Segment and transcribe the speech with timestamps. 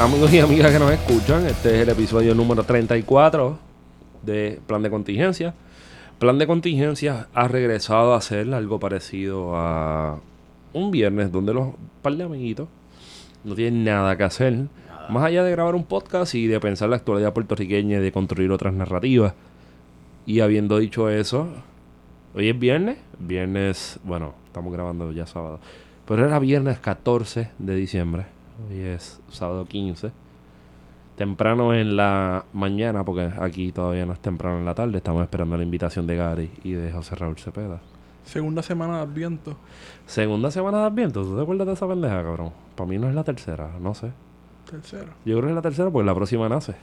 [0.00, 3.58] Amigos y amigas que nos escuchan, este es el episodio número 34
[4.22, 5.52] de Plan de Contingencia.
[6.18, 10.18] Plan de Contingencia ha regresado a hacer algo parecido a
[10.72, 12.66] un viernes donde los par de amiguitos
[13.44, 14.68] no tienen nada que hacer.
[15.10, 18.50] Más allá de grabar un podcast y de pensar la actualidad puertorriqueña y de construir
[18.52, 19.34] otras narrativas.
[20.24, 21.46] Y habiendo dicho eso,
[22.34, 22.96] hoy es viernes.
[23.18, 25.60] Viernes, bueno, estamos grabando ya sábado.
[26.06, 28.39] Pero era viernes 14 de diciembre.
[28.68, 30.10] Hoy es sábado 15.
[31.16, 34.98] Temprano en la mañana, porque aquí todavía no es temprano en la tarde.
[34.98, 37.80] Estamos esperando la invitación de Gary y de José Raúl Cepeda.
[38.24, 39.56] Segunda semana de Adviento.
[40.06, 41.22] Segunda semana de Adviento.
[41.22, 42.52] ¿Tú te acuerdas de esa pendeja, cabrón?
[42.74, 44.12] Para mí no es la tercera, no sé.
[44.70, 45.12] Tercera.
[45.24, 46.74] Yo creo que es la tercera porque la próxima nace.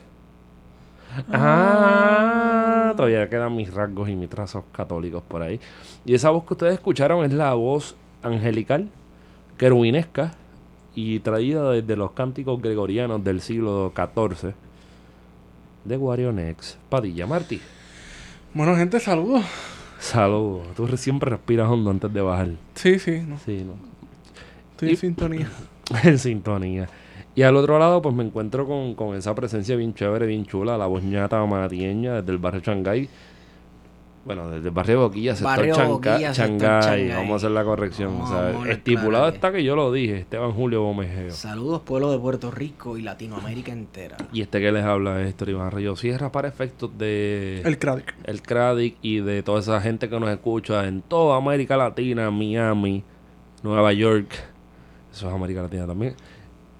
[1.32, 5.60] Ah, todavía quedan mis rasgos y mis trazos católicos por ahí.
[6.06, 8.90] Y esa voz que ustedes escucharon es la voz angelical,
[9.58, 10.34] querubinesca
[11.00, 14.54] y traída desde los cánticos gregorianos del siglo XIV
[15.86, 16.80] de Guarionex.
[16.90, 17.62] Padilla Martí.
[18.56, 19.44] Bueno, gente, saludos.
[20.00, 20.68] Saludos.
[20.76, 22.50] Tú re- siempre respiras hondo antes de bajar.
[22.74, 23.38] Sí, sí, no.
[23.46, 23.74] Sí, ¿no?
[24.72, 25.50] Estoy Y- en sintonía.
[26.04, 26.90] en sintonía.
[27.36, 30.80] Y al otro lado, pues me encuentro con, con esa presencia bien chévere, bien chula,
[30.80, 33.08] la voz ñata matieña desde el barrio Shanghái.
[34.28, 36.82] Bueno, desde el barrio Boquilla, sector Barrio Chanca- Boquilla, sector Shanghái.
[37.08, 37.18] Shanghái.
[37.18, 38.10] Vamos a hacer la corrección.
[38.14, 41.34] Vamos o sea, a poner estipulado claro está que yo lo dije, Esteban Julio Gómez.
[41.34, 44.18] Saludos pueblo de Puerto Rico y Latinoamérica entera.
[44.32, 48.14] Y este que les habla es Héctor Iván Río Sierra para efectos de El Craddock.
[48.26, 53.04] el CRADIC y de toda esa gente que nos escucha en toda América Latina, Miami,
[53.64, 54.30] Nueva York.
[55.12, 56.16] Eso es América Latina también.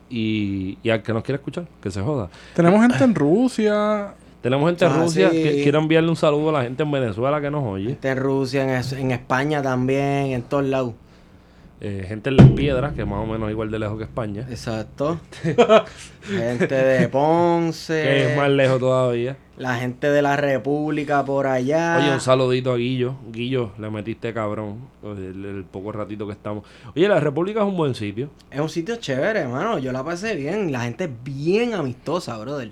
[0.10, 2.30] Y, y al que nos quiera escuchar, que se joda.
[2.56, 4.14] Tenemos gente en Rusia.
[4.42, 5.30] Tenemos gente en Ah, Rusia.
[5.30, 5.44] sí.
[5.44, 7.90] que quiero enviarle un saludo a la gente en Venezuela que nos oye.
[7.90, 10.94] Gente en Rusia, en, en España también, en todos lados.
[11.80, 14.48] Eh, gente en Las Piedras, que más o menos igual de lejos que España.
[14.50, 15.20] Exacto.
[16.28, 18.02] gente de Ponce.
[18.02, 19.38] Que es más lejos todavía.
[19.58, 21.98] La gente de la República por allá.
[22.00, 23.16] Oye, un saludito a Guillo.
[23.32, 24.88] Guillo, le metiste cabrón.
[25.04, 26.64] El, el poco ratito que estamos.
[26.96, 28.30] Oye, la República es un buen sitio.
[28.50, 29.78] Es un sitio chévere, hermano.
[29.80, 30.72] Yo la pasé bien.
[30.72, 32.72] La gente es bien amistosa, brother.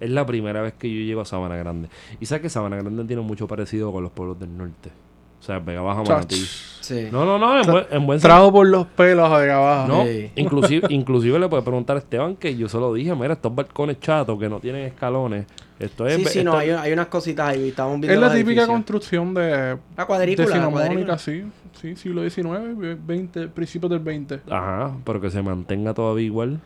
[0.00, 1.88] Es la primera vez que yo llego a Sabana Grande.
[2.20, 4.90] Y sabes que Sabana Grande tiene mucho parecido con los pueblos del norte.
[5.38, 6.36] O sea, Vega Baja, Manatí.
[6.80, 7.08] Sí.
[7.12, 9.88] No, no, no, en buen, en buen Trajo por los pelos de abajo.
[9.88, 10.30] No, Sí.
[10.36, 14.00] inclusive, inclusive le puede preguntar a Esteban que yo se lo dije, mira, estos balcones
[14.00, 15.46] chatos que no tienen escalones.
[15.78, 16.16] Esto es...
[16.16, 17.68] Sí, sí, no, hay, hay unas cositas ahí.
[17.68, 18.68] Estamos viendo Es la típica edificios.
[18.68, 21.18] construcción de, La cuadrícula, la decimonónica, cuadrícula.
[21.18, 21.44] sí.
[21.80, 24.40] Sí, siglo XIX, 20, principios del 20.
[24.50, 26.58] Ajá, pero que se mantenga todavía igual.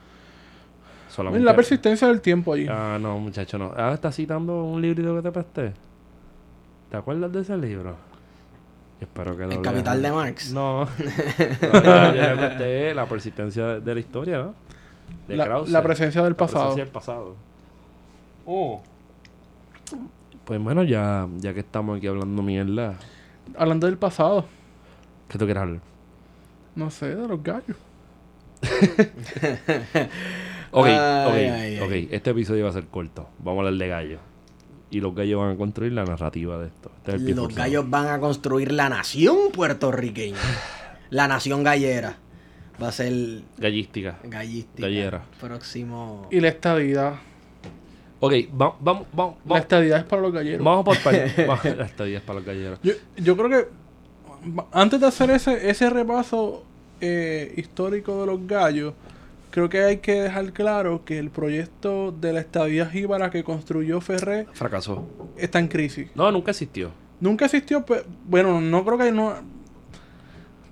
[1.10, 1.44] Solamente...
[1.44, 2.66] La persistencia del tiempo allí.
[2.68, 3.72] Ah, no, muchacho, no.
[3.76, 5.72] Ah, está citando un librito que te presté.
[6.90, 7.96] ¿Te acuerdas de ese libro?
[9.00, 10.52] Espero que lo El capital de Marx.
[10.54, 10.84] No.
[10.84, 14.54] No, yo le presté la persistencia de, de la historia, ¿no?
[15.26, 15.70] De La, Krause.
[15.70, 16.60] la presencia del La pasado.
[16.64, 17.36] presencia del pasado.
[18.46, 18.82] Oh.
[20.44, 22.94] Pues bueno, ya, ya que estamos aquí hablando mierda,
[23.56, 24.44] Hablando del pasado.
[25.28, 25.80] ¿qué tú quieres hablar?
[26.76, 27.76] No sé, de los gallos.
[30.72, 30.94] Ok, Ay,
[31.26, 31.90] ok, ay, ok.
[31.92, 32.08] ay.
[32.12, 33.28] Este episodio va a ser corto.
[33.38, 34.20] Vamos a hablar de gallos.
[34.90, 36.90] Y los gallos van a construir la narrativa de esto.
[36.98, 37.62] Este es el pie Los forzado.
[37.64, 40.38] gallos van a construir la nación puertorriqueña.
[41.10, 42.16] La nación gallera.
[42.80, 44.18] Va a ser Gallística.
[44.22, 44.86] gallística.
[44.86, 45.22] Gallera.
[45.40, 46.28] Próximo.
[46.30, 47.14] Y la estadidad.
[48.20, 49.36] Ok, vamos, vamos, vamos.
[49.44, 50.64] La estadidad es para los galleros.
[50.64, 50.96] vamos por.
[51.46, 52.78] Vamos, La estadía es para los galleros.
[52.84, 53.68] Yo, yo creo que
[54.72, 56.64] antes de hacer ese, ese repaso
[57.00, 58.94] eh, histórico de los gallos,
[59.50, 64.00] creo que hay que dejar claro que el proyecto de la estadía jíbara que construyó
[64.00, 65.06] Ferré Fracasó.
[65.36, 66.08] está en crisis.
[66.14, 66.90] No, nunca existió.
[67.20, 69.34] Nunca existió, pe- bueno, no creo que no...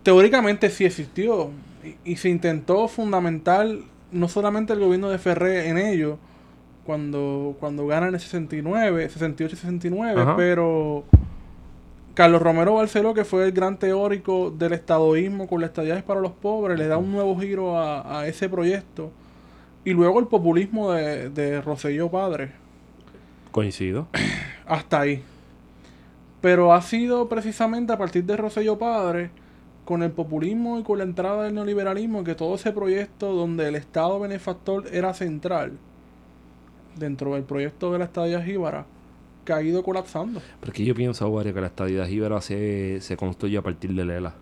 [0.02, 1.50] Teóricamente sí existió
[1.84, 3.66] y, y se intentó fundamentar
[4.10, 6.18] no solamente el gobierno de Ferré en ello,
[6.86, 10.36] cuando, cuando ganan el 69, 68-69, Ajá.
[10.36, 11.04] pero
[12.18, 16.32] Carlos Romero Barceló, que fue el gran teórico del estadoísmo con las estadías para los
[16.32, 19.12] pobres, le da un nuevo giro a, a ese proyecto.
[19.84, 22.50] Y luego el populismo de, de Rosselló Padre
[23.52, 24.08] Coincido.
[24.66, 25.22] hasta ahí.
[26.40, 29.30] Pero ha sido precisamente a partir de Rosselló Padre
[29.84, 33.76] con el populismo y con la entrada del neoliberalismo, que todo ese proyecto donde el
[33.76, 35.78] Estado benefactor era central,
[36.96, 38.86] dentro del proyecto de la estadía jíbara,
[39.48, 40.40] que ha ido colapsando.
[40.60, 44.34] Porque yo pienso, Wario, que la estadía jíbara se, se construye a partir de Lela.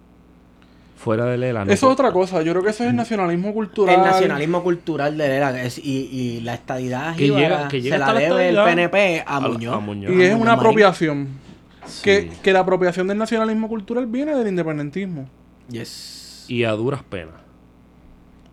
[0.96, 1.72] Fuera de Lela, no.
[1.72, 2.42] Eso es otra cosa.
[2.42, 3.94] Yo creo que ese es el nacionalismo cultural.
[3.96, 7.96] El nacionalismo cultural de Lela es- y, y la estadidad Que jíbara llega- que llega
[7.96, 9.74] se la debe el estadidad PNP a A- Muñoz.
[9.76, 10.12] a Muñoz.
[10.12, 10.58] Y a es Muñoz una Marín.
[10.60, 11.28] apropiación.
[11.86, 12.02] Sí.
[12.02, 15.28] Que, que la apropiación del nacionalismo cultural viene del independentismo,
[15.70, 16.46] Yes.
[16.48, 17.34] Y a duras penas.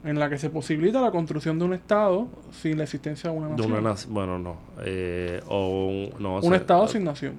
[0.03, 3.47] En la que se posibilita la construcción de un Estado sin la existencia de una
[3.49, 3.71] De nación.
[3.79, 3.95] una.
[4.09, 4.57] Bueno, no.
[4.83, 7.33] Eh, o un, no, un o sea, Estado sin nación.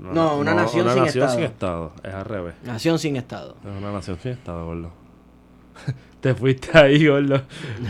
[0.00, 1.34] No, una nación una sin nación Estado.
[1.38, 1.92] sin Estado.
[2.02, 2.54] Es al revés.
[2.64, 3.56] Nación sin Estado.
[3.64, 4.90] Es una nación sin Estado, gordo.
[6.20, 7.40] Te fuiste ahí, gordo.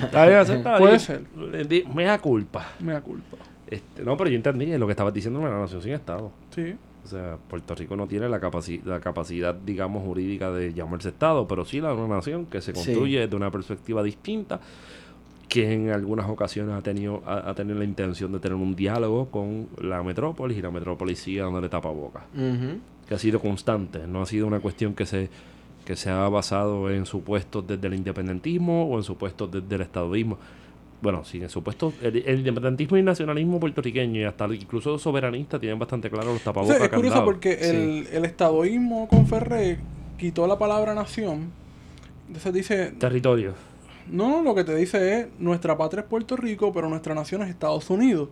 [0.03, 0.79] Está bien, aceptado.
[0.79, 1.23] Puede ser.
[1.51, 2.67] le di- Me da culpa.
[2.81, 3.37] Me da culpa.
[3.67, 4.67] Este, no, pero yo entendí.
[4.79, 6.31] Lo que estabas diciendo era una nación sin Estado.
[6.55, 6.77] Sí.
[7.07, 11.47] O sea, Puerto Rico no tiene la, capaci- la capacidad, digamos, jurídica de llamarse Estado,
[11.47, 12.85] pero sí la de una nación que se Sí.
[12.85, 14.61] construye desde una perspectiva distinta,
[15.49, 19.27] que en algunas ocasiones ha tenido, ha, ha tenido la intención de tener un diálogo
[19.31, 22.25] con la metrópolis y la metrópolis sigue dándole tapaboca.
[22.35, 22.79] Ujú.
[23.09, 25.31] Que ha sido constante, no ha sido una cuestión que se,
[25.85, 30.37] que se ha basado en supuestos desde el independentismo o en supuestos desde el estadismo.
[31.03, 35.59] Bueno, sí, en supuestos, el, el independentismo y el nacionalismo puertorriqueño y hasta incluso soberanista
[35.59, 36.77] tienen bastante claro los O tapabocas.
[36.79, 37.67] sea, es curioso porque Sí.
[37.71, 39.79] el, el estadoísmo con Ferré
[40.19, 41.51] quitó la palabra nación.
[42.27, 43.53] Entonces dice, Territorio.
[44.11, 47.43] no, no, lo que te dice es, nuestra patria es Puerto Rico, pero nuestra nación
[47.43, 48.31] es Estados Unidos.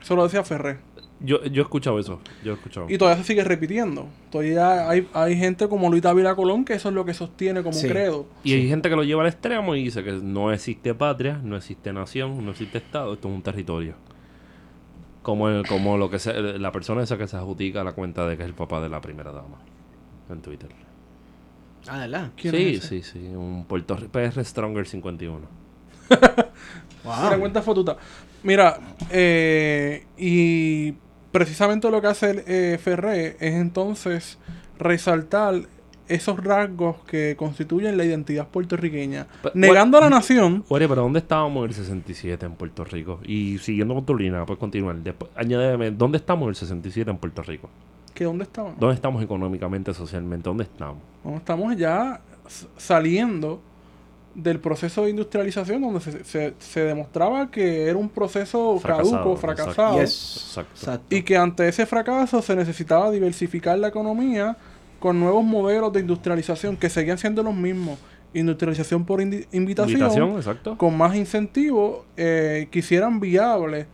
[0.00, 0.78] Eso lo decía Ferré.
[1.24, 2.20] Yo, yo he escuchado eso.
[2.44, 2.86] Yo he escuchado.
[2.90, 4.08] Y todavía se sigue repitiendo.
[4.30, 7.74] Todavía hay, hay gente como Luis Dávila Colón que eso es lo que sostiene como
[7.74, 7.88] Sí.
[7.88, 8.26] credo.
[8.44, 11.56] Y hay gente que lo lleva al extremo y dice que no existe patria, no
[11.56, 13.94] existe nación, no existe Estado, esto es un territorio.
[15.22, 18.36] Como, el- como lo que se, la persona esa que se adjudica la cuenta de
[18.36, 19.58] que es el papá de la primera dama
[20.28, 20.70] en Twitter.
[21.86, 22.30] Ah, ¿verdad?
[22.36, 25.40] ¿Quién Sí, sí, sí, un Puerto PR Stronger 51.
[26.10, 26.20] Una
[27.30, 27.40] Wow.
[27.40, 27.96] cuenta fotuta.
[28.44, 28.78] Mira,
[29.10, 30.94] eh, y
[31.32, 34.38] precisamente lo que hace eh, Ferré es entonces
[34.78, 35.62] resaltar
[36.08, 40.64] esos rasgos que constituyen la identidad puertorriqueña, negando a la nación.
[40.68, 43.20] Oye, pero ¿dónde estábamos en el 67 en Puerto Rico?
[43.24, 44.96] Y siguiendo con tu línea, puedes continuar.
[44.96, 47.70] Después, añádeme, ¿dónde estamos en el 67 en Puerto Rico?
[48.14, 48.74] que ¿Dónde estaban?
[48.78, 50.48] ¿Dónde estamos económicamente, socialmente?
[50.48, 50.98] ¿Dónde estamos?
[51.36, 52.20] Estamos ya
[52.76, 53.62] saliendo
[54.34, 59.36] del proceso de industrialización donde se, se- se demostraba que era un proceso caduco, Fracasado,
[59.36, 60.00] fracasado.
[60.00, 60.44] Yes.
[60.48, 60.72] Exacto.
[60.74, 61.16] Exacto.
[61.16, 64.56] Y que ante ese fracaso se necesitaba diversificar la economía
[65.00, 67.98] con nuevos modelos de industrialización que seguían siendo los mismos.
[68.34, 70.78] Industrialización por indi- invitación, Invitación, exacto.
[70.78, 73.86] con más incentivos eh, que hicieran viable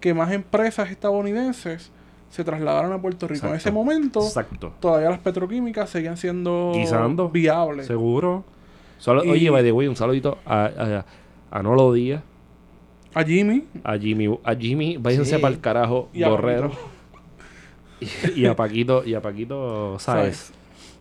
[0.00, 1.90] que más empresas estadounidenses
[2.30, 3.46] se trasladaran a Puerto Rico.
[3.48, 4.72] En ese momento Exacto.
[4.80, 7.28] todavía las petroquímicas seguían siendo Guisando.
[7.28, 7.86] viables.
[7.86, 8.44] Seguro.
[9.02, 11.04] Solo, Y- Oye, by the way, un saludito a, a,
[11.58, 12.22] a Nolo Díaz,
[13.14, 15.42] A Jimmy a Jimmy, a Jimmy, váyanse Sí.
[15.42, 16.70] para el carajo, y Borrero.
[18.00, 18.06] Y,
[18.42, 20.52] y a Paquito, y a Paquito Sáez.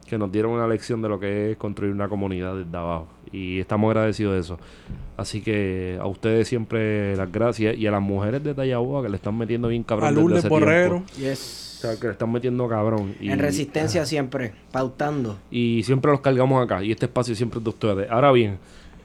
[0.07, 3.07] que nos dieron una lección de lo que es construir una comunidad desde abajo.
[3.31, 4.59] Y estamos agradecidos de eso.
[5.17, 7.77] Así que a ustedes siempre las gracias.
[7.77, 10.09] Y a las mujeres de Tallabúa que le están metiendo bien cabrón.
[10.09, 11.03] a Lourdes Borrero.
[11.17, 11.77] Yes.
[11.77, 13.15] O sea, que le están metiendo cabrón.
[13.19, 15.39] Y, En resistencia siempre, pautando.
[15.49, 16.83] y siempre los cargamos acá.
[16.83, 18.11] Y este espacio siempre es de ustedes.
[18.11, 18.59] Ahora bien,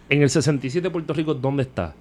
[0.09, 1.95] en el 67 Puerto Rico, ¿dónde está?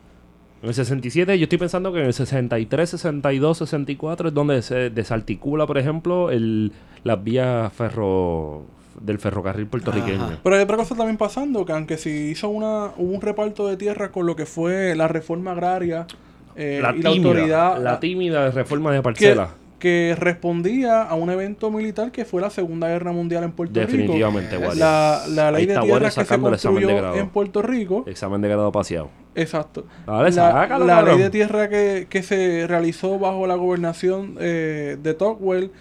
[0.62, 4.90] En el 67 yo estoy pensando que en el 63, 62, 64 es donde se
[4.90, 6.72] desarticula, por ejemplo, el,
[7.04, 8.66] las vías ferro
[9.02, 10.24] del ferrocarril puertorriqueño.
[10.24, 10.40] Ajá.
[10.44, 13.78] Pero hay otra cosa también pasando, que aunque se hizo una, hubo un reparto de
[13.78, 16.08] tierras con lo que fue la reforma agraria
[16.56, 19.50] eh, La y la tímida, autoridad la tímida reforma de que, parcela.
[19.80, 23.92] que respondía a un evento militar que fue la Segunda Guerra Mundial en Puerto Rico.
[23.92, 24.76] Definitivamente, Wario.
[24.76, 29.10] La, la ley de tierras que se construyó en Puerto Rico, Examen de grado paseado.
[29.36, 29.86] exacto.
[30.08, 34.98] Dale, la sácalo, la ley de tierra que, que se realizó bajo la gobernación eh,
[35.02, 35.72] de Tocqueville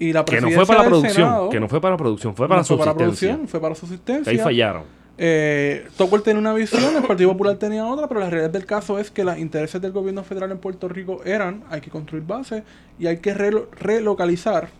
[0.00, 1.14] y la Que no fue para la producción.
[1.14, 3.74] Senado, Que no fue para la producción, fue para no fue para producción, fue para
[3.76, 4.30] subsistencia.
[4.32, 4.82] Ahí fallaron.
[5.22, 8.98] Eh, Tocqueville tenía una visión, el Partido Popular tenía otra, pero la realidad del caso
[8.98, 12.62] es que los intereses del gobierno federal en Puerto Rico eran, hay que construir bases
[12.98, 14.70] y hay que relo- relocalizar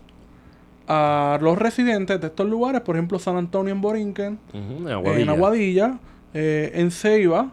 [0.87, 4.93] a los residentes de estos lugares, por ejemplo San Antonio en Borinquen, Ujú, en en
[4.93, 5.31] Aguadilla.
[5.31, 5.99] Aguadilla,
[6.33, 7.51] eh, en Ceiba,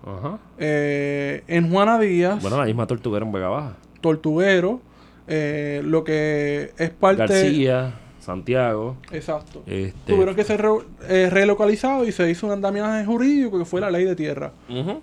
[0.59, 3.77] eh, en Juana Díaz, Bueno, la misma tortuguera en Vega Baja.
[4.01, 4.81] Tortuguero,
[5.28, 7.18] eh, lo que es parte...
[7.18, 8.97] García, Santiago.
[9.12, 9.62] Exacto.
[9.66, 10.68] Este, Tuvieron que ser re-
[11.08, 14.52] eh, relocalizados y se hizo un andamiaje jurídico que fue la ley de tierra.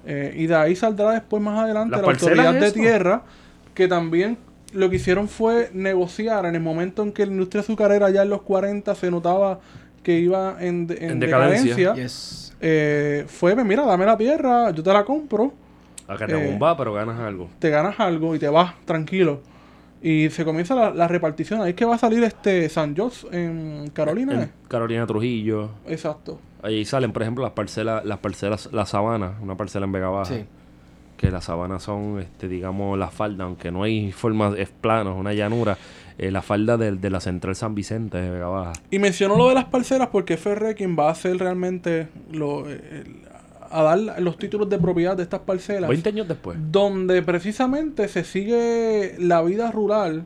[0.05, 3.23] Eh, y de ahí saldrá después más adelante Las la autoridad de tierra,
[3.73, 4.37] que también
[4.73, 8.29] lo que hicieron fue negociar en el momento en que la industria azucarera ya en
[8.29, 9.59] los 40 se notaba
[10.03, 11.75] que iba en, de- en En decadencia.
[11.75, 12.53] decadencia, Yes.
[12.61, 15.53] eh, fue, pues, mira, dame la tierra, yo te la compro,
[16.07, 17.49] Acá te Eh, bomba, pero ganas algo.
[17.57, 19.41] te ganas algo y te vas tranquilo.
[20.07, 21.61] Y se comienza la, la repartición.
[21.61, 24.33] Ahí es que va a salir este San Jose en Carolina.
[24.33, 24.49] En ¿eh?
[24.67, 25.71] Carolina Trujillo.
[25.87, 26.39] Exacto.
[26.61, 30.25] Ahí salen, por ejemplo, las parcelas, las parcelas, la sabana, una parcela en Vega Baja.
[30.35, 30.45] Sí.
[31.17, 35.17] Que las sabanas son, este, digamos, la falda, aunque no hay forma, es plano, es
[35.17, 35.75] una llanura.
[36.17, 38.73] eh, la falda del- de, la central San Vicente de Vega Baja.
[38.91, 43.23] Y menciono lo de las parcelas porque Ferre quien va a hacer realmente lo, el-
[43.69, 45.89] a dar los títulos de propiedad de estas parcelas.
[45.89, 46.57] 20 años después.
[46.71, 50.25] donde precisamente se sigue la vida rural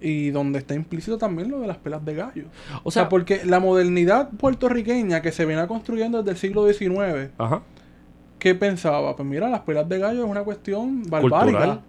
[0.00, 2.44] y donde está implícito también lo de las pelas de gallo.
[2.82, 7.62] O sea, porque la modernidad puertorriqueña que se viene construyendo desde el siglo XIX, Ajá.
[8.38, 9.16] ¿qué pensaba?
[9.16, 11.58] Pues mira, las pelas de gallo es una cuestión barbárica.
[11.58, 11.80] Cultural.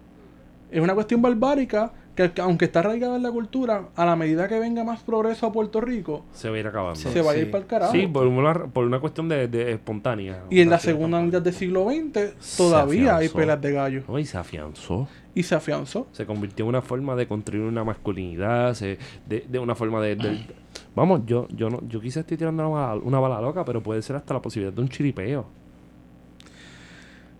[0.70, 4.48] Es una cuestión barbárica que que aunque está arraigada en la cultura, a la medida
[4.48, 6.98] que venga más progreso a Puerto Rico, Se va a ir acabando.
[6.98, 7.10] Sí.
[7.10, 7.92] se va a ir para el carajo.
[7.92, 10.42] Sí, por una, por una cuestión de, de espontánea.
[10.50, 14.02] y en la segunda mitad del siglo XX todavía hay pelas de gallo.
[14.08, 15.06] No, y se afianzó.
[15.34, 16.06] Y se afianzó.
[16.12, 20.16] Se convirtió en una forma de construir una masculinidad, se- de, de una forma de...
[20.16, 20.46] de-
[20.94, 24.00] vamos, yo yo no yo quizás estoy tirando una bala, una bala loca, pero puede
[24.00, 25.44] ser hasta la posibilidad de un chiripeo.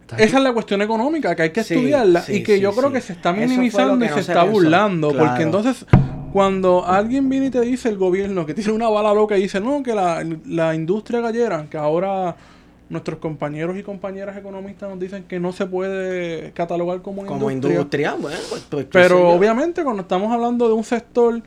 [0.07, 2.61] ¿Estás Esa es la cuestión económica que hay que Sí, estudiarla sí, y que sí,
[2.61, 4.53] yo creo que se está minimizando y no se se está pensó.
[4.53, 5.11] burlando.
[5.11, 5.27] Claro.
[5.27, 5.85] Porque entonces,
[6.33, 9.61] cuando alguien viene y te dice el gobierno que tiene una bala loca y dice,
[9.61, 12.37] no, que la, la industria gallera, que ahora
[12.89, 17.53] nuestros compañeros y compañeras economistas nos dicen que no se puede catalogar como industria.
[17.53, 21.43] industria, bueno, pues, pues, Pero obviamente cuando estamos hablando de un sector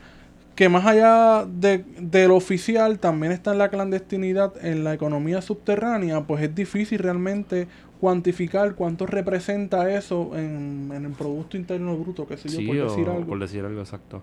[0.54, 5.40] que más allá de, de lo oficial también está en la clandestinidad, en la economía
[5.40, 7.66] subterránea, pues es difícil realmente
[8.00, 12.76] cuantificar cuánto representa eso en, en el Producto Interno Bruto, que sé yo, Sí, por
[12.78, 13.26] o decir algo.
[13.26, 14.22] por decir algo exacto.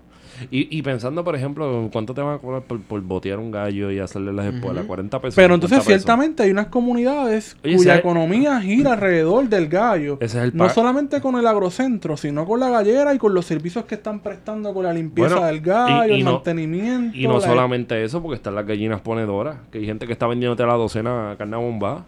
[0.50, 3.90] Y, y pensando, por ejemplo, cuánto te van a cobrar por, por botear un gallo
[3.90, 5.34] y hacerle las espuelas, 40 pesos.
[5.36, 5.86] Pero 50 entonces pesos.
[6.02, 10.18] ciertamente hay unas comunidades Oye, cuya economía gira alrededor del gallo.
[10.20, 13.46] Ese es el No solamente con el agrocentro, sino con la gallera y con los
[13.46, 17.16] servicios que están prestando con la limpieza Bueno, del gallo, y- y el no- mantenimiento.
[17.16, 20.26] Y no la- solamente eso, porque están las gallinas ponedoras, que hay gente que está
[20.26, 22.04] vendiéndote la docena carne bomba.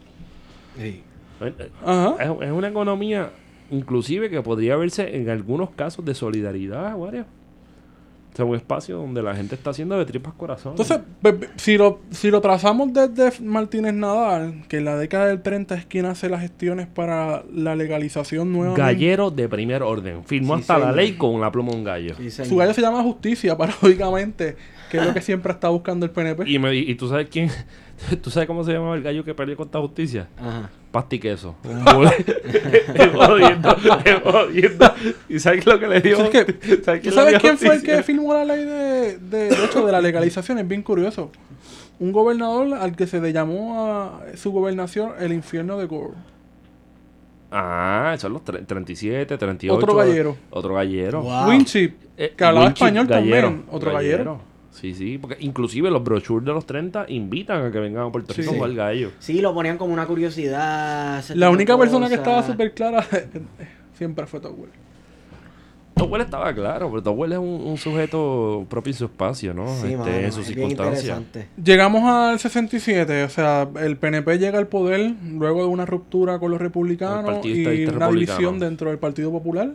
[0.78, 1.02] Sí.
[1.84, 2.14] Ajá.
[2.22, 3.30] Es, es una economía,
[3.70, 7.24] inclusive, que podría verse en algunos casos de solidaridad, Wario.
[8.32, 10.74] O sea, un espacio donde la gente está haciendo de tripas corazón.
[10.74, 15.42] Entonces, be- si lo, si lo trazamos desde Martínez Nadal, que en la década del
[15.42, 18.76] 30 es quien hace las gestiones para la legalización nueva.
[18.76, 20.22] Gallero de primer orden.
[20.24, 22.14] Firmó Sí, hasta la ley con la pluma de un gallo.
[22.16, 22.30] Sí.
[22.30, 24.54] Su gallo se llama Justicia, paradójicamente,
[24.92, 26.48] que es lo que siempre está buscando el PNP.
[26.48, 27.50] Y, me, y tú sabes quién,
[28.22, 30.28] tú sabes cómo se llamaba el gallo que perdió contra justicia.
[30.38, 30.70] Ajá.
[30.90, 31.54] Pasti queso.
[31.64, 32.10] Un bule.
[32.94, 34.94] Es jodiendo, es jodiendo.
[35.28, 36.16] ¿Y sabes lo que le dio?
[36.24, 39.64] Es que, ¿Sabes ¿Tú sabes quién fue el que firmó la ley de, de, de
[39.64, 40.58] hecho, de la legalización?
[40.58, 41.30] Es bien curioso.
[41.98, 46.14] Un gobernador al que se le llamó a su gobernación el infierno de Gore.
[47.52, 49.74] Ah, son los tre- 37, 38.
[49.76, 50.36] Otro gallero.
[50.50, 51.22] Otro gallero.
[51.22, 51.48] Wow.
[51.48, 53.64] Winship, Eh, que hablaba Winchip, español gallero, también.
[53.70, 54.40] Otro gallero.
[54.70, 58.32] Sí, sí, porque inclusive los brochures de los 30 invitan a que vengan a Puerto
[58.32, 58.42] Sí.
[58.42, 59.10] Rico a jugar gallo.
[59.18, 61.24] Sí, lo ponían como una curiosidad.
[61.34, 63.04] La única persona que estaba súper clara
[63.98, 64.70] siempre fue Towell.
[65.94, 69.66] Towell estaba claro, pero Towell es un, un sujeto propio en su espacio, ¿no?
[69.74, 71.20] Sí, Este, mano, en sus circunstancias.
[71.62, 76.52] Llegamos al 67, o sea, el PNP llega al poder luego de una ruptura con
[76.52, 78.12] los republicanos y una Republicano.
[78.12, 79.72] división dentro del Partido Popular,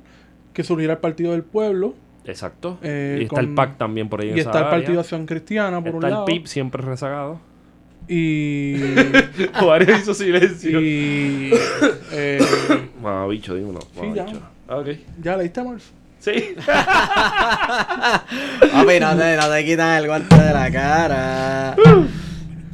[0.53, 1.93] que surgirá el Partido del Pueblo
[2.25, 2.77] Exacto.
[2.81, 4.79] Eh, y está con- el PAC también por ahí en y esa está el área.
[4.79, 6.25] Partido Acción Cristiana por Está un el lado.
[6.25, 7.39] PIB siempre rezagado.
[8.07, 8.75] Y,
[9.63, 10.79] Wario hizo silencio.
[10.81, 11.51] y
[12.11, 12.39] eh,
[13.01, 13.79] Mamá bicho, dime uno.
[13.79, 14.25] Sí, ya.
[14.67, 14.87] Ah, Ok.
[15.21, 15.91] ya leíste Mars.
[16.19, 16.55] Sí.
[18.71, 21.75] Papi, no te, no te quitan el guante de la cara.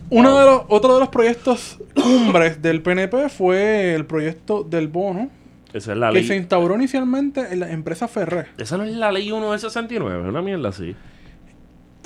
[0.09, 5.29] Uno de los, otro de los proyectos cumbres del PNP fue el proyecto del bono,
[5.73, 6.27] Esa es la que ley.
[6.27, 8.47] se instauró inicialmente en la empresa Ferrer.
[8.57, 10.95] Esa no es la ley 1 del 69, es una mierda así.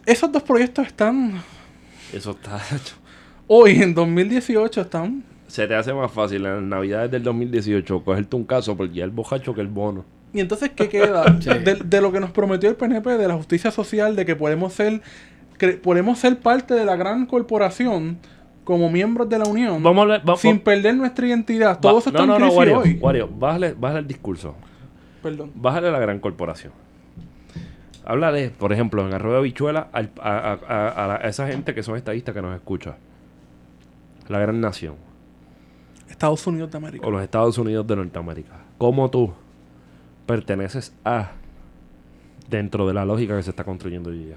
[0.06, 1.42] Esos dos proyectos están
[2.14, 2.62] Eso está.
[3.48, 8.44] hoy en 2018 están Se te hace más fácil en Navidades del 2018 cogerte un
[8.44, 10.06] caso porque ya el bojacho que el bono.
[10.34, 11.24] Y entonces, ¿qué queda?
[11.32, 14.74] de, de lo que nos prometió el PNP, de la justicia social, de que podemos
[14.74, 15.02] ser,
[15.58, 18.18] que podemos ser parte de la gran corporación
[18.66, 20.30] como miembros de la Unión, Vamos a hablar.
[20.30, 21.80] va- sin perder nuestra identidad.
[21.80, 23.00] Todo va- eso está no, no, en no, crisis Wario, hoy.
[23.02, 24.56] Wario, bájale, bájale el discurso.
[25.24, 25.52] Perdón.
[25.56, 26.74] Bájale a la gran corporación.
[28.06, 31.48] Háblale, por ejemplo, en Arroyo de Bichuela al- a, a- a- a la- a esa
[31.48, 32.98] gente que son estadistas que nos escucha.
[34.28, 34.96] La gran nación.
[36.10, 37.08] Estados Unidos de América.
[37.08, 38.54] o los Estados Unidos de Norteamérica.
[38.78, 39.34] ¿Cómo tú
[40.26, 41.32] perteneces a
[42.50, 44.36] dentro de la lógica que se está construyendo hoy día?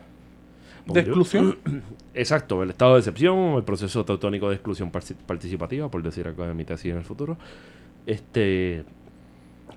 [0.93, 1.59] De exclusión.
[2.15, 6.55] Exacto, el estado de excepción, el proceso teutónico de exclusión participativa, por decir algo de
[6.55, 7.37] mi tesis en el futuro.
[8.07, 8.85] Este,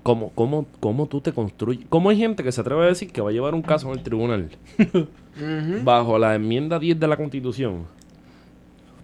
[0.02, 1.86] ¿cómo, cómo, ¿Cómo tú te construyes?
[1.88, 3.98] ¿Cómo hay gente que se atreve a decir que va a llevar un caso en
[3.98, 4.50] el tribunal
[5.84, 7.84] bajo la enmienda 10 de la Constitución?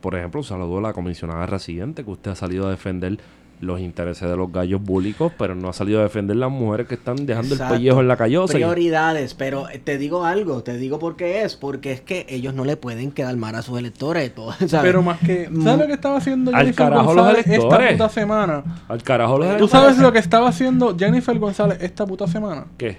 [0.01, 3.19] Por ejemplo, saludo a la comisionada residente que usted ha salido a defender
[3.61, 6.95] los intereses de los gallos búlicos, pero no ha salido a defender las mujeres que
[6.95, 7.75] están dejando Exacto.
[7.75, 8.53] el pellejo en la callosa.
[8.55, 12.27] y- Prioridades, pero eh, te digo algo, te digo por qué es, porque es que
[12.29, 14.79] ellos no le pueden quedar mal a sus electores, todo, ¿sabes?
[14.83, 15.49] Pero más que.
[15.51, 15.63] Mm.
[15.65, 18.65] ¿Sabes lo que estaba haciendo Al Jennifer los González esta puta semana?
[18.89, 22.67] Al carajo los ¿Tú sabes lo que estaba haciendo Jennifer González esta puta semana?
[22.77, 22.99] ¿Qué?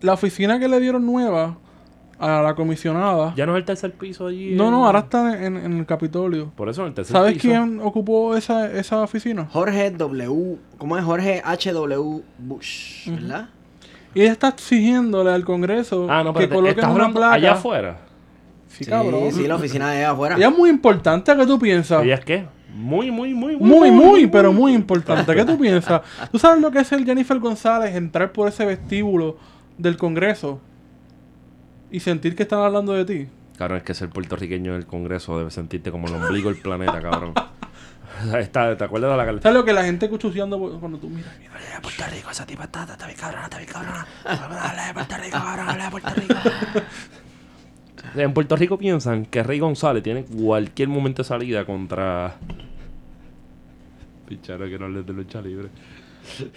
[0.00, 1.58] La oficina que le dieron nueva
[2.18, 3.32] a la comisionada.
[3.36, 4.54] Ya no es el tercer piso allí.
[4.54, 6.50] No, en- no, ahora está en, en el Capitolio.
[6.56, 7.48] Por eso en el tercer ¿Sabes piso.
[7.48, 9.46] quién ocupó esa, esa oficina?
[9.52, 12.22] Jorge W, ¿cómo es Jorge H.W.
[12.38, 13.48] Bush, verdad?
[14.14, 17.34] Y ella está exigiéndole al Congreso Ah, no, que coloquen una hablando placa.
[17.34, 17.98] allá afuera.
[18.68, 19.32] Sí, cabrón.
[19.32, 20.36] sí, la oficina de allá afuera.
[20.36, 22.02] Ella es muy importante, ¿qué tú piensas?
[22.04, 22.46] ¿Ella es qué?
[22.74, 25.34] Muy, muy, muy, Muy, muy, pero muy importante.
[25.34, 26.02] ¿Qué tú piensas?
[26.30, 29.36] ¿Tú sabes lo que es el Jennifer González entrar por ese vestíbulo
[29.78, 30.60] del Congreso
[31.90, 33.28] y sentir que están hablando de ti?
[33.56, 37.00] Claro, es que ser puertorriqueño en el Congreso debe sentirte como el ombligo del planeta,
[37.00, 37.32] cabrón.
[37.36, 40.78] O sea, está- ¿Te acuerdas de la cal- ¿Sabes lo que la gente cuchuceando por-
[40.78, 41.32] cuando tú miras?
[41.38, 44.06] mira, Habla de Puerto Rico, esa tipa está, está bien cabrona, está bien cabrona.
[44.24, 46.34] Habla de Puerto Rico, cabrón, habla de Puerto Rico.
[48.14, 52.36] En Puerto Rico piensan que Rey González tiene cualquier momento de salida contra.
[54.26, 55.68] Picharo que no hables de lucha libre.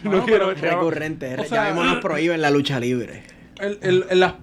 [0.04, 3.24] No, pero- Recurrente, O sea, ya mismo nos prohíben la lucha libre.
[3.60, 4.34] el, el- el- las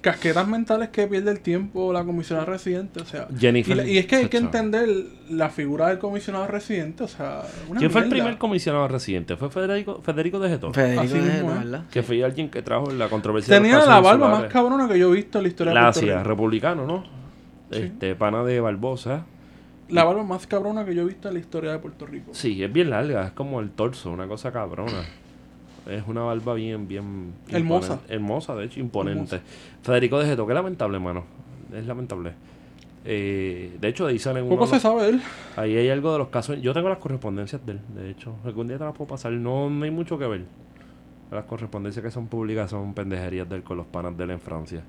[0.00, 3.28] casquetas mentales que pierde el tiempo la comisionada residente, o sea.
[3.38, 4.88] Jennifer- Y, la- y es que hay que entender
[5.28, 7.42] la figura del comisionado residente, o sea.
[7.68, 9.36] una ¿Quién fue el primer comisionado residente?
[9.36, 10.72] ¿Fue Federico, Federico de Getón?
[10.74, 11.42] Federico Así de.
[11.42, 11.84] ¿verdad?
[11.90, 14.40] Que fue alguien que trajo la controversia de Tenía la barba insulares.
[14.44, 16.28] más cabrona que yo he visto en la historia de La Puerto hacía, Rico.
[16.28, 17.04] republicano, ¿no?
[17.70, 19.24] Este, pana de Barbosa.
[19.88, 22.30] La barba más cabrona que yo he visto en la historia de Puerto Rico.
[22.32, 25.04] Sí, es bien larga, es como el torso, una cosa cabrona.
[25.88, 27.32] Es una barba bien, bien...
[27.48, 27.92] Hermosa.
[27.94, 28.14] imponente.
[28.14, 29.40] Hermosa, de hecho, imponente.
[29.82, 31.24] Federico de Geto, qué lamentable, mano.
[31.72, 32.32] Es lamentable.
[33.04, 35.22] Eh, de hecho, de ahí salen Poco se sabe él.
[35.56, 36.60] Ahí hay algo de los casos.
[36.60, 38.34] Yo tengo las correspondencias de él, de hecho.
[38.44, 39.30] Algún día te las puedo pasar.
[39.32, 40.44] No, no hay mucho que ver.
[41.30, 44.40] Las correspondencias que son públicas son pendejerías de él con los panas de él en
[44.40, 44.82] Francia.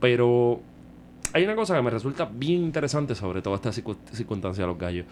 [0.00, 0.60] Pero
[1.32, 4.78] hay una cosa que me resulta bien interesante sobre toda esta circun- circunstancia de los
[4.78, 5.06] gallos.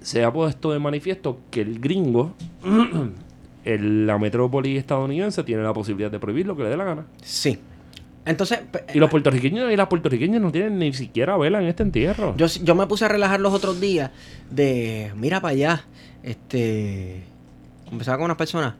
[0.00, 2.32] Se ha puesto de manifiesto que el gringo,
[3.64, 7.06] el- la metrópoli estadounidense, tiene la posibilidad de prohibir lo que le dé la gana.
[7.22, 7.58] Sí.
[8.26, 8.60] Entonces,
[8.94, 12.34] Y los puertorriqueños y las puertorriqueñas no tienen ni siquiera vela en este entierro.
[12.36, 14.10] yo, yo me puse a relajar los otros días
[14.50, 15.84] de, mira para allá,
[16.22, 17.22] este,
[17.90, 18.74] empezaba con unas personas,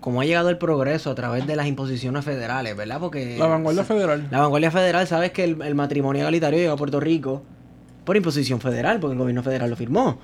[0.00, 2.98] cómo ha llegado el progreso a través de las imposiciones federales, ¿verdad?
[3.00, 4.28] Porque La vanguardia federal.
[4.30, 7.42] la vanguardia federal, sabes que el, el matrimonio egalitario llegó a Puerto Rico
[8.04, 10.18] por imposición federal, porque el gobierno federal lo firmó.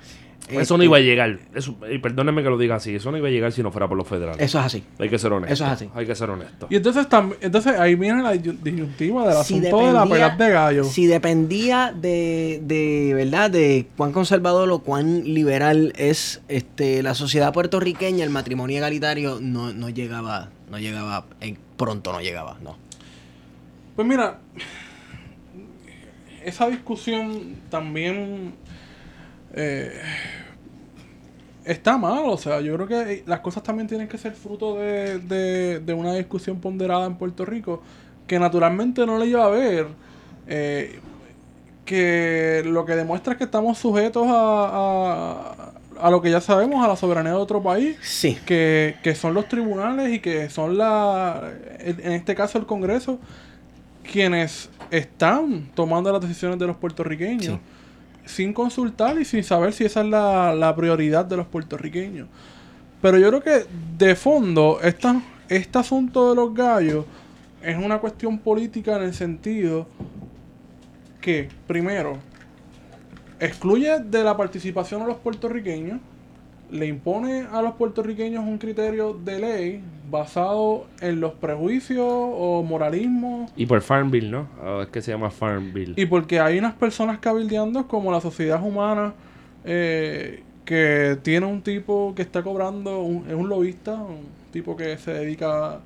[0.49, 1.39] Eso no iba a llegar.
[1.53, 2.95] Eso, y perdónenme que lo diga así.
[2.95, 4.41] Eso no iba a llegar si no fuera por los federales.
[4.41, 4.83] Eso es así.
[4.97, 5.53] Hay que ser honesto.
[5.53, 5.89] Eso es así.
[5.93, 6.67] Hay que ser honesto.
[6.69, 10.29] Y entonces también, entonces ahí viene la disyun- disyuntiva del Si asunto de la pelea
[10.37, 10.83] de gallo.
[10.85, 13.51] si dependía de, de, ¿verdad?
[13.51, 19.73] De cuán conservador o cuán liberal es este la sociedad puertorriqueña, el matrimonio egalitario no,
[19.73, 21.25] no llegaba, no llegaba,
[21.75, 22.77] pronto no llegaba, no.
[23.97, 24.39] Pues mira,
[26.43, 28.53] esa discusión también
[29.57, 29.91] eh,
[31.65, 32.23] está mal.
[32.25, 35.93] O sea, yo creo que las cosas también tienen que ser fruto de, de- de
[35.93, 37.81] una discusión ponderada en Puerto Rico,
[38.27, 39.87] que naturalmente no le lleva a ver.
[40.47, 40.99] eh,
[41.85, 44.33] que lo que demuestra es que estamos sujetos a,
[46.01, 48.37] a, a lo que ya sabemos, a la soberanía de otro país Sí.
[48.45, 53.19] que, que son los tribunales y que son la en en este caso el Congreso
[54.11, 57.57] quienes están tomando las decisiones de los puertorriqueños
[58.27, 62.27] sin consultar y sin saber si esa es la, prioridad de los puertorriqueños.
[63.01, 63.65] Pero yo creo que
[63.97, 67.05] de fondo esta, este asunto de los gallos
[67.61, 69.87] es una cuestión política en el sentido
[71.21, 72.17] que, primero,
[73.39, 75.99] excluye de la participación a los puertorriqueños,
[76.71, 83.49] le impone a los puertorriqueños un criterio de ley basado en los prejuicios o moralismo
[83.55, 84.47] Y por Farm Bill, ¿no?
[84.61, 85.93] Ah, es que se llama Farm Bill.
[85.97, 89.13] y porque hay unas personas cabildeando como la sociedad humana
[89.65, 94.97] eh, que tiene un tipo que está cobrando, un- es un lobista, un tipo que
[94.97, 95.79] se dedica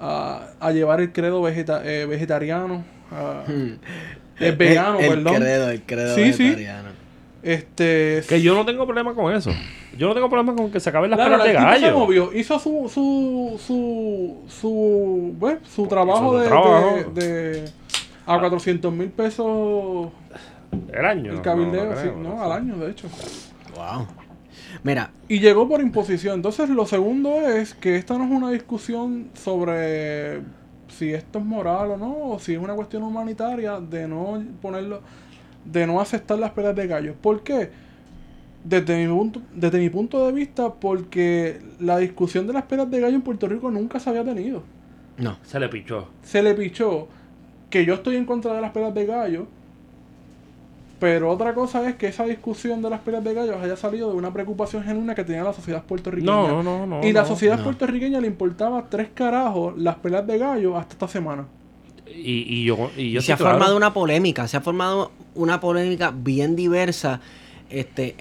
[0.00, 3.44] a, a llevar el credo vegeta- eh, vegetariano, a-
[4.40, 5.34] es vegano, el, el perdón.
[5.36, 6.56] credo, el credo Sí, sí.
[7.46, 9.50] Este, Que yo no tengo problema con eso.
[9.96, 11.98] Yo no tengo problema con que se acaben las Claro, pelas de tipo se gallo.
[11.98, 16.96] movió, hizo su su su su, bueno, su trabajo, su de, trabajo.
[17.14, 17.70] de- de
[18.26, 20.08] A 400 mil pesos
[20.92, 21.32] El año.
[21.34, 23.06] el cabildeo, no, no sí, al año, de hecho.
[23.76, 24.06] Wow.
[24.82, 26.34] Mira, Y llegó por imposición.
[26.34, 30.40] Entonces, lo segundo es que esta no es una discusión sobre
[30.88, 35.00] si esto es moral o no, o si es una cuestión humanitaria de no ponerlo,
[35.70, 37.16] de no aceptar las peleas de gallos.
[37.20, 37.70] ¿Por qué?
[38.64, 43.00] Desde mi punto, desde mi punto de vista, porque la discusión de las peleas de
[43.00, 44.62] gallo en Puerto Rico nunca se había tenido.
[45.18, 45.38] no.
[45.44, 46.08] Se le pichó.
[46.22, 47.08] Se le pichó
[47.70, 49.46] que yo estoy en contra de las peleas de gallo.
[50.98, 54.16] Pero otra cosa es que esa discusión de las peleas de gallos haya salido de
[54.16, 56.32] una preocupación genuina que tenía la sociedad puertorriqueña.
[56.32, 57.06] No, no, no.
[57.06, 57.26] y la no.
[57.28, 57.64] sociedad no.
[57.64, 61.46] puertorriqueña le importaba tres carajos las peleas de gallo hasta esta semana.
[62.14, 63.52] Y, y yo, y yo Y se ha claro.
[63.52, 67.20] formado una polémica, se ha formado una polémica bien diversa.
[67.70, 68.14] Este,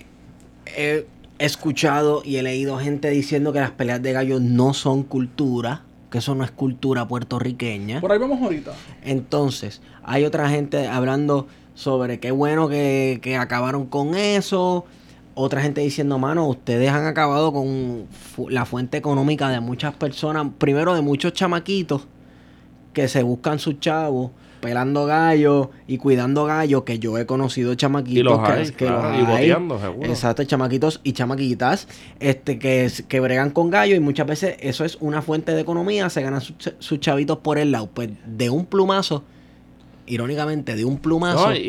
[0.65, 1.05] he
[1.39, 6.17] escuchado y he leído gente diciendo que las peleas de gallos no son cultura, que
[6.19, 8.01] eso no es cultura puertorriqueña.
[8.01, 8.73] Por ahí vamos ahorita.
[9.03, 14.85] Entonces, hay otra gente hablando sobre qué bueno que, que acabaron con eso.
[15.37, 20.47] Otra gente diciendo, mano, ustedes han acabado con fu- la fuente económica de muchas personas,
[20.57, 22.07] primero de muchos chamaquitos
[22.95, 24.31] que se buscan sus chavos
[24.61, 28.85] pelando gallos y cuidando gallos, que yo he conocido chamaquitos Y los que, hay, que
[28.87, 29.25] claro, los y hay.
[29.51, 30.09] boteando, seguro.
[30.09, 31.87] Exacto, chamaquitos y chamaquitas
[32.19, 35.61] este, que, es- que bregan con gallos y muchas veces eso es una fuente de
[35.61, 37.91] economía, se ganan sus, ch- sus chavitos por el lado.
[37.93, 39.23] Pues de un plumazo,
[40.07, 41.59] irónicamente, de un plumazo, No, y-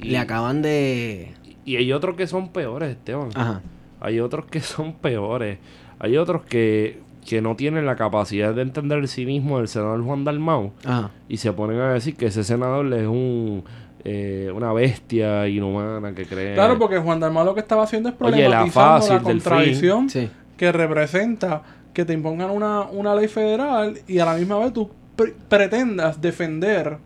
[0.00, 1.32] y- le acaban de...
[1.64, 3.30] y hay otros que son peores, Esteban.
[3.34, 3.62] Ajá.
[4.00, 5.58] Hay otros que son peores.
[5.98, 10.24] Hay otros que, que no tienen la capacidad de entender el cinismo del senador Juan
[10.24, 11.10] Dalmau Ajá.
[11.28, 13.64] y se ponen a decir que ese senador es un
[14.06, 16.52] eh, una bestia inhumana que cree.
[16.54, 19.22] Claro, porque Juan Dalmau lo que estaba haciendo es Oye, la problematizando la, fácil del
[19.22, 20.28] contradicción Sí.
[20.58, 21.62] que representa
[21.94, 26.20] que te impongan una, una ley federal y a la misma vez tú pre- pretendas
[26.20, 26.98] defender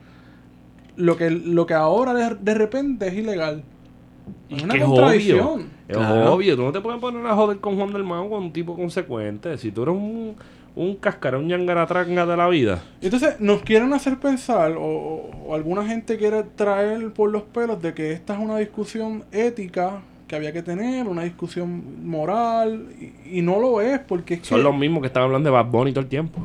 [0.96, 3.62] lo que, lo que ahora de, de repente es ilegal.
[4.51, 5.41] Es una que es contradicción.
[5.47, 5.67] obvio.
[5.88, 6.35] Es Claro.
[6.35, 6.57] obvio.
[6.57, 9.57] Tú no te puedes poner a joder con Juan Dalmau con un tipo consecuente.
[9.59, 10.37] Si tú eres un,
[10.77, 12.83] un cascarón yangaratranga de la vida.
[13.01, 18.12] Entonces nos quieren hacer pensar, o, alguna gente quiere traer por los pelos de que
[18.12, 23.59] esta es una discusión ética que había que tener, una discusión moral, y, y no
[23.59, 26.03] lo es, porque es que Son los mismos que están hablando de Bad Bunny todo
[26.03, 26.38] el tiempo.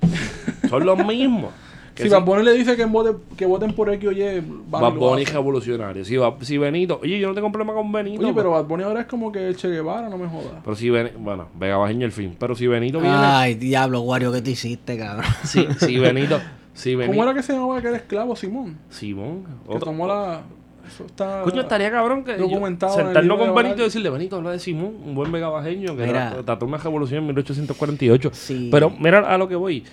[0.68, 1.52] Son los mismos.
[1.96, 4.40] Si sí, Bad Bunny le dice que, voten, que voten por X o Y, van
[4.40, 6.04] y Bad Bunny es revolucionario.
[6.04, 6.98] Si, va- si Benito...
[7.02, 8.22] Oye, yo no tengo problema con Benito.
[8.24, 10.60] Oye, pero Bad Bunny ahora es como que Che Guevara, no me jodas.
[10.64, 11.18] Pero si Benito...
[11.20, 12.34] Bueno, Vega Bajeño el fin.
[12.38, 13.14] Pero si Benito viene...
[13.16, 15.24] Ay, diablo, Wario, ¿qué te hiciste, cabrón?
[15.44, 16.40] Si, si Benito...
[16.72, 17.12] Si Benito...
[17.12, 18.76] ¿Cómo era que se llamaba aquel esclavo Simón?
[18.90, 19.44] Simón.
[19.64, 20.42] Que otro- tomó la...
[20.88, 21.42] Eso está...
[21.42, 25.14] Coño, estaría cabrón que documentado sentarnos con Benito y decirle, Benito, habla de Simón, un
[25.14, 26.34] buen megabajeño que Mira.
[26.38, 28.30] tra- trató una revolución en 1848.
[28.34, 28.68] Sí.
[28.70, 29.84] Pero mira a lo que voy.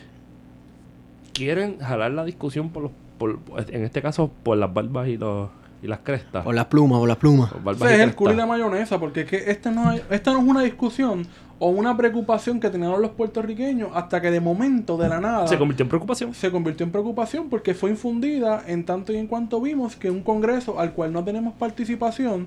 [1.33, 3.39] Quieren jalar la discusión por los, por,
[3.69, 5.49] en este caso, por las barbas y los
[5.83, 6.43] y las crestas.
[6.43, 7.51] Por las plumas, por las plumas.
[7.53, 10.01] Por Ese y es el culo y la mayonesa, porque es que este no hay-
[10.11, 11.25] esta no es una discusión
[11.57, 15.57] o una preocupación que tenían los puertorriqueños hasta que de momento, de la nada, Se
[15.57, 16.35] convirtió en preocupación.
[16.35, 20.21] se convirtió en preocupación porque fue infundida en tanto y en cuanto vimos que un
[20.21, 22.45] congreso al cual no tenemos participación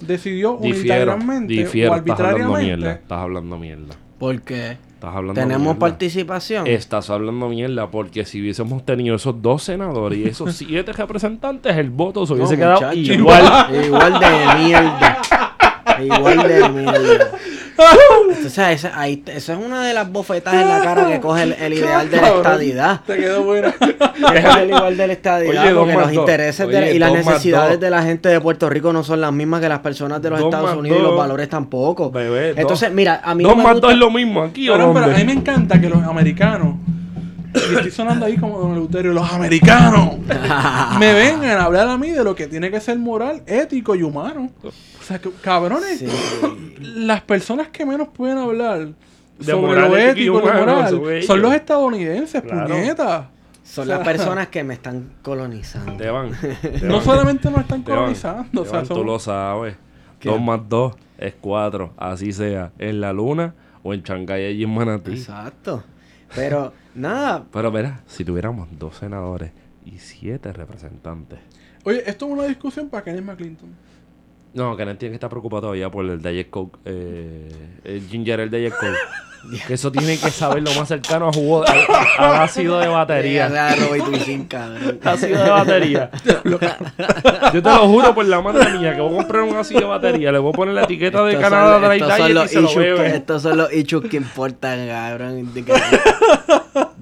[0.00, 2.56] decidió Difiero, unilateralmente difiero, o estás hablando mierda.
[2.56, 3.94] arbitrariamente Estás hablando mierda.
[4.18, 5.78] Porque Estás hablando tenemos mierda.
[5.78, 6.66] participación.
[6.66, 11.90] Estás hablando mierda porque si hubiésemos tenido esos dos senadores y esos siete representantes, el
[11.90, 12.96] voto se No, hubiese quedado muchacho.
[12.96, 13.84] igual.
[13.84, 15.18] Igual de mierda.
[16.02, 17.30] Igual de mierda.
[18.28, 21.52] Entonces, esa, ahí, esa es una de las bofetas en la cara que coge el,
[21.54, 23.00] el ideal de la estadidad.
[23.06, 23.74] Te quedó buena.
[24.34, 25.64] Es el igual de la estadidad.
[25.64, 29.02] Oye, porque los intereses de- y las necesidades de la gente de Puerto Rico no
[29.04, 32.10] son las mismas que las personas de los Dos Estados Unidos y los valores tampoco.
[32.10, 34.42] Bebé, dos- Entonces, mira, a mí dos no me más gusta- dos es lo mismo
[34.42, 36.76] aquí, ¿o Cabrón, pero a mí me encanta que los americanos,
[37.54, 40.18] y estoy sonando ahí como Don Eleuterio, los americanos
[40.98, 44.02] me vengan a hablar a mí de lo que tiene que ser moral, ético y
[44.02, 44.50] humano.
[44.62, 46.06] O sea, que, cabrones, Sí.
[46.80, 48.88] las personas que menos pueden hablar
[49.38, 52.74] De sobre moral, lo ético y humano, moral son son los estadounidenses, Claro.
[52.74, 53.24] puñetas.
[53.62, 55.96] Son O sea, las personas que me están colonizando.
[55.96, 56.32] Te van.
[56.32, 59.04] te No van, solamente nos están te van, colonizando, o te sea, van, son- tú
[59.04, 59.76] lo sabes.
[60.20, 60.28] ¿Qué?
[60.28, 61.92] Dos más dos es cuatro.
[61.96, 62.72] Así sea.
[62.78, 65.12] En la luna o en Shanghái allí en Manatí.
[65.12, 65.82] Exacto.
[66.34, 69.52] Pero, nada, Pero verá, si tuviéramos dos senadores
[69.84, 71.38] y siete representantes.
[71.84, 73.70] Oye, esto es una discusión para Kenneth McClinton.
[74.54, 77.50] No, Kenneth tiene que estar preocupado todavía por el Diet Coke, eh,
[77.84, 78.96] el Ginger el Diet Coke.
[79.66, 83.46] que eso tiene que saber lo más cercano a jugo, al, ácido de batería.
[85.04, 86.10] Ácido de batería.
[87.52, 89.86] Yo te lo juro por la madre mía que voy a comprar un ácido de
[89.86, 93.16] batería, le voy a poner la etiqueta de Canadá Dry Diet y se lo bebe.
[93.16, 95.52] Estos son los issues que importan, cabrón.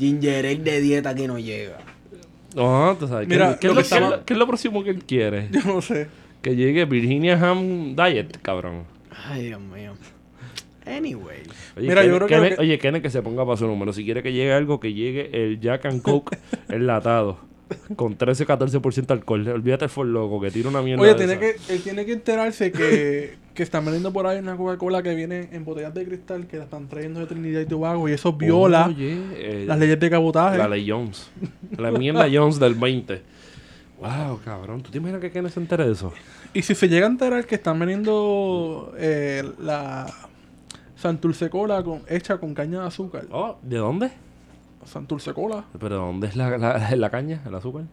[0.02, 1.78] Ginger ale de dieta que no llega.
[2.56, 3.28] No, tú sabes.
[3.28, 5.48] ¿qué- Mira, ¿qué, es lo que estaba- qué es lo próximo que él quiere?
[5.52, 6.08] Yo no sé.
[6.42, 8.82] Que llegue Virginia Ham Diet, cabrón.
[9.28, 9.92] Ay, Dios mío.
[10.84, 11.42] Anyway.
[11.76, 13.66] Oye, Mira, yo creo que lo Kenneth- que- Oye, Kenneth que se ponga para su
[13.68, 13.92] número.
[13.92, 16.36] Si quiere que llegue algo, que llegue el Jack and Coke
[16.68, 17.38] enlatado.
[17.96, 19.48] Con 13-14% de alcohol.
[19.48, 21.00] Olvídate el for loco, que tira una mierda.
[21.02, 21.40] Oye, de tiene esa.
[21.66, 25.48] que, él tiene que enterarse que, que están vendiendo por ahí una Coca-Cola que viene
[25.52, 28.92] en botellas de cristal que la están trayendo de Trinidad y Tobago y eso viola
[28.98, 30.58] eh, las leyes de cabotaje.
[30.58, 31.30] La ley Jones.
[31.76, 33.22] La enmienda Jones del 20.
[34.00, 34.82] Wow, cabrón.
[34.82, 36.12] ¿Tú te imaginas que Kenneth se entere de eso?
[36.54, 40.06] Y si se llega a enterar que están vendiendo eh, la
[40.96, 43.26] Santurce Cola con, hecha con caña de azúcar.
[43.30, 44.10] Oh, ¿de dónde?
[44.84, 45.64] Santurce Cola.
[45.78, 47.84] ¿Pero dónde es la, la, la caña, el azúcar?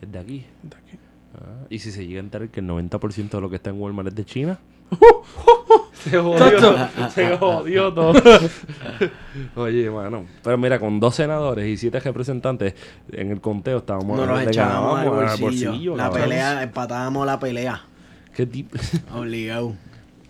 [0.00, 0.44] Es de aquí.
[0.62, 0.98] de aquí.
[1.34, 3.80] Ah, ¿Y si se llega a enterar que el 90% de lo que está en
[3.80, 4.58] Walmart es de China?
[5.92, 8.12] se jodió, se jodió todo.
[9.56, 10.26] Oye, mano.
[10.42, 12.74] Pero mira, con dos senadores y siete representantes
[13.12, 15.96] en el conteo estábamos No nos echábamos al al bolsillo.
[15.96, 16.22] La cabrón.
[16.22, 17.82] pelea, empatábamos la pelea.
[18.34, 18.78] ¿Qué tipo?
[19.14, 19.74] Obligado.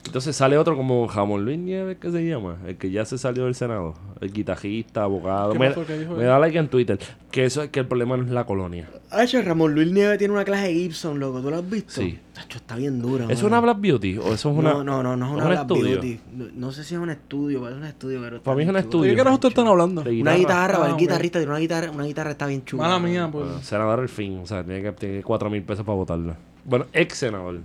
[0.09, 2.57] Entonces sale otro como Jamón Luis Nieves, ¿qué se llama?
[2.67, 3.95] El que ya se salió del Senado.
[4.21, 5.53] El guitarrista, abogado.
[5.53, 6.99] ¿Qué Me, da like en Twitter.
[7.31, 8.89] Que eso es que el problema no es la colonia.
[9.11, 11.41] Hacho, Ramón Luis Nieves tiene una clase de Gibson, loco.
[11.41, 12.01] ¿Tú lo has visto?
[12.01, 12.19] Sí.
[12.37, 13.25] Hacho, está bien dura.
[13.25, 13.49] ¿Eso es mano.
[13.49, 14.73] una Black Beauty o eso es una.?
[14.73, 16.01] No, no, no, no es una un Black estudio?
[16.01, 16.21] Beauty.
[16.33, 18.21] No, no sé si es un estudio, pero es un estudio.
[18.23, 19.05] Pero Para mí es un estudio.
[19.05, 20.03] ¿De qué carajo ustedes están hablando?
[20.03, 22.85] De Una guitarra, Ah, el guitarrista tiene una guitarra, una guitarra está bien chula.
[22.85, 23.45] Mala mía, pues.
[23.45, 24.39] Bueno, senador al fin.
[24.39, 26.37] O sea, tiene que tener 4 mil pesos para votarla.
[26.65, 27.61] Bueno, ex senador.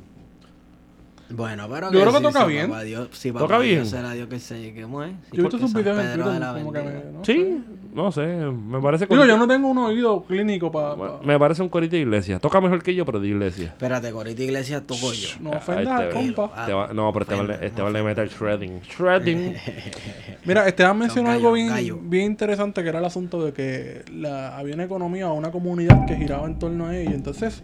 [1.36, 2.67] Bueno, pero Yo creo que sí, toca sí, bien.
[2.69, 3.76] papá Dios, sí, Toca papá bien.
[3.78, 5.12] Dios se la dio que se ¿cómo es?
[5.12, 6.80] Sí, Yo he visto porque sus San videos en Pedro de la Twitter como que
[6.84, 7.12] me, Bendiga.
[7.12, 7.26] ¿no?
[7.26, 7.63] Sí,
[7.96, 8.22] no sé.
[8.28, 9.08] Me parece.
[9.08, 10.93] Digo, yo no tengo un oído clínico para...
[10.93, 12.38] Bueno, Me parece un corito de iglesia.
[12.39, 13.65] Toca mejor que yo, pero de iglesia.
[13.65, 15.30] Espérate, Corita Iglesias tocó yo.
[15.39, 16.65] No ofendas al este- compa.
[16.67, 18.82] Te va- no, pero Esteban, le- ofende, Esteban le mete el shredding.
[18.82, 19.56] Shredding.
[20.46, 24.56] Mira, Esteban mencionó gallo, algo bien, bien interesante que era el asunto de que la,
[24.58, 27.12] había una economía o una comunidad que giraba en torno a ello.
[27.12, 27.63] Entonces,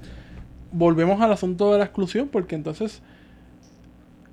[0.71, 3.01] volvemos al asunto de la exclusión porque entonces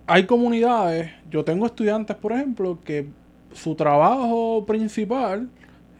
[0.07, 3.09] hay comunidades, yo tengo estudiantes, por ejemplo, que
[3.53, 5.49] su trabajo principal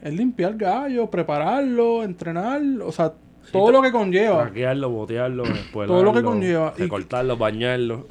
[0.01, 3.13] es limpiar gallos, prepararlo, entrenar, o sea,
[3.51, 4.43] todo lo que conlleva.
[4.43, 5.43] Traquearlo, botearlo.
[5.73, 6.73] Todo lo que conlleva.
[6.77, 8.05] Y- Recortarlo, bañarlo.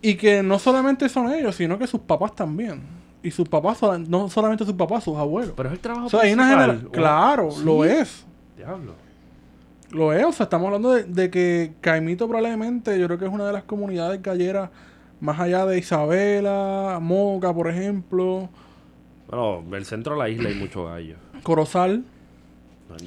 [0.00, 2.80] Y que no solamente son ellos, sino que sus papás también.
[3.22, 5.54] Y sus papás, no solamente sus papás, sus abuelos.
[5.56, 6.76] Pero es el trabajo O sea, hay una principal.
[6.78, 7.64] genera- Claro, Sí.
[7.64, 8.26] lo es.
[8.56, 8.94] Diablo.
[9.92, 10.24] Lo es.
[10.24, 13.52] O sea, estamos hablando de, de que Caimito probablemente, yo creo que es una de
[13.52, 14.70] las comunidades galleras
[15.22, 18.48] más allá de Isabela, Moca, por ejemplo,
[19.28, 21.16] Bueno, en el centro de la isla hay muchos gallos.
[21.42, 22.04] Corozal.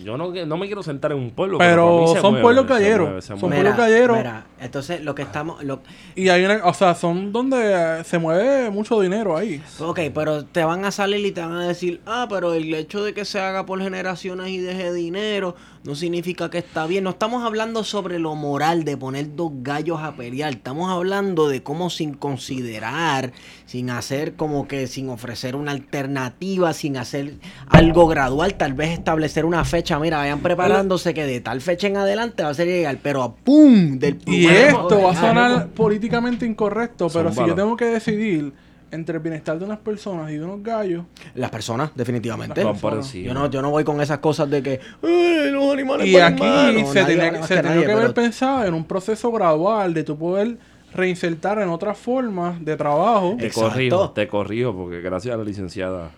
[0.03, 1.59] Yo no, no me quiero sentar en un pueblo.
[1.59, 3.05] Pero son mueve, pueblos se galleros.
[3.07, 3.55] mueve, se Son mueve.
[3.57, 4.17] pueblos galleros.
[4.17, 5.63] Mira, entonces lo que estamos...
[5.63, 5.81] Lo,
[6.15, 9.61] Y hay una, o sea, son donde eh, se mueve mucho dinero ahí.
[9.79, 13.03] ok, pero te van a salir y te van a decir, ah, pero el hecho
[13.03, 17.03] de que se haga por generaciones y deje dinero no significa que está bien.
[17.03, 20.53] No estamos hablando sobre lo moral de poner dos gallos a pelear.
[20.53, 23.33] Estamos hablando de cómo sin considerar,
[23.67, 27.35] sin hacer como que, sin ofrecer una alternativa, sin hacer
[27.67, 29.99] algo gradual, tal vez establecer una fecha.
[29.99, 33.35] Mira, vayan preparándose que de tal fecha en adelante va a ser llegar, pero a
[33.35, 33.99] ¡pum!
[33.99, 38.53] Del Y primero, esto va a sonar políticamente incorrecto, pero si yo tengo que decidir
[38.91, 42.61] entre el bienestar de unas personas y de unos gallos, Las personas, definitivamente.
[42.63, 43.11] Personas.
[43.13, 46.41] Yo no, yo no voy con esas cosas de que "Ay, los animales Y aquí
[46.43, 46.73] más".
[46.73, 49.31] No, se nadie tenía, más se que nadie, que haber pero- pensado en un proceso
[49.31, 50.57] gradual de tu poder
[50.93, 53.35] reinsertar en otras formas de trabajo.
[53.37, 53.69] Te Exacto.
[53.69, 56.11] corrijo, te corrijo, porque gracias a la licenciada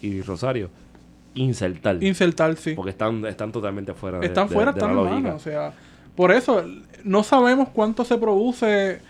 [0.00, 0.70] y Rosario,
[1.34, 2.02] insertar.
[2.02, 2.74] Insertar, sí.
[2.74, 5.22] Porque están, están totalmente fuera de, Están de- fuera, de están la en lógica.
[5.22, 5.36] mano.
[5.36, 5.72] O sea,
[6.16, 6.64] por eso
[7.04, 9.00] no sabemos cuánto se produce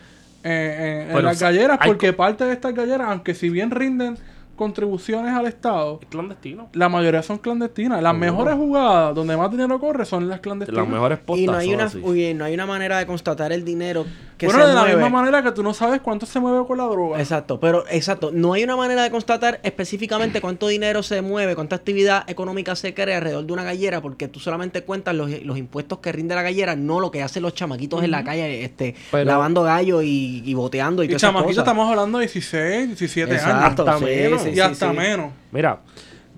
[0.45, 4.17] eh, en- en Pero las galleras, porque parte de estas galleras, aunque si bien rinden
[4.57, 6.69] contribuciones al Estado, Es clandestino.
[6.73, 8.03] la mayoría son clandestinas.
[8.03, 10.83] Las mejores jugadas donde más dinero corre son las clandestinas.
[10.85, 13.65] Las mejores postas Y no hay, una, uy, no hay una manera de constatar el
[13.65, 14.05] dinero
[14.39, 16.79] que bueno, se de la misma manera que tú no sabes cuánto se mueve con
[16.79, 17.19] la droga.
[17.19, 21.77] Exacto, pero exacto, no hay una manera de constatar específicamente cuánto dinero se mueve, cuánta
[21.77, 25.99] actividad económica se crea alrededor de una gallera, porque tú solamente cuentas los, los impuestos
[25.99, 29.25] que rinde la gallera, no lo que hacen los chamaquitos en la calle, este, Pero-
[29.25, 33.79] lavando gallos y, y boteando y, y chamaquitos estamos hablando de 16, 17 Exacto, años.
[33.79, 34.43] Hasta sí, menos.
[34.43, 34.97] sí, y sí, hasta sí.
[34.97, 35.33] menos.
[35.51, 35.81] Mira,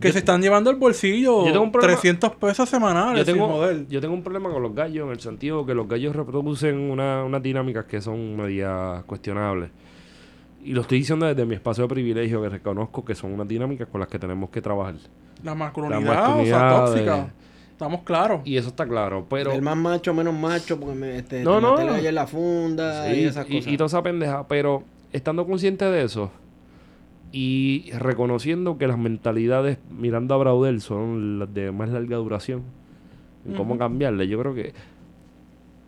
[0.01, 3.33] Que yo- se están llevando al bolsillo Yo tengo un problema- 300 pesos semanales yo
[3.33, 6.17] tengo, sin yo tengo un problema con los gallos en el sentido que los gallos
[6.17, 9.71] reproducen una- unas dinámicas que son media cuestionables.
[10.65, 13.89] Y lo estoy diciendo desde mi espacio de privilegio, que reconozco que son unas dinámicas
[13.89, 14.95] con las que tenemos que trabajar.
[15.43, 17.17] La masculinidad, La o sea, masculinidad tóxica.
[17.17, 17.41] de-
[17.73, 18.43] Estamos claros.
[18.45, 19.53] Y eso está claro, pero...
[19.53, 21.97] el más macho, menos macho, porque me, este, No, te no.
[21.97, 23.73] en la funda Sí, y esas y, cosas.
[23.73, 24.83] y toda esa pendeja, pero
[25.15, 26.31] estando consciente de eso
[27.33, 32.62] y reconociendo que las mentalidades mirando a Braudel son las de más larga duración
[33.47, 34.27] en cómo cambiarle.
[34.29, 34.73] Yo creo que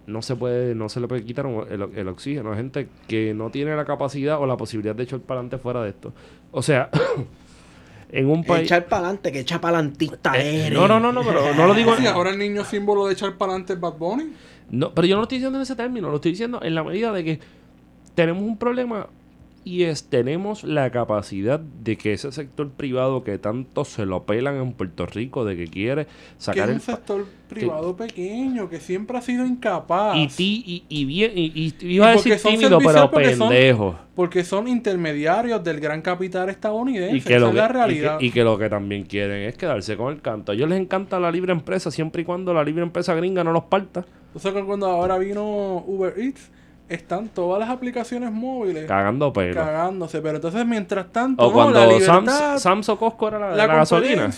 [0.07, 3.51] no se puede, no se le puede quitar el, el oxígeno a gente que no
[3.51, 6.13] tiene la capacidad o la posibilidad de echar para adelante fuera de esto.
[6.51, 6.91] O sea,
[8.13, 8.65] en un país.
[8.65, 10.79] Echar para adelante, que echa palantista Eh, eres.
[10.79, 11.95] no, no, no, no, pero no lo digo.
[11.99, 14.33] Sí, ahora el niño símbolo de echar para adelante es Bad Bunny.
[14.71, 16.83] No, pero yo no lo estoy diciendo en ese término, lo estoy diciendo en la
[16.85, 17.41] medida de que
[18.15, 19.07] tenemos un problema
[19.65, 24.57] y es tenemos la capacidad de que ese sector privado que tanto se lo pelan
[24.57, 29.19] en Puerto Rico, de que quiere Que sacar el un sector privado pequeño, que siempre
[29.19, 30.17] ha sido incapaz.
[30.17, 33.49] y ti y, y bien y, y iba a decir son tímido pero porque son-
[33.51, 37.17] pendejo Porque son intermediarios del gran capital estadounidense.
[37.17, 39.49] y que, esa lo es que, la y que- y que lo que también quieren
[39.49, 40.53] es quedarse con el canto.
[40.53, 43.53] A ellos les encanta la libre empresa siempre y cuando la libre empresa gringa no
[43.53, 44.05] los parta.
[44.29, 46.51] Entonces que cuando ahora vino Uber Eats,
[46.95, 49.55] están todas las aplicaciones móviles Cagando pelo.
[49.55, 50.21] cagándose.
[50.21, 53.51] Pero entonces, mientras tanto, O no, la cuando libertad, Sams, Sams o Costco era la,
[53.51, 54.31] la, la gasolina.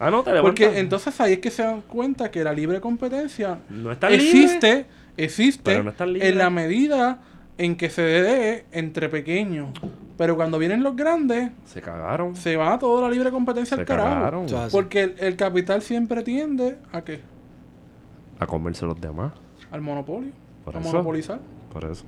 [0.00, 0.42] Ah, no, te levantas.
[0.42, 4.12] Porque entonces ahí es que se dan cuenta que la libre competencia No es tan
[4.12, 4.26] libre.
[4.26, 6.28] existe, existe Pero no libre.
[6.28, 7.18] en la medida
[7.58, 9.70] en que se dé entre pequeños.
[10.16, 12.36] Pero cuando vienen los grandes, Se cagaron.
[12.36, 14.08] se va toda la libre competencia Se al carajo.
[14.14, 14.46] cagaron.
[14.70, 17.20] Porque el, el capital siempre tiende a qué?
[18.38, 19.32] A comerse los demás.
[19.72, 20.30] Al monopolio.
[20.72, 20.92] Por a eso.
[20.92, 21.40] monopolizar.
[21.72, 22.04] Por eso.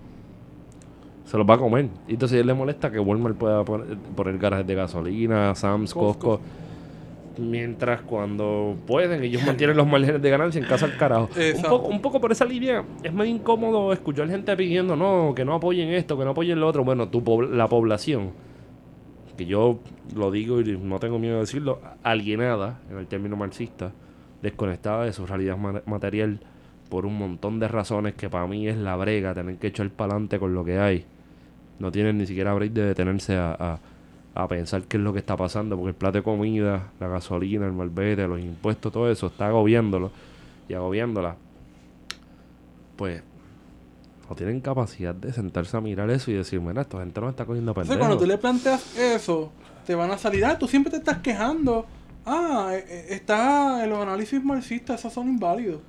[1.24, 1.88] Se los va a comer.
[2.08, 5.94] Y entonces a él le molesta que Walmart pueda poner, poner garajes de gasolina, Sam's,
[5.94, 6.38] Costco.
[6.38, 6.40] Costco.
[7.38, 11.28] Mientras cuando pueden, ellos mantienen los márgenes de ganancia en casa al carajo.
[11.56, 15.44] Un poco, un poco por esa línea, es medio incómodo escuchar gente pidiendo, no, que
[15.44, 16.84] no apoyen esto, que no apoyen lo otro.
[16.84, 18.30] Bueno, tu la población,
[19.36, 19.78] que yo
[20.14, 23.92] lo digo y no tengo miedo de decirlo, alienada, en el término marxista,
[24.42, 26.40] desconectada de su realidad ma- material
[26.90, 30.12] por un montón de razones que para mí es la brega, tener que echar para
[30.12, 31.05] adelante con lo que hay.
[31.79, 33.79] No tienen ni siquiera break de detenerse a, a-
[34.35, 37.66] a pensar qué es lo que está pasando, porque el plato de comida, la gasolina,
[37.66, 40.11] el malvete, los impuestos, todo eso está agobiándolo
[40.68, 41.37] y agobiándola.
[42.96, 43.22] Pues
[44.29, 47.44] no tienen capacidad de sentarse a mirar eso y decir, mira, esta gente nos está
[47.44, 47.98] cogiendo pendejos.
[47.98, 49.50] cuando tú le planteas eso,
[49.87, 51.87] te van a salir, ah, tú siempre te estás quejando.
[52.26, 55.81] Ah, eh, eh, está en los análisis marxistas, esos son inválidos.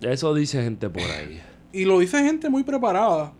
[0.00, 1.40] Eso dice gente por ahí.
[1.72, 3.32] Y lo dice gente muy preparada,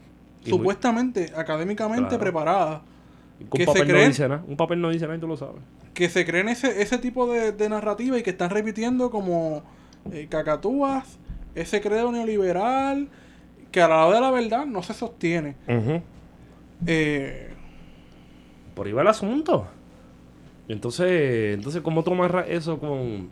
[0.45, 2.21] Y muy- supuestamente, académicamente Claro.
[2.23, 2.83] preparada,
[3.39, 4.45] Un Que se papel no creen- dice nada.
[4.49, 5.61] Un papel no dice nada y tú lo sabes.
[5.93, 9.63] que se creen ese, ese tipo de, de narrativa y que están repitiendo como
[10.13, 11.19] eh, cacatúas,
[11.55, 13.09] ese credo neoliberal,
[13.71, 15.57] que a la hora de la verdad no se sostiene.
[16.87, 17.49] Eh,
[18.75, 19.67] Por ahí va el asunto.
[20.69, 23.31] Entonces, entonces ¿cómo amarras eso con...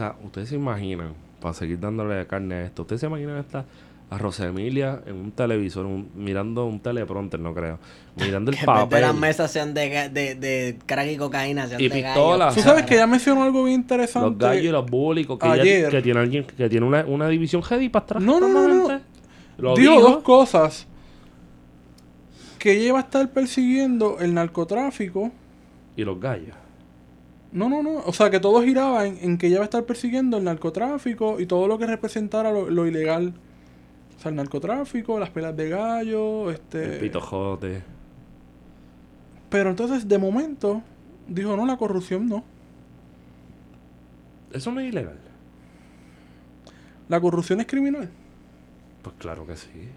[0.00, 3.66] O sea, ustedes se imaginan, para seguir dándole carne a esto, ustedes se imaginan esta
[4.08, 7.78] a Rosa Emilia en un televisor, un- mirando un teleprompter, no creo,
[8.16, 11.88] mirando el Que papel las mesas sean de, de, de crack y cocaína, sean Y
[11.90, 12.54] de pistolas.
[12.54, 14.26] Tú sabes que ya mencionó algo bien interesante.
[14.30, 15.90] los gallos y los búlicos, que, ella- Ayer.
[15.90, 18.22] que tiene alguien que tiene una, una división heavy para atrás.
[18.22, 18.68] No, no, no,
[19.58, 19.74] no.
[19.76, 20.00] Dijo digo.
[20.00, 20.86] dos cosas.
[22.58, 25.30] Que ella va a estar persiguiendo el narcotráfico.
[25.94, 26.56] Y los gallos.
[27.52, 27.98] No, no, no.
[28.06, 31.40] O sea, que todo giraba en, en que ella va a estar persiguiendo el narcotráfico
[31.40, 33.34] y todo lo que representara lo, lo ilegal.
[34.16, 36.94] O sea, el narcotráfico, las pelas de gallo, este...
[36.94, 37.82] El pitojote.
[39.48, 40.82] Pero entonces, de momento,
[41.26, 42.44] dijo, no, la corrupción no.
[44.52, 45.18] Eso no es ilegal.
[47.08, 48.10] La corrupción es criminal.
[49.02, 49.88] Pues claro que sí.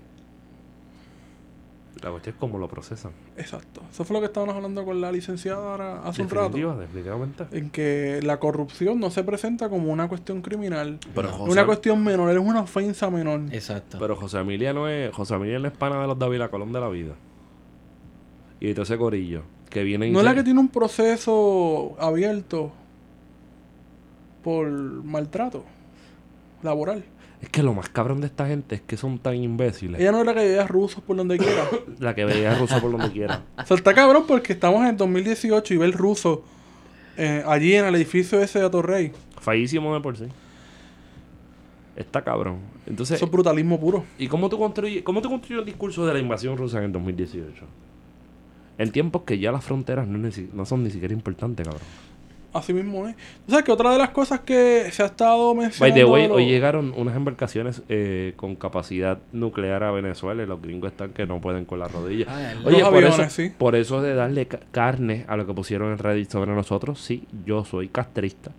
[2.01, 3.11] La cuestión es cómo lo procesan.
[3.37, 3.81] Exacto.
[3.91, 6.49] Eso fue lo que estábamos hablando con la licenciada ahora hace un rato.
[6.49, 7.45] Definitiva, definitivamente.
[7.51, 10.99] En que la corrupción no se presenta como una cuestión criminal.
[11.13, 13.41] Pero José, una cuestión menor, es una ofensa menor.
[13.51, 13.97] Exacto.
[13.99, 15.13] pero José Emilia no es.
[15.13, 17.13] José Emilia no es pana de los David Colón de la vida.
[18.59, 19.43] Y de todo ese corillo.
[19.69, 22.71] Que viene y No es la que tiene un proceso abierto
[24.43, 25.63] por maltrato
[26.61, 27.03] laboral.
[27.43, 29.99] Es que lo más cabrón de esta gente es que son tan imbéciles.
[29.99, 31.67] Ella no es la que veía rusos por donde quiera.
[31.99, 33.43] La que veía ruso por donde quiera.
[33.57, 36.45] o sea, está cabrón porque estamos en el 2018 y ve el ruso
[37.17, 39.11] eh, allí en el edificio ese de Atorrey.
[39.41, 40.23] Feísimo de por sí.
[41.97, 42.59] Está cabrón.
[42.85, 44.05] Entonces, Eso es brutalismo puro.
[44.17, 46.91] ¿y cómo tú construyes, cómo tú construyes el discurso de la invasión rusa en el
[46.93, 47.65] 2018?
[48.77, 51.83] En tiempos que ya las fronteras no, no son ni siquiera importantes, cabrón.
[52.53, 53.15] Así mismo es.
[53.47, 55.95] O sea, que otra de las cosas que se ha estado By mencionando...
[55.95, 60.45] the way, de lo- hoy llegaron unas embarcaciones eh, con capacidad nuclear a Venezuela y
[60.45, 62.27] los gringos están que no pueden con las rodillas.
[62.29, 63.51] Ah, Oye, Los por aviones, eso, sí.
[63.57, 67.27] por eso de darle ca- carne a lo que pusieron en Reddit sobre nosotros, sí,
[67.45, 68.51] yo soy castrista.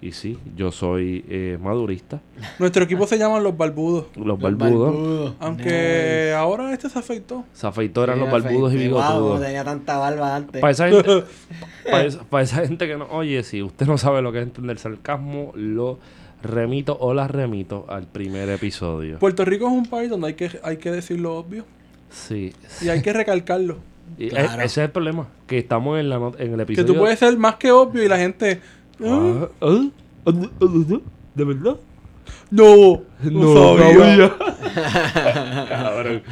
[0.00, 2.20] Y sí, yo soy eh, madurista.
[2.58, 4.06] Nuestro equipo se llama Los Barbudos.
[4.16, 5.34] Los barbudos.
[5.40, 7.44] Aunque ahora este se afeitó.
[7.54, 9.40] Se afeitó eran los barbudos y bigotudos.
[9.40, 10.60] no tenía tanta barba antes.
[10.60, 11.24] Para esa, gente,
[11.90, 13.06] para, esa, para esa gente que no...
[13.10, 15.98] Oye, si usted no sabe lo que es entender sarcasmo, lo
[16.42, 19.18] remito o la remito al primer episodio.
[19.18, 21.64] Puerto Rico es un país donde hay que, hay que decir lo obvio
[22.10, 22.52] Sí.
[22.82, 23.78] y hay que recalcarlo.
[24.18, 24.60] Y Claro.
[24.60, 25.28] e- ese es el problema.
[25.46, 26.86] Que estamos en, la en el Que episodio...
[26.92, 28.60] tú puedes ser más que obvio y la gente...
[29.02, 29.88] "Ah, Ah,
[30.26, 30.32] ah,
[31.34, 31.76] ¿De verdad?
[32.50, 33.98] No, no, No sabía.
[33.98, 35.66] sabía.
[35.68, 36.22] Cabrón.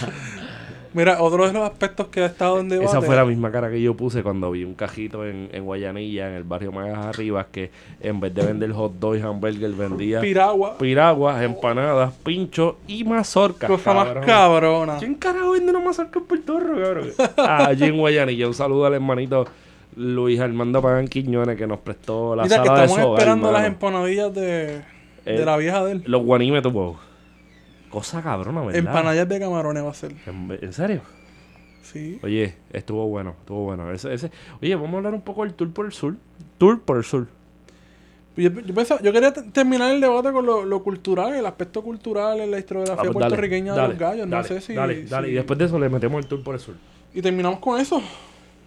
[0.95, 2.87] Mira, otro de los aspectos que ha estado en debate...
[2.91, 6.29] Esa fue la misma cara que yo puse cuando vi un cajito en, en Guayanilla,
[6.29, 10.21] en el barrio más arriba, que en vez de vender hot dog y hamburger vendía
[10.21, 10.77] Piragua.
[10.77, 13.71] piraguas, empanadas, pinchos y mazorcas.
[13.71, 14.25] Cosa más cabrón.
[14.27, 14.97] cabrona.
[14.99, 17.09] ¿Quién carajo vende una mazorca en Puerto Rico, cabrón?
[17.39, 18.47] Allí en Guayanilla.
[18.47, 19.47] Un saludo al hermanito
[19.97, 23.53] Luis Armando Pagan Quiñones que nos prestó la Mira que sala de estamos soga, esperando
[23.53, 24.83] las empanadillas de, de
[25.27, 26.03] Eh, la vieja de él.
[26.07, 26.99] Los guanimes tuvo.
[27.91, 28.77] Cosa cabrona, ¿verdad?
[28.79, 30.13] Empanadillas de camarones va a ser.
[30.27, 31.03] ¿En, en serio?
[31.83, 32.19] Sí.
[32.23, 33.91] Oye, estuvo bueno, estuvo bueno.
[33.93, 34.31] Ese, ese...
[34.63, 36.15] Oye, vamos a hablar un poco del tour por el sur.
[36.57, 37.27] Tour por el sur.
[38.35, 42.41] Yo, yo pensaba- yo quería terminar el debate con lo, lo cultural, el aspecto cultural
[42.41, 44.27] en la historiografía Ah, pues dale, puertorriqueña de los gallos.
[44.27, 45.29] No dale, sé si, Dale, dale.
[45.29, 46.75] Y después de eso le metemos el tour por el sur.
[47.13, 48.01] Y terminamos con eso.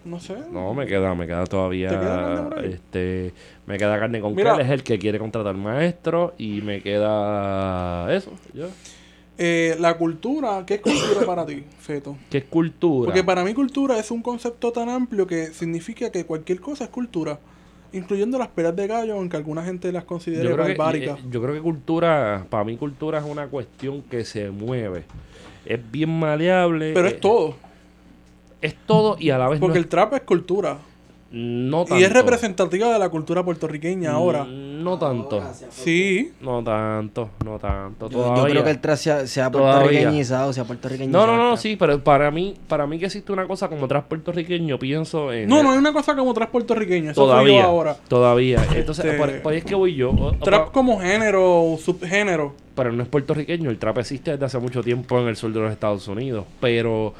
[0.05, 0.35] No sé.
[0.51, 1.89] No, me queda, me queda todavía.
[1.89, 3.33] ¿Te queda este,
[3.65, 4.55] me queda carne con Mira.
[4.55, 6.35] que él es el que quiere contratar maestro.
[6.37, 8.31] Y me queda eso.
[8.53, 8.67] ya.
[9.37, 12.15] Eh, la cultura, ¿qué es cultura para ti, Feto?
[12.29, 13.07] ¿Qué es cultura?
[13.07, 16.89] Porque para mí cultura es un concepto tan amplio que significa que cualquier cosa es
[16.89, 17.39] cultura.
[17.91, 21.53] Incluyendo las pelas de gallo, aunque alguna gente las considere yo que, eh, yo creo
[21.53, 25.03] que cultura, para mí cultura es una cuestión que se mueve.
[25.65, 26.93] Es bien maleable.
[26.93, 27.55] Pero eh, es todo.
[28.61, 30.77] Es todo y a la vez Porque no, el trap es cultura.
[31.31, 31.99] no tanto.
[31.99, 34.43] Y es representativa de la cultura puertorriqueña ahora.
[34.45, 35.41] Mm, No tanto.
[35.71, 36.31] Sí.
[36.41, 38.09] No tanto, no tanto.
[38.09, 39.79] Yo, yo creo que el trap se ha, se ha Todavía.
[39.81, 41.25] puertorriqueñizado, se ha puertorriqueñizado.
[41.27, 41.59] No, no, no, trap.
[41.61, 45.49] sí, pero para mí, para mí que existe una cosa como tras puertorriqueño, pienso en
[45.49, 47.11] No, no hay una cosa como trap puertorriqueño.
[47.11, 47.97] Eso yo todavía, ahora.
[48.07, 48.63] todavía.
[48.75, 50.11] Entonces, Este- por, por ahí es que voy yo.
[50.11, 52.53] O- o- Trap como género o subgénero.
[52.75, 55.59] pero no es puertorriqueño, el trap existe desde hace mucho tiempo en el sur de
[55.59, 57.13] los Estados Unidos, pero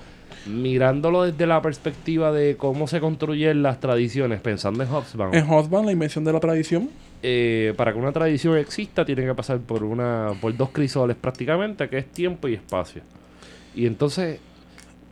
[0.45, 5.85] mirándolo desde la perspectiva de cómo se construyen las tradiciones, pensando en Hobsbawm, En Hotband,
[5.85, 6.89] la invención de la tradición.
[7.27, 11.89] eh, para que una tradición exista tiene que pasar por una por dos crisoles prácticamente,
[11.89, 13.01] que es tiempo y espacio.
[13.73, 14.39] Y entonces,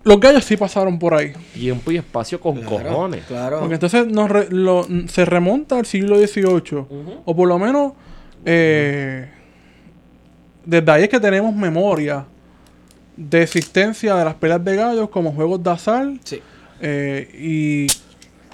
[0.03, 1.31] Los gallos sí pasaron por ahí.
[1.53, 3.23] tiempo y espacio con Claro, cojones.
[3.25, 3.59] Claro.
[3.61, 6.85] Porque entonces nos re- lo- se remonta al siglo XVIII.
[7.25, 7.93] O por lo menos,
[8.45, 9.29] eh,
[10.65, 12.25] desde ahí es que tenemos memoria
[13.17, 16.11] de existencia de las peleas de gallos como juegos de azar.
[16.23, 16.41] Sí.
[16.81, 17.29] eh,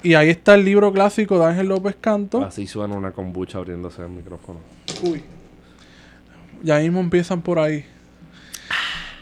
[0.02, 2.42] y, y ahí está el libro clásico de Ángel López Canto.
[2.44, 4.60] Así suena una kombucha abriéndose el micrófono.
[5.02, 5.22] Uy.
[6.62, 7.84] Ya mismo empiezan por ahí.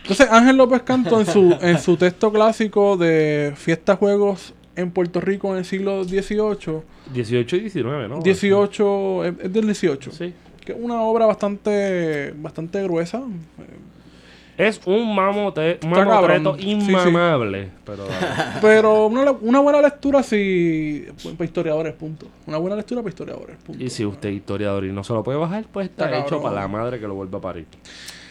[0.02, 5.20] Entonces, Ángel López Canto en su, en su texto clásico de Fiestas Juegos en Puerto
[5.20, 6.82] Rico en el siglo XVIII,
[7.12, 8.20] 18 y 19, ¿no?
[8.20, 10.32] 18, es es del 18, Sí.
[10.64, 13.22] que es una obra bastante, bastante gruesa.
[14.58, 16.58] Es un mamote, un mamotreto cabrón.
[16.58, 16.90] Sí, sí.
[16.90, 17.70] inmamable.
[17.86, 18.04] Pero
[18.60, 22.26] Pero una, una buena lectura sí, para historiadores, punto.
[22.46, 23.82] Una buena lectura para historiadores, punto.
[23.84, 26.28] y si usted es historiador y no se lo puede bajar, pues está, Está hecho
[26.36, 26.42] cabrón.
[26.42, 27.66] para la madre que lo vuelva a parir.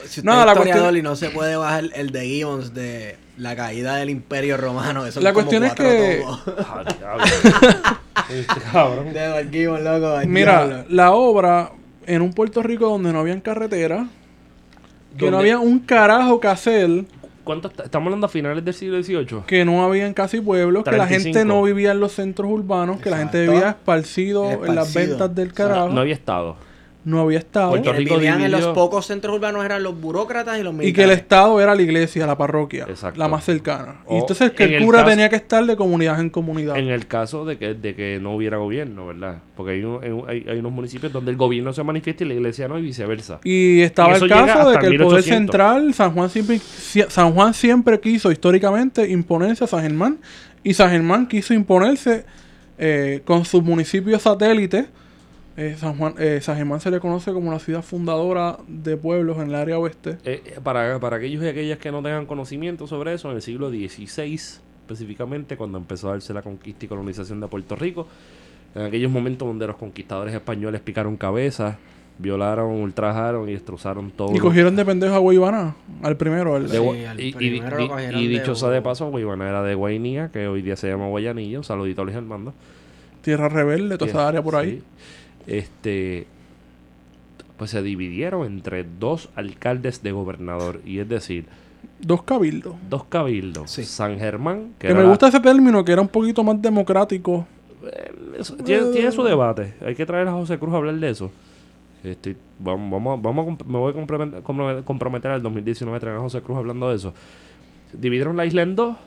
[0.05, 3.15] Si usted es la historiador cuestión- y no se puede bajar el de Gibbons de
[3.37, 6.23] la caída del Imperio Romano, eso La cuestión es que-.
[6.27, 6.83] Ah.
[8.29, 9.13] Este cabrón.
[9.13, 10.17] de Gibbons, loco.
[10.27, 10.85] Mira, diablo.
[10.89, 11.71] la obra
[12.05, 14.07] en un Puerto Rico donde no habían carretera,
[15.17, 17.05] que no había un carajo que hacer,
[17.43, 19.43] ¿Cuánto está- estamos hablando a finales del siglo XVIII?
[19.47, 21.23] que no habían casi pueblos, que la 35.
[21.33, 25.33] gente no vivía en los centros urbanos, que la gente vivía esparcido en las ventas
[25.33, 26.57] del carajo, No había estado.
[27.07, 30.59] No había estado, Puerto Rico vivían en los dividió- pocos centros urbanos eran los burócratas
[30.59, 31.17] y los y que el militares.
[31.19, 33.17] estado era la iglesia, la parroquia, Exacto.
[33.19, 34.01] la más cercana.
[34.05, 36.29] O y entonces que en el el cura caso- tenía que estar de comunidad en
[36.29, 36.77] comunidad.
[36.77, 39.37] En el caso de que, de que no hubiera gobierno, ¿verdad?
[39.55, 42.67] Porque hay, un- hay, hay unos municipios donde el gobierno se manifiesta y la iglesia
[42.67, 43.39] no, y viceversa.
[43.43, 45.25] Y estaba Y el caso de que el poder 1800.
[45.27, 50.17] central, San Juan siempre, sie- San Juan siempre quiso históricamente imponerse a San Germán
[50.63, 52.25] y San Germán quiso imponerse
[52.77, 54.85] eh, con sus municipios satélites.
[55.57, 59.37] Eh, San Juan, eh, San Germán se le conoce como la ciudad fundadora de pueblos
[59.37, 60.17] en el área oeste.
[60.23, 63.41] Eh, eh, para, para aquellos y aquellas que no tengan conocimiento sobre eso, en el
[63.41, 68.07] siglo XVI, específicamente, cuando empezó a darse la conquista y colonización de Puerto Rico,
[68.75, 71.77] en aquellos momentos donde los conquistadores españoles picaron cabezas,
[72.19, 74.35] violaron, ultrajaron y destrozaron todo.
[74.35, 76.55] Y cogieron de pendejo a Guaybaná, al primero.
[76.55, 79.09] al- Sí, al y, y- primero lo y- cogieron y de dicho sea de paso,
[79.09, 81.57] Guaybana era de Guainía, que hoy día se llama Guayanilla.
[81.57, 82.53] Un saludito a Luis Armando.
[83.23, 84.71] Tierra Rebelde, toda esa área por ahí.
[84.71, 84.83] Sí.
[85.47, 86.27] Este,
[87.57, 90.81] pues se dividieron entre dos alcaldes de gobernador.
[90.85, 91.45] Y es decir,
[91.99, 92.75] Dos cabildos.
[92.89, 93.71] dos cabildos.
[93.71, 93.83] Sí.
[93.83, 96.61] San Germán, que, Que era me la- gusta ese término, que era un poquito más
[96.61, 97.47] democrático.
[98.37, 99.73] eso- tiene, tiene su debate.
[99.85, 101.31] Hay que traer a José Cruz a hablar de eso.
[102.03, 106.17] Este, vamos, vamos, vamos a me voy a compromet- compromet- comprometer al 2019 a traer
[106.17, 107.13] a José Cruz hablando de eso.
[107.93, 108.97] Dividieron la isla en dos.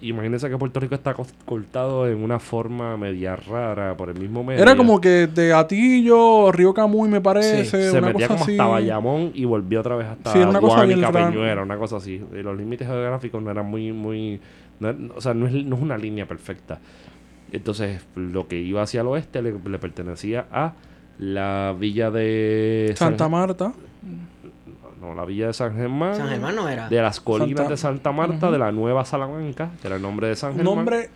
[0.00, 4.62] Imagínense que Puerto Rico está cortado en una forma media rara por el mismo medio.
[4.62, 7.64] Era como que de Atillo, Río Camuy, me parece.
[7.64, 8.52] se una metía cosa como así.
[8.52, 12.22] hasta Bayamón y volvió otra vez hasta Sí, una cosa bien una cosa así.
[12.32, 14.40] Los límites geográficos no eran muy, muy...
[14.78, 16.78] no o sea, no es, no es una línea perfecta.
[17.50, 20.74] Entonces, lo que iba hacia el oeste le, le pertenecía a
[21.18, 22.92] la villa de...
[22.96, 23.72] San Santa Marta.
[25.00, 26.14] No, la villa de San Germán.
[26.16, 26.88] San Germán no era.
[26.88, 30.28] De las colinas Santa- de Santa Marta, de la Nueva Salamanca, que era el nombre
[30.28, 30.74] de San Germán.
[30.76, 31.10] Nombre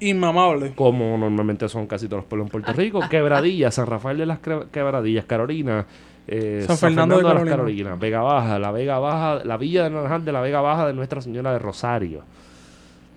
[0.00, 0.72] inmamable.
[0.74, 3.00] como normalmente son casi todos los pueblos en Puerto Rico.
[3.08, 5.86] Quebradillas, San Rafael de las Quebradillas, Carolina,
[6.28, 7.56] eh, San Fernando de las Carolina.
[7.56, 10.92] Carolinas, Vega Baja, la Vega Baja, la Villa de Naranjal de la Vega Baja de
[10.92, 12.20] Nuestra Señora de Rosario.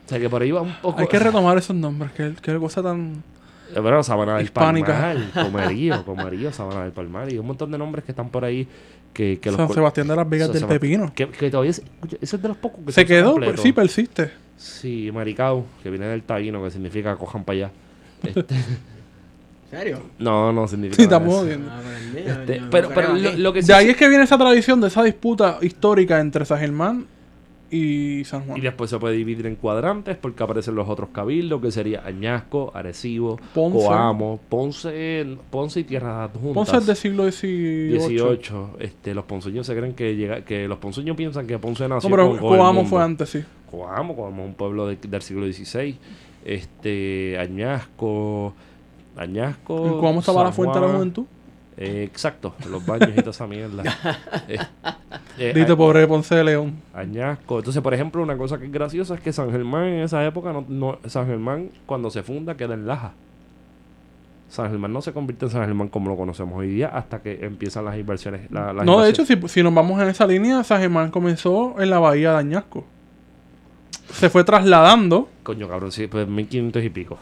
[0.06, 1.00] O sea que por ahí va un poco.
[1.02, 3.24] Hay que retomar esos nombres, que, que cosa tan...
[3.76, 4.94] Eh, Bueno, Sabana del Hispánica.
[5.34, 8.68] Palmar, Comerío, Comerío, Sabana del Palmar y un montón de nombres que están por ahí
[9.14, 11.14] que, que San Sebastián de las Vegas San del Sebastián- Pepino.
[11.14, 11.82] Que, que todavía es,
[12.22, 13.62] ese es de los pocos que Se quedó, completo.
[13.62, 14.32] sí, persiste.
[14.58, 17.72] Sí, Maricao, que viene del taíno, que significa cojan para allá.
[18.24, 18.56] Este,
[19.72, 20.02] ¿En serio?
[20.18, 21.40] no, no significa Sí, estamos eso.
[21.44, 21.70] jodiendo.
[21.72, 21.80] Ah,
[22.72, 25.04] pero Este, pero lo, que sí De ahí es que viene esa tradición de esa
[25.04, 27.06] disputa histórica entre San Germán
[27.72, 28.58] y San Juan.
[28.58, 32.72] Y después se puede dividir en cuadrantes porque aparecen los otros cabildos, que sería Añasco,
[32.74, 33.86] Arecibo, Ponce.
[33.86, 36.54] Coamo, Ponce, Ponce y Tierras Adjuntas.
[36.54, 37.88] Ponce es del siglo XVIII.
[37.90, 38.70] 18.
[38.80, 42.16] Este, los ponceños se creen que llega, que los ponceños piensan que Ponce nació No,
[42.16, 43.44] pero con, Coamo fue antes, sí.
[43.70, 45.96] Coamo, Coamo es un pueblo de- del siglo XVI.
[46.44, 48.54] Este, Añasco,
[49.16, 49.86] Añasco.
[49.86, 50.98] En Coamo estaba la San fuente de la Juan.
[50.98, 51.26] juventud.
[51.82, 53.84] Eh, exacto, los baños y toda esa mierda.
[54.50, 54.58] Eh,
[55.38, 56.74] eh, Dite, a- pobre Ponce de León.
[56.94, 57.60] Añasco.
[57.60, 60.52] Entonces, por ejemplo, una cosa que es graciosa es que San Germán en esa época,
[60.52, 63.14] no, no- San Germán cuando se funda queda en Laja.
[64.50, 67.46] San Germán no se convierte en San Germán como lo conocemos hoy día hasta que
[67.46, 68.52] empiezan las inversiones.
[68.52, 71.76] la- las No, de hecho, si, si nos vamos en esa línea, San Germán comenzó
[71.80, 72.84] en la bahía de Añasco.
[74.12, 75.30] Se fue trasladando.
[75.44, 77.18] Coño, cabrón, sí, pues 1500 y pico.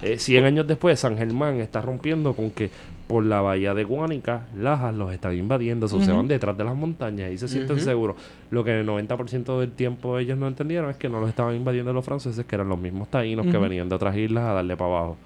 [0.00, 2.70] Eh, 100 años después, San Germán está rompiendo con que
[3.06, 6.74] por la bahía de Guánica, Lajas los están invadiendo, so, se van detrás de las
[6.74, 8.16] montañas y se sienten seguros.
[8.50, 11.92] Lo que el 90% del tiempo ellos no entendieron es que no los estaban invadiendo
[11.92, 14.90] los franceses, que eran los mismos taínos que venían de otras islas a darle para
[14.90, 15.16] abajo.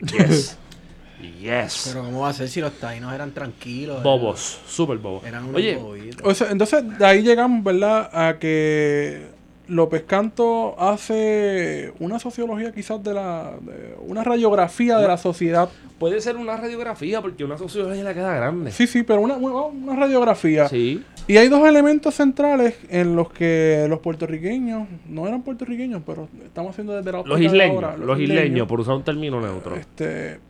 [0.00, 0.58] Yes.
[1.40, 1.90] yes.
[1.90, 4.02] Pero ¿cómo va a ser si los taínos eran tranquilos?
[4.02, 5.24] bobos, súper bobos.
[5.24, 6.26] Eran unos Oye, bobitos.
[6.26, 8.10] O sea, entonces, de ahí llegamos, ¿verdad?
[8.12, 9.31] A que
[9.68, 13.52] López Canto hace una sociología quizás de la...
[13.60, 15.68] de una radiografía de la sociedad.
[15.98, 18.70] puede ser una radiografía porque una sociología le queda grande.
[18.72, 20.68] Sí, sí, pero una, una, radiografía.
[20.68, 21.02] Sí.
[21.28, 26.70] Y hay dos elementos centrales en los que los puertorriqueños, no eran puertorriqueños, pero estamos
[26.72, 29.76] haciendo desde la Los isleños, ahora, los isleños, por usar un término neutro.
[29.76, 30.40] este,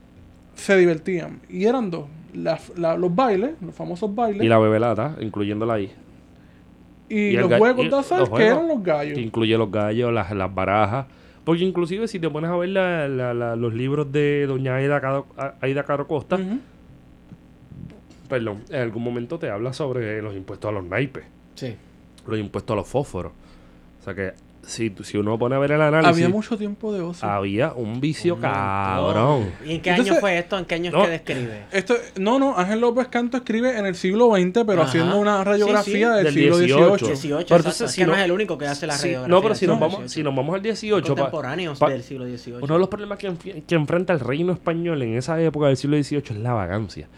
[0.55, 1.41] se divertían.
[1.49, 2.07] Y eran dos.
[2.35, 5.93] La- los bailes, los famosos bailes, Y la bebelata, incluyéndola ahí.
[7.15, 9.15] Y, los juegos de azar, que eran los gallos.
[9.15, 11.07] Que incluye los gallos, las, las barajas.
[11.45, 15.01] Porque inclusive si te pones a ver la- la- la- los libros de doña Aida
[15.01, 15.27] Caro,
[15.61, 16.39] Aida Caro Costa,
[18.29, 21.75] perdón, en algún momento te habla sobre los impuestos a los naipes, Sí.
[22.27, 23.33] los impuestos a los fósforos.
[24.01, 24.33] O sea que
[24.65, 27.29] si, si uno pone a ver el análisis, Había mucho tiempo de ocio.
[27.29, 29.51] había un vicio cabrón.
[29.65, 30.59] ¿Y en qué Entonces- año fue esto?
[30.59, 31.03] ¿En qué año es No.
[31.05, 31.63] que describe?
[31.73, 34.89] Esto, no, no, Ángel López Canto escribe en el siglo XX, pero Ajá.
[34.91, 36.15] haciendo una radiografía Sí, sí.
[36.17, 36.99] del, Del siglo 18.
[36.99, 37.09] XVIII.
[37.09, 39.03] 18, Pero entonces, es si que no, no- es el único que hace la Sí,
[39.09, 39.35] radiografía.
[39.35, 40.09] no, pero si nos, vamos, XVIII.
[40.09, 42.59] si nos vamos al 18, pa- Contemporáneos pa- del siglo XVIII.
[42.63, 43.33] Uno de los problemas que,
[43.75, 47.09] enfrenta el reino español en esa época del siglo XVIII es la vagancia.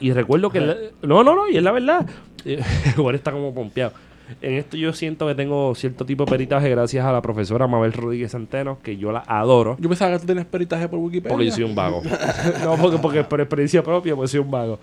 [0.00, 0.60] Y, y recuerdo que...
[0.60, 2.06] la- no, no, no, y es la verdad.
[2.44, 2.62] Eh,
[2.96, 3.92] Juan está como pompeado.
[4.40, 7.92] En esto yo siento que tengo cierto tipo de peritaje gracias a la profesora Mabel
[7.92, 9.76] Rodríguez Centeno, que yo la adoro.
[9.78, 11.30] Yo pensaba que tú tenías peritaje por Wikipedia.
[11.30, 12.02] Porque yo soy un vago.
[12.64, 14.78] no, porque, porque por experiencia propia, pues soy un vago.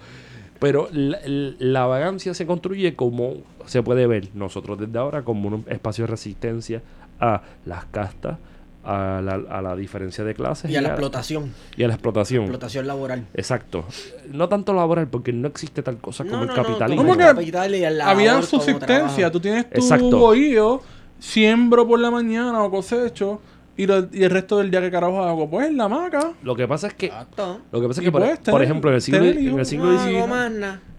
[0.60, 3.36] Pero la, la vagancia se construye como
[3.66, 6.82] se puede ver nosotros desde ahora como un espacio de resistencia
[7.20, 8.38] a las castas,
[8.84, 11.54] a la, a la diferencia de clases Y a la explotación.
[11.78, 12.44] y a la explotación.
[12.44, 13.26] Explotación laboral.
[13.34, 13.86] Exacto.
[14.32, 17.02] No tanto laboral, porque no existe tal cosa como No, el no, no, capitalismo.
[17.04, 19.32] ¿Cómo como que y el Había subsistencia.
[19.32, 20.18] Tú tienes tu Exacto.
[20.18, 20.82] bohío,
[21.20, 23.40] siembro por la mañana o cosecho,
[23.76, 25.50] y, lo- y el resto del día que carajo hago.
[25.50, 26.34] Pues en la hamaca.
[26.44, 27.62] Lo que pasa es que, Exacto.
[27.72, 29.86] lo que pasa es que por, tener- ejemplo, en el siglo, tener en el siglo
[29.92, 30.16] No XVI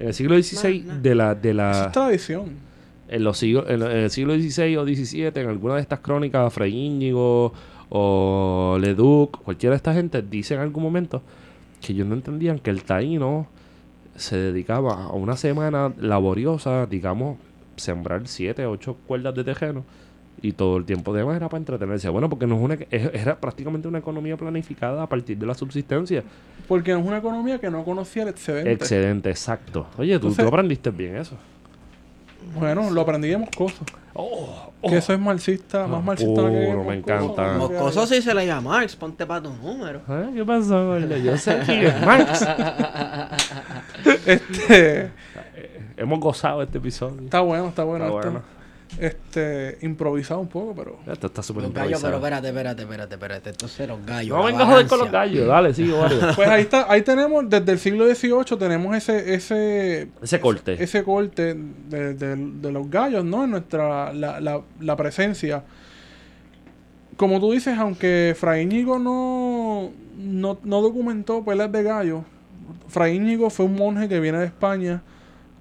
[0.00, 2.63] en el siglo XVI de la de la es tradición.
[3.08, 6.74] En los siglos en, el siglo XVI o XVII en alguna de estas crónicas Fray
[6.74, 7.52] Íñigo
[7.90, 11.22] o Leduc cualquiera de esta gente dice en algún momento
[11.80, 13.46] que ellos no entendían que el taíno
[14.16, 17.38] se dedicaba a una semana laboriosa, digamos,
[17.76, 19.84] sembrar siete, ocho cuerdas de tejeno
[20.40, 22.08] y todo el tiempo de demás era para entretenerse.
[22.08, 26.22] Bueno, porque no es una, era prácticamente una economía planificada a partir de la subsistencia.
[26.68, 28.72] Porque es una economía que no conocía el excedente.
[28.72, 29.86] Excedente, exacto.
[29.96, 31.36] Oye, tú, Entonces- tú aprendiste bien eso.
[32.58, 33.84] Bueno, lo aprendí de Moscoso.
[34.14, 37.54] Oh, Que eso es marxista, más marxista que puro, me encanta.
[37.54, 40.02] Moscoso sí se le llama Marx, ponte para tu número.
[40.08, 40.30] ¿Eh?
[40.34, 41.16] ¿Qué pasó, gordo?
[41.16, 42.46] Yo sé quién es Marx.
[44.26, 45.10] Este,
[45.96, 47.20] Hemos gozado este episodio.
[47.24, 48.06] está bueno, está bueno.
[48.06, 48.30] Está esto.
[48.30, 48.53] bueno.
[48.98, 52.46] Este, improvisado un poco, pero Esto está súper Los gallos, pero improvisado.
[52.46, 53.50] espérate, espérate, espérate, espérate.
[53.50, 54.36] Entonces los gallos.
[54.38, 55.46] No vengas a joder con los gallos.
[55.48, 56.18] Dale, sigue, Wario.
[56.36, 60.82] Pues ahí está, ahí tenemos, desde el siglo XVIII tenemos ese, ese, Ese corte.
[60.82, 63.44] ese corte de, de- de los gallos, ¿no?
[63.44, 65.64] En nuestra, la, la, la presencia.
[67.16, 72.22] Como tú dices, aunque Fray Íñigo no, no, no documentó peleas de gallos,
[72.88, 75.02] Fray Íñigo fue un monje que viene de España,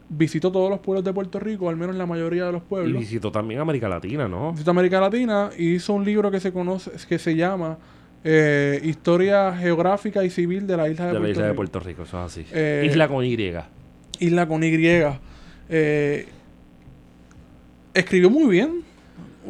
[0.09, 2.99] visitó todos los pueblos de Puerto Rico, al menos la mayoría de los Y pueblos.
[2.99, 4.51] visitó también América Latina, ¿no?
[4.51, 7.77] visitó América Latina y hizo un libro que se conoce, que se llama
[8.23, 11.55] eh, Historia Geográfica y Civil de la isla de, De la Puerto isla de Rico.
[11.57, 12.45] Puerto Rico, eso es así.
[12.53, 13.37] Eh, isla con Y.
[14.19, 14.71] Isla con Y.
[15.69, 16.27] Eh,
[17.93, 18.81] escribió muy bien.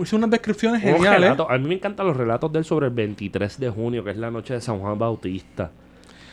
[0.02, 1.22] Hizo unas descripciones Unos geniales.
[1.22, 1.48] relatos.
[1.50, 4.18] A mí me encantan los relatos de él sobre el 23 de junio, que es
[4.18, 5.72] la noche de San Juan Bautista.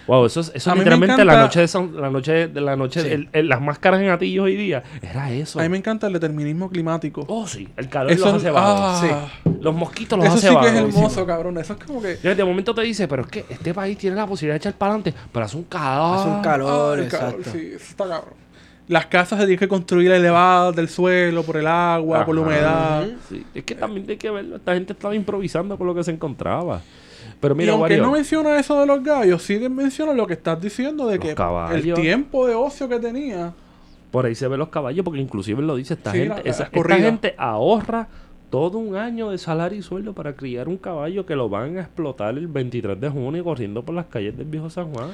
[0.07, 3.09] Wow, eso es, eso literalmente la noche de San- la noche de la noche Sí.
[3.09, 4.83] el- el- las máscaras en Atillo hoy día.
[5.03, 5.61] Era eso.
[5.61, 7.25] A mí me encanta el determinismo climático.
[7.29, 9.03] Oh, sí, el calor Eso los hace vagos.
[9.13, 9.29] ah,
[9.61, 11.59] Los mosquitos los eso hace sí que es hermoso, cabrón.
[11.59, 12.17] Eso es como que.
[12.17, 14.95] De momento te dice, pero es que este país tiene la posibilidad de echar para
[14.95, 16.19] adelante, pero hace un calor.
[16.19, 17.51] Hace un calor, Ah, exacto.
[17.53, 18.35] sí, eso está cabrón.
[18.89, 23.07] Las casas se tienen que construir elevadas del suelo, por el agua, por la humedad.
[23.29, 24.57] Sí, es que también hay que verlo.
[24.57, 26.81] Esta gente estaba improvisando con lo que se encontraba.
[27.41, 30.35] Pero y mira, aunque Wario, no menciona eso de los gallos, sí menciona lo que
[30.35, 31.85] estás diciendo de que caballos.
[31.85, 33.53] el tiempo de ocio que tenía.
[34.11, 36.35] por ahí se ven los caballos, porque inclusive lo dice esta Sí, gente.
[36.35, 38.09] la- esa- esta gente ahorra
[38.51, 41.83] todo un año de salario y sueldo para criar un caballo que lo van a
[41.83, 45.11] explotar el 23 de junio corriendo por las calles del viejo San Juan.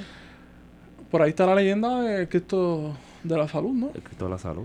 [1.11, 3.91] Por ahí está la leyenda de Cristo de la salud, ¿no?
[3.95, 4.65] El Cristo de la salud.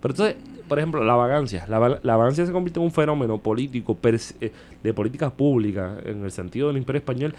[0.00, 0.36] Pero entonces,
[0.68, 1.66] por ejemplo, la vagancia.
[1.68, 6.30] La, la vagancia se convierte en un fenómeno político, eh, de política pública, en el
[6.30, 7.34] sentido del Imperio Español,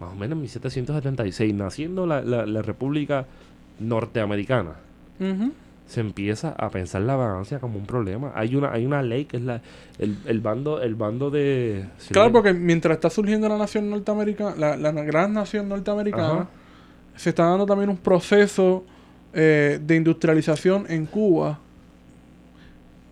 [0.00, 3.26] más o menos en 1776, naciendo la, la- la República
[3.78, 4.72] Norteamericana.
[5.86, 8.32] Se empieza a pensar la vagancia como un problema.
[8.36, 9.60] Hay una, hay una ley que es la,
[9.98, 11.84] el, el bando, el bando de.
[11.98, 16.48] sí, Claro, porque mientras está surgiendo la nación norteamericana, la, la gran nación norteamericana, Ajá.
[17.16, 18.84] se está dando también un proceso
[19.34, 21.58] eh, de industrialización en Cuba,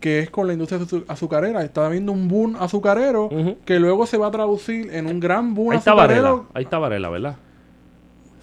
[0.00, 1.62] que es con la industria azu- azucarera.
[1.64, 3.28] Está habiendo un boom azucarero
[3.64, 6.28] que luego se va a traducir en un gran boom Ahí está Varela.
[6.28, 6.50] azucarero.
[6.54, 7.36] Ahí está Varela, ¿verdad?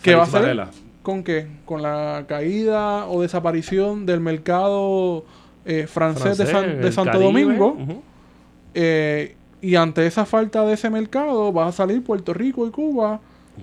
[0.01, 0.69] que va a ser Varela.
[1.01, 1.47] con qué?
[1.65, 5.25] Con la caída o desaparición del mercado
[5.65, 7.25] eh, francés, de, San- de Santo Caribe.
[7.43, 7.77] Domingo.
[8.73, 13.19] Eh, y ante esa falta de ese mercado, va a salir Puerto Rico y Cuba.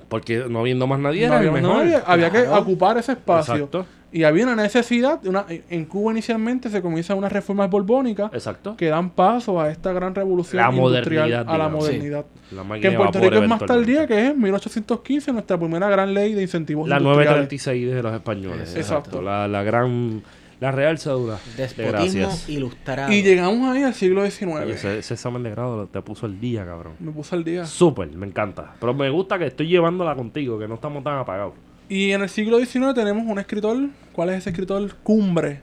[0.09, 1.85] Porque no habiendo más nadie, No era el había, mejor.
[1.85, 3.55] nadie, había que ocupar ese espacio.
[3.55, 3.87] Exacto.
[4.15, 5.25] Y había una necesidad.
[5.27, 8.77] Una, en Cuba inicialmente se comienzan unas reformas borbónicas Exacto.
[8.77, 11.85] que dan paso a esta gran revolución La industrial, modernidad, a la digamos.
[11.85, 12.25] modernidad.
[12.51, 16.13] La Que en Puerto Rico es más tardía, que es en 1815, nuestra primera gran
[16.13, 17.27] ley de incentivos La industriales.
[17.49, 18.77] 936 de los españoles.
[18.77, 19.23] Exacto.
[19.23, 20.23] La, la gran.
[20.63, 21.41] La real cédula.
[21.57, 23.13] de Despotismo ilustrado.
[23.13, 24.61] Y llegamos ahí al siglo XIX.
[24.69, 26.95] Ese, ese examen de grado te puso el día, cabrón.
[27.01, 27.67] Me puse al día.
[27.67, 28.77] Súper, me encanta.
[28.79, 31.55] Pero me gusta que estoy llevándola contigo, que no estamos tan apagados.
[31.89, 33.77] Y en el siglo XIX tenemos un escritor.
[34.13, 34.95] ¿Cuál es ese escritor?
[35.03, 35.63] Cumbre.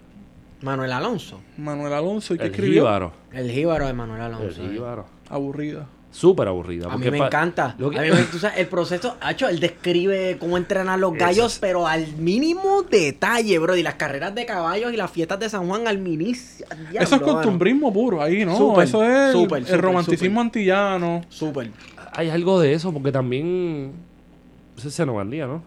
[0.62, 1.40] Manuel Alonso.
[1.58, 2.34] Manuel Alonso.
[2.34, 2.82] ¿Y qué El escribió?
[2.82, 3.14] jíbaro.
[3.32, 4.62] El jíbaro de Manuel El Alonso.
[4.66, 4.70] eh.
[4.70, 5.06] jíbaro.
[5.30, 5.88] Aburrida.
[6.12, 6.86] Súper aburrida.
[6.88, 7.76] A mí porque me encanta.
[7.78, 11.14] lo que- A mí me, tú sabes, el proceso, hecho, él describe cómo entrenan los
[11.14, 13.76] gallos, Eso pero al mínimo detalle, bro.
[13.76, 16.66] Y las carreras de caballos y las fiestas de San Juan al minicio.
[16.94, 18.82] Eso es costumbrismo puro ahí, ¿no?
[18.82, 21.22] Eso es el- súper, el, súper, romanticismo antillano.
[21.30, 21.72] Súper.
[22.14, 23.92] Hay algo de eso, porque también.
[24.78, 25.62] Ese es Senobandía, ¿no?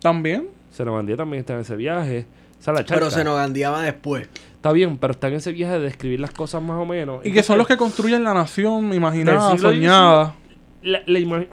[0.00, 0.48] También.
[0.70, 2.26] Senobandía también está en ese viaje.
[2.60, 2.94] Esa es la charca.
[2.94, 4.28] Pero se nos gandeaba después.
[4.66, 7.24] Está bien, pero está en ese viaje de describir las cosas más o menos.
[7.24, 10.34] Y que son los que construyen la nación imaginada, soñada,
[10.82, 11.46] La, la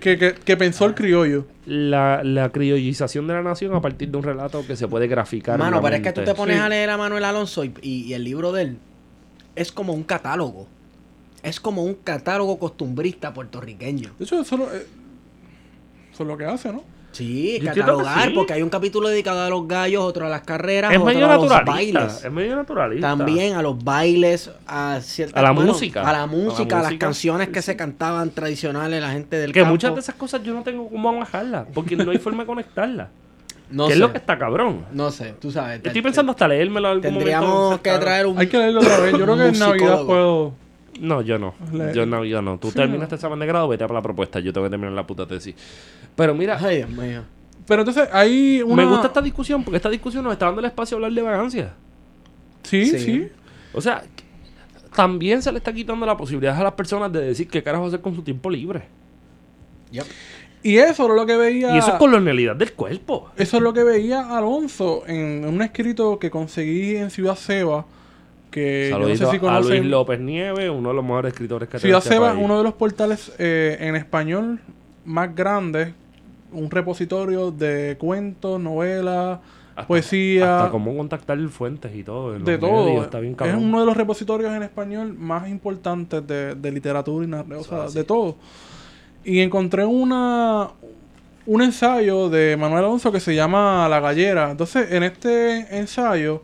[0.00, 1.46] que, que, que pensó el criollo.
[1.66, 5.54] la, la criollización de la nación a partir de un relato que se puede graficar.
[5.54, 6.62] en Mano, pero es que tú te pones Sí.
[6.62, 8.78] a leer a Manuel Alonso y, y- y el libro de él
[9.54, 10.66] es como un catálogo.
[11.42, 14.10] Es como un catálogo costumbrista puertorriqueño.
[14.18, 14.86] De hecho, eso, lo- eh,
[16.12, 16.84] eso es lo que hace, ¿no?
[17.12, 18.34] Sí, Yo catalogar, sí.
[18.34, 21.26] porque hay un capítulo dedicado a los gallos, otro a las carreras, Es otro medio
[21.30, 21.72] a los naturalista.
[22.00, 22.24] bailes.
[22.24, 23.06] Es medio naturalista.
[23.08, 26.08] También a los bailes, a ciertas A la bueno, música.
[26.08, 27.06] A la música, A a, la las música.
[27.06, 29.72] canciones que se cantaban tradicionales, la gente del Que campo.
[29.74, 31.66] muchas de esas cosas yo no tengo cómo bajarlas.
[31.74, 33.08] Porque no hay forma de conectarlas.
[33.70, 33.94] No ¿Qué sé.
[33.94, 34.84] es lo que está cabrón?
[34.92, 35.76] No sé, tú sabes.
[35.78, 38.38] Estoy te- pensando hasta leérmelo algún Tendríamos momento que traer un.
[38.38, 39.12] Hay que leerlo otra vez.
[39.12, 40.52] Yo creo que en Navidad puedo.
[41.02, 41.54] No, yo no.
[41.72, 42.58] Le- Yo en Navidad no.
[42.58, 43.02] Tú Sí, terminas no.
[43.04, 44.38] este examen de grado, vete a por la propuesta.
[44.40, 45.54] Yo tengo que terminar la puta tesis.
[46.14, 47.22] Pero mira, Ay, Dios mío.
[47.66, 48.76] Pero entonces hay una.
[48.76, 51.22] me gusta esta discusión porque esta discusión nos está dando el espacio a hablar de
[51.22, 51.74] vagancia.
[52.62, 52.98] Sí, Sí.
[52.98, 53.28] sí.
[53.72, 54.02] O sea,
[54.94, 58.00] también se le está quitando la posibilidad a las personas de decir qué carajo hacer
[58.00, 58.82] con su tiempo libre.
[59.90, 60.04] Yep.
[60.64, 61.74] Y eso era lo que veía.
[61.74, 63.30] Y eso es colonialidad del cuerpo.
[63.36, 67.84] Eso es lo que veía Alonso en un escrito que conseguí en Ciudad Seba.
[68.52, 69.84] Que yo no Saludito sé si a Luis.
[69.84, 73.32] López Nieves, uno de los mejores escritores que Ciudad este Seba, uno de los portales
[73.38, 74.60] eh, en español
[75.04, 75.92] más grandes.
[76.52, 79.38] Un repositorio de cuentos, novelas,
[79.74, 80.58] Hasta- poesía.
[80.58, 82.38] Hasta cómo contactar fuentes y todo.
[82.38, 82.84] de todo.
[82.84, 87.24] medios, Está bien es uno de los repositorios en español más importantes de, de literatura
[87.24, 87.94] y narrativa, o sea, así.
[87.98, 88.36] de todo.
[89.24, 90.68] Y encontré una
[91.46, 94.50] un ensayo de Manuel Alonso que se llama La Gallera.
[94.50, 96.42] Entonces, en este ensayo,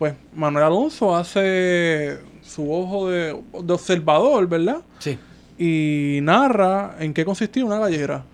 [0.00, 4.78] pues Manuel Alonso hace su ojo de, de observador, ¿verdad?
[4.98, 5.18] Sí.
[5.58, 8.24] y narra en qué consistía una gallera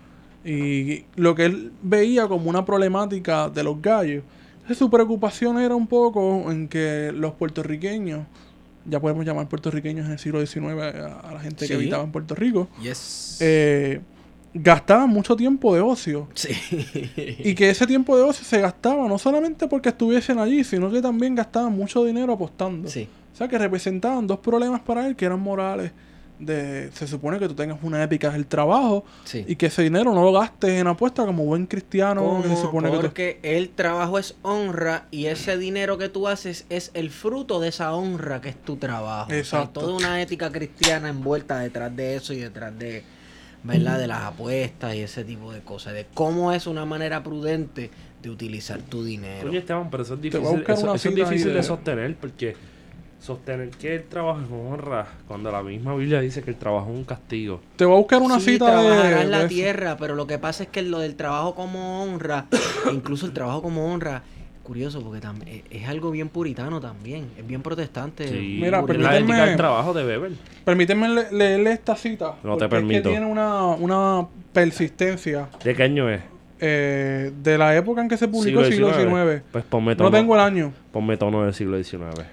[0.45, 4.23] y lo que él veía como una problemática de los gallos.
[4.53, 8.25] Entonces, su preocupación era un poco en que los puertorriqueños,
[8.85, 11.67] ya podemos llamar puertorriqueños en el siglo XIX a, a la gente Sí.
[11.67, 13.39] que habitaba en Puerto Rico, Yes.
[13.41, 13.99] eh,
[14.61, 16.27] gastaban mucho tiempo de ocio.
[16.33, 16.49] sí.
[17.39, 21.01] Y que ese tiempo de ocio se gastaba no solamente porque estuviesen allí, sino que
[21.01, 22.89] también gastaban mucho dinero apostando.
[22.89, 23.07] sí.
[23.33, 25.91] O sea, que representaban dos problemas para él que eran morales.
[26.39, 29.43] De, se supone que tú tengas una ética del trabajo Sí.
[29.47, 32.89] y que ese dinero no lo gastes en apuestas como buen cristiano que se supone
[32.91, 33.01] que tú...
[33.01, 37.69] porque el trabajo es honra y ese dinero que tú haces es el fruto de
[37.69, 39.25] esa honra que es tu trabajo.
[39.25, 39.79] O sea, hay Exacto.
[39.81, 43.03] toda una ética cristiana envuelta detrás de eso y detrás de,
[43.63, 43.99] ¿verdad?
[43.99, 45.93] De las apuestas y ese tipo de cosas.
[45.93, 47.89] De cómo es una manera prudente
[48.21, 49.49] de utilizar tu dinero.
[49.49, 51.53] Oye, Esteban, pero eso es voy a difícil, buscar eso, una eso es difícil de...
[51.53, 52.55] de- sostener porque
[53.19, 56.97] sostener que el trabajo es honra cuando la misma Biblia dice que el trabajo es
[56.97, 57.61] un castigo.
[57.75, 60.63] Te voy a buscar una sí, cita de, de la tierra, pero lo que pasa
[60.63, 62.45] es que lo del trabajo como honra,
[62.93, 64.23] incluso el trabajo como honra,
[64.67, 68.27] curioso porque también es algo bien puritano también, es bien protestante.
[68.27, 70.31] Sí, Mira, permíteme- del trabajo de Weber.
[70.65, 72.35] Permíteme le- leerle esta cita.
[72.43, 73.03] No te porque Es permito.
[73.03, 76.21] que tiene una, una persistencia ¿De qué año es?
[76.59, 79.41] eh, de la época en que se publicó el siglo XIX.
[79.51, 80.73] Pues ponme tono, No tengo el año.
[80.91, 82.25] ponme tono del siglo XIX.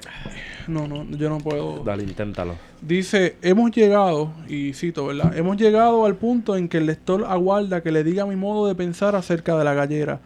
[0.66, 1.85] No, no, yo no puedo.
[1.85, 2.55] Dale, inténtalo.
[2.80, 5.37] Dice, hemos llegado, y cito, ¿verdad?
[5.37, 8.74] Hemos llegado al punto en que el lector aguarda que le diga mi modo de
[8.74, 10.20] pensar acerca de la gallera.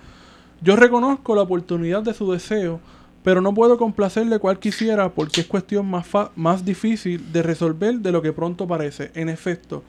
[0.60, 2.80] Yo reconozco la oportunidad de su deseo,
[3.22, 8.10] pero no puedo complacerle cual quisiera porque es cuestión más, más difícil de resolver de
[8.10, 9.12] lo que pronto parece.
[9.14, 9.84] En efecto,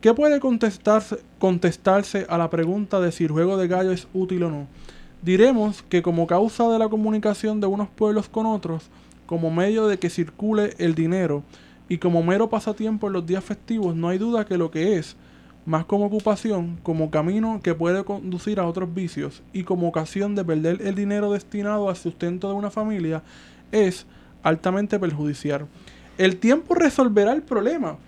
[0.00, 4.42] ¿qué puede contestarse, contestarse a la pregunta de si el juego de gallo es útil
[4.42, 4.66] o no?
[5.22, 8.90] Diremos que como causa de la comunicación de unos pueblos con otros,
[9.26, 11.44] como medio de que circule el dinero
[11.88, 15.16] y como mero pasatiempo en los días festivos, no hay duda que lo que es,
[15.68, 20.42] más como ocupación, como camino que puede conducir a otros vicios y como ocasión de
[20.42, 23.22] perder el dinero destinado al sustento de una familia,
[23.70, 24.06] es
[24.42, 25.66] altamente perjudicial.
[26.16, 27.98] El tiempo resolverá el problema.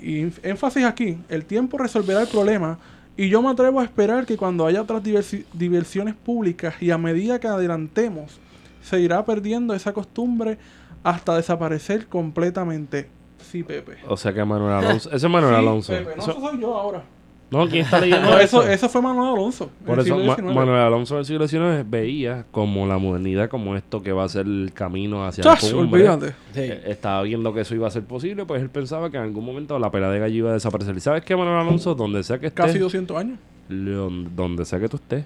[0.00, 2.78] Y énfasis aquí, el tiempo resolverá el problema.
[3.18, 6.96] Y yo me atrevo a esperar que cuando haya otras diversi- diversiones públicas y a
[6.96, 8.40] medida que adelantemos,
[8.82, 10.56] se irá perdiendo esa costumbre
[11.02, 13.08] hasta desaparecer completamente.
[13.54, 13.98] Sí, Pepe.
[14.08, 15.08] O sea que Manuel Alonso.
[15.12, 15.92] Ese es Manuel Sí, Alonso.
[15.92, 17.04] Pepe, no, Eso- eso soy yo ahora.
[17.52, 18.66] no, ¿quién está leyendo No, eso?
[18.66, 19.70] eso, fue Manuel Alonso.
[19.86, 20.36] Por eso, Ma-.
[20.38, 24.46] Manuel Alonso del siglo XIX veía como la modernidad, como esto que va a ser
[24.46, 26.08] el camino hacia Chas, la cumbre.
[26.08, 26.34] olvídate.
[26.56, 29.44] Eh, Estaba viendo que eso iba a ser posible, pues él pensaba que en algún
[29.44, 30.96] momento la pelea de gallo iba a desaparecer.
[30.96, 31.94] ¿Y sabes qué, Manuel Alonso?
[31.94, 33.38] Donde sea que estés, Casi 200 años.
[33.68, 35.24] León, donde sea que tú estés,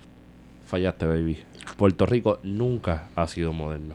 [0.67, 1.39] fallaste, baby.
[1.79, 3.95] Puerto Rico nunca ha sido moderno.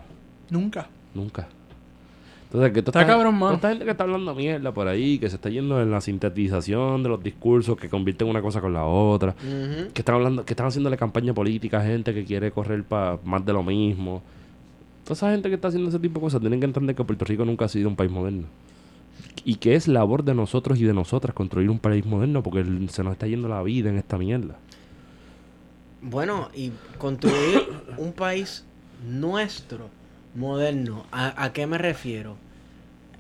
[0.50, 0.88] Nunca.
[1.14, 1.48] Nunca.
[2.54, 3.46] Entonces, que Está cabrón, mano.
[3.46, 6.02] Toda esta gente que está hablando mierda por ahí, que se está yendo en la
[6.02, 10.54] sintetización de los discursos, que convierten una cosa con la otra, que están hablando, que
[10.54, 14.22] están haciéndole campaña política a gente que quiere correr para más de lo mismo.
[15.04, 17.26] Toda esa gente que está haciendo ese tipo de cosas tienen que entender que Puerto
[17.26, 18.46] Rico nunca ha sido un país moderno.
[19.44, 23.04] Y que es labor de nosotros y de nosotras construir un país moderno porque se
[23.04, 24.58] nos está yendo la vida en esta mierda.
[26.04, 27.64] Bueno, y construir
[27.98, 28.64] un país
[29.10, 29.90] nuestro,
[30.36, 31.06] moderno.
[31.12, 32.36] ¿A, a qué me refiero?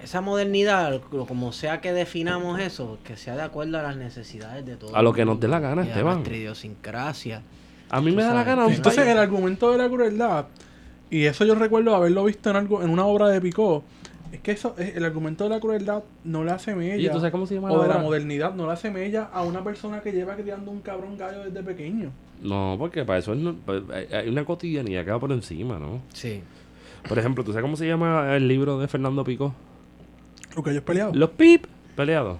[0.01, 4.65] Esa modernidad, lo- como sea que definamos eso, que sea de acuerdo a las necesidades
[4.65, 4.93] de todos.
[4.95, 6.15] A lo que nos dé la gana, y a Esteban.
[6.15, 7.41] nuestra idiosincrasia.
[7.89, 10.45] A mí me da la gana Entonces, el argumento de la crueldad,
[11.09, 13.83] y eso yo recuerdo haberlo visto en algo en una obra de Picot,
[14.31, 16.95] Es que eso, es- el argumento de la crueldad no le hace mella.
[16.95, 19.43] ¿Y sabes cómo se llama o la de la modernidad no le hace mella a
[19.43, 22.09] una persona que lleva criando un cabrón gallo desde pequeño.
[22.41, 23.55] No, porque para eso es no-
[23.93, 26.01] hay hay una cotidianidad que va por encima, ¿no?
[26.13, 26.41] Sí.
[27.07, 29.53] Por ejemplo, ¿tú sabes cómo se llama el libro de Fernando Pico?
[30.55, 31.15] Los gallos peleados.
[31.15, 32.37] Los pip peleados.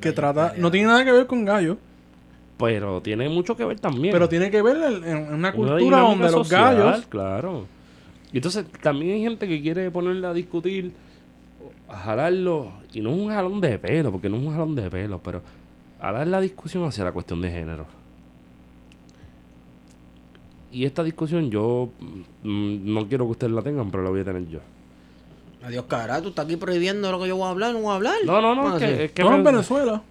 [0.00, 1.76] que trata, no tiene nada que ver con gallos,
[2.58, 4.12] Pero tiene mucho que ver también.
[4.12, 7.66] pero tiene que ver en, en una cultura donde los gallos Claro.
[8.32, 10.92] Y entonces también hay gente que quiere ponerle a discutir,
[11.88, 14.90] a jalarlo, y no es un jalón de pelo, porque no es un jalón de
[14.90, 15.42] pelo, pero
[16.00, 17.86] jalar la discusión hacia la cuestión de género.
[20.72, 21.90] Y esta discusión yo
[22.42, 24.60] mm, no quiero que ustedes la tengan, pero la voy a tener yo.
[25.64, 27.94] Adiós, cara, tú estás aquí prohibiendo lo que yo voy a hablar, no voy a
[27.94, 28.14] hablar.
[28.24, 30.02] No, no, no, ¿Cómo es que, es que no en Venezuela.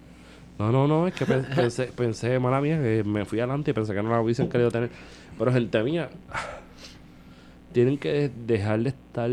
[0.58, 3.74] No, no, no, es que pen- pensé, pensé, mala mía, que me fui adelante y
[3.74, 4.90] pensé que no la hubiesen querido tener.
[5.38, 6.08] Pero gente mía,
[7.72, 9.30] tienen que dejar de estar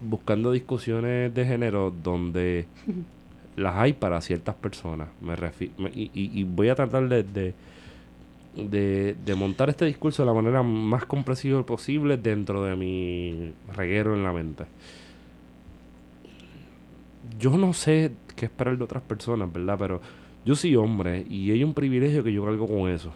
[0.00, 2.66] buscando discusiones de género donde
[3.56, 5.08] las hay para ciertas personas.
[5.20, 7.54] Me refi- me- y, y- y voy a tratar de, de,
[8.56, 14.14] de- de montar este discurso de la manera más comprensible posible dentro de mi reguero
[14.14, 14.64] en la mente.
[17.38, 19.76] Yo no sé qué esperar de otras personas, ¿verdad?
[19.78, 20.00] Pero
[20.44, 23.12] yo soy hombre y hay un privilegio que yo cargo con eso.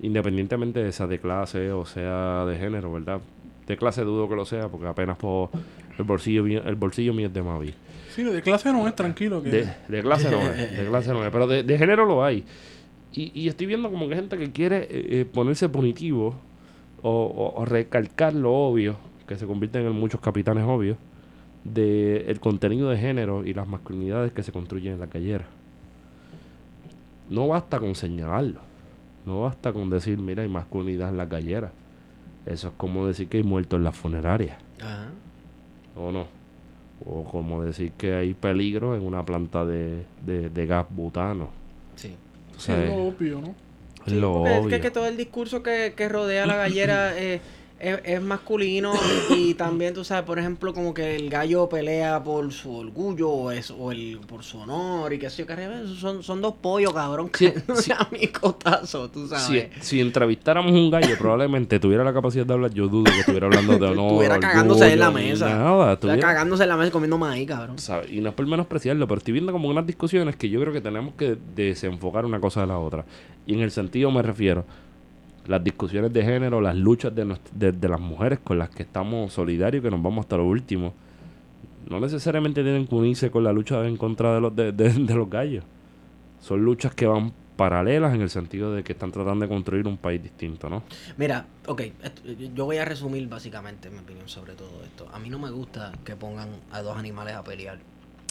[0.00, 3.20] Independientemente de sea de clase o sea de género, ¿verdad?
[3.66, 5.50] De clase dudo que lo sea porque apenas puedo...
[5.98, 7.74] El bolsillo, mío- el bolsillo mío es de Mavi.
[8.14, 9.42] Sí, de clase no es tranquilo.
[9.42, 9.50] Que...
[9.50, 12.44] De, de clase no es, de clase no es, pero de, de género lo hay.
[13.14, 14.88] Y, y estoy viendo como que gente que quiere eh,
[15.20, 16.34] eh, ponerse punitivo
[17.02, 18.96] o, o- o recalcar lo obvio,
[19.26, 20.96] que se convierten en muchos capitanes obvios,
[21.64, 25.44] de el contenido de género y las masculinidades que se construyen en la callera.
[27.30, 28.60] No basta con señalarlo.
[29.24, 31.70] No basta con decir, mira, hay masculinidad en la callera.
[32.46, 34.58] Eso es como decir que hay muertos en la funeraria.
[34.80, 35.10] Ajá.
[35.96, 36.26] ¿O no?
[37.04, 41.50] O como decir que hay peligro en una planta de, de, de gas butano.
[42.62, 42.72] Sí.
[42.72, 43.54] Es lo obvio, ¿no?
[44.06, 44.70] es Sí, lo porque es obvio.
[44.76, 47.40] que, que todo el discurso que, que rodea a la gallera eh,
[47.82, 48.92] es, es masculino
[49.36, 53.50] y también tú sabes, por ejemplo, como que el gallo pelea por su orgullo o,
[53.50, 55.56] es, o el, por su honor y qué sé yo, que
[55.98, 57.92] son, son dos pollos, cabrón, Sí, que sí.
[57.92, 59.68] a mi cotazo, tú Si, sabes.
[59.80, 62.72] si entrevistáramos un gallo, probablemente tuviera la capacidad de hablar.
[62.72, 64.06] Yo dudo que estuviera hablando de honor.
[64.12, 65.48] Estuviera cagándose en la mesa.
[65.48, 67.78] Nada, estuviera- cagándose en la mesa comiendo maíz, cabrón.
[67.78, 68.10] ¿sabes?
[68.12, 70.80] Y no es por menospreciarlo, pero estoy viendo como unas discusiones que yo creo que
[70.80, 73.04] tenemos que desenfocar una cosa de la otra.
[73.46, 74.64] Y en el sentido me refiero,
[75.46, 79.32] las discusiones de género, las luchas de, de, de las mujeres con las que estamos
[79.32, 80.94] solidarios, que nos vamos hasta lo último,
[81.88, 85.14] no necesariamente tienen que unirse con la lucha en contra de los, de, de- de
[85.14, 85.64] los gallos.
[86.40, 89.96] Son luchas que van paralelas en el sentido de que están tratando de construir un
[89.96, 90.82] país distinto, ¿no?
[91.16, 92.22] Mira, ok, esto-
[92.54, 95.06] yo voy a resumir básicamente mi opinión sobre todo esto.
[95.12, 97.78] A mí no me gusta que pongan a dos animales a pelear.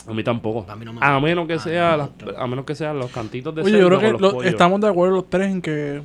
[0.08, 0.66] A mí tampoco.
[0.70, 1.20] A mí no me a gusta.
[1.20, 2.42] menos que A sea no me las- gusta.
[2.44, 4.52] a menos que sean los cantitos de Oye, yo creo que los lo- pollos.
[4.52, 6.02] estamos de acuerdo los tres en que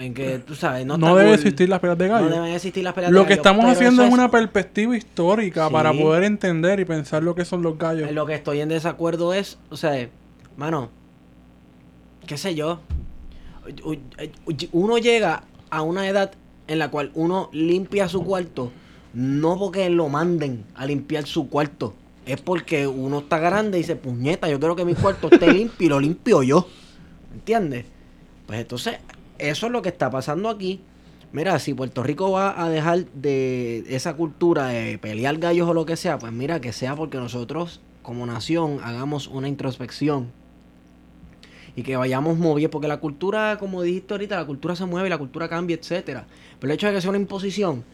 [0.00, 1.34] En que, tú sabes, no, no, debe cool.
[1.38, 2.28] existir las peleas de No gallo.
[2.30, 5.72] deben existir las peleas Lo de que gallo, estamos haciendo es una perspectiva histórica Sí.
[5.72, 8.08] para poder entender y pensar lo que son los gallos.
[8.08, 10.08] En lo que estoy en desacuerdo es, o sea,
[10.56, 10.88] mano,
[12.26, 12.80] qué sé yo.
[14.72, 16.32] Uno llega a una edad
[16.66, 18.72] en la cual uno limpia su cuarto,
[19.12, 21.94] no porque lo manden a limpiar su cuarto,
[22.26, 25.86] es porque uno está grande y dice, puñeta, yo quiero que mi cuarto esté limpio
[25.86, 26.66] y lo limpio yo.
[27.34, 27.84] ¿Entiendes?
[28.46, 28.96] Pues entonces,
[29.40, 30.80] eso es lo que está pasando aquí.
[31.32, 35.86] Mira, si Puerto Rico va a dejar de esa cultura de pelear gallos o lo
[35.86, 40.32] que sea, pues mira, que sea porque nosotros como nación hagamos una introspección
[41.76, 45.18] y que vayamos moviendo, porque la cultura, como dijiste ahorita, la cultura se mueve, la
[45.18, 46.26] cultura cambia, etcétera.
[46.58, 47.84] Pero el hecho de que sea una imposición,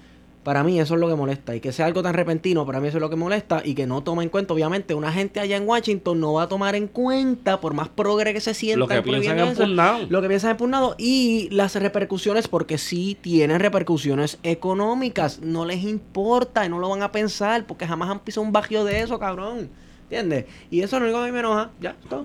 [0.46, 1.56] para mí eso es lo que molesta.
[1.56, 3.62] Y que sea algo tan repentino, para mí eso es lo que molesta.
[3.64, 6.48] Y que no toma en cuenta, obviamente, una gente allá en Washington no va a
[6.48, 8.78] tomar en cuenta, por más progre que se sienta.
[8.78, 10.06] Lo que piensan Punnao.
[10.08, 15.40] lo que piensan en Pugnado y las repercusiones, porque sí tienen repercusiones económicas.
[15.40, 18.84] No les importa y no lo van a pensar porque jamás han pisado un bajío
[18.84, 19.68] de eso, cabrón.
[20.04, 20.44] ¿Entiendes?
[20.70, 21.70] Y eso es lo único que a mí me enoja.
[21.80, 22.24] Ya, todo.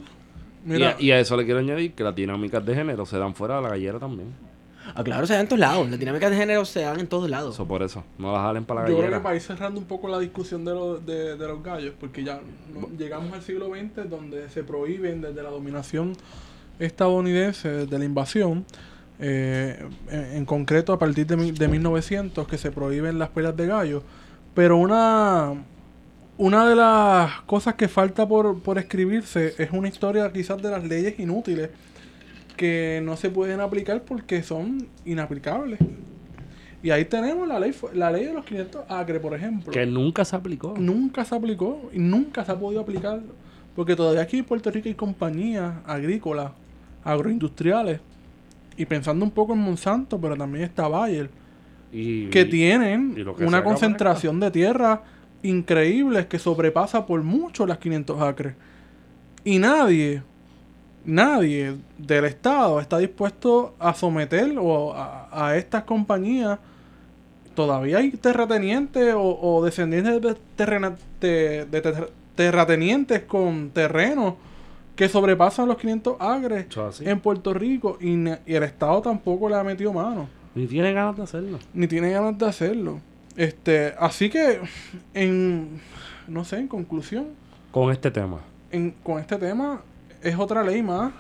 [0.68, 3.34] Y a, y a eso le quiero añadir que las dinámicas de género se dan
[3.34, 4.51] fuera de la gallera también.
[4.96, 5.90] Ah, claro, se dan en todos lados.
[5.90, 7.56] Las dinámicas de género se dan en todos lados.
[7.56, 8.04] Eso por eso.
[8.18, 10.64] No las jalen para la yo creo que para ir cerrando un poco la discusión
[10.66, 12.40] de, los de, de los gallos, porque ya
[12.74, 16.14] no- llegamos al siglo XX donde se prohíben desde la dominación
[16.80, 18.66] estadounidense, desde la invasión,
[19.20, 23.68] eh, en, en concreto a partir de, de 1900 que se prohíben las peleas de
[23.68, 24.04] gallos,
[24.56, 25.54] pero una,
[26.38, 30.84] una de las cosas que falta por, por escribirse es una historia quizás de las
[30.84, 31.70] leyes inútiles
[32.56, 35.80] que no se pueden aplicar porque son inaplicables.
[36.84, 39.72] Y ahí tenemos la ley, la ley de los 500 acres, por ejemplo.
[39.72, 40.74] Que nunca se aplicó.
[40.78, 43.22] Nunca se aplicó y nunca se ha podido aplicar.
[43.76, 46.52] Porque todavía aquí en Puerto Rico hay compañías agrícolas,
[47.04, 48.00] agroindustriales.
[48.78, 51.30] Y pensando un poco en Monsanto, pero también está Bayer,
[51.92, 55.04] Y, que tienen y que una concentración de tierra
[55.44, 58.56] increíble que sobrepasa por mucho las 500 acres.
[59.44, 60.24] Y nadie,
[61.06, 66.60] nadie del Estado está dispuesto a someter o a, a estas compañías.
[67.56, 74.36] Todavía hay terratenientes o, o descendientes de, terrena- de- de ter- terratenientes con terrenos
[74.96, 77.08] que sobrepasan los 500 acres así.
[77.10, 80.94] en Puerto Rico y, ne- y el Estado tampoco le ha metido mano Ni tiene
[80.94, 81.60] ganas de hacerlo.
[81.74, 83.00] ni tiene ganas de hacerlo.
[83.36, 84.60] Este, así que
[85.14, 85.82] en
[86.28, 87.28] no sé, en conclusión,
[87.72, 88.40] Con este tema.
[88.72, 89.82] en, con este tema
[90.24, 91.12] es otra ley más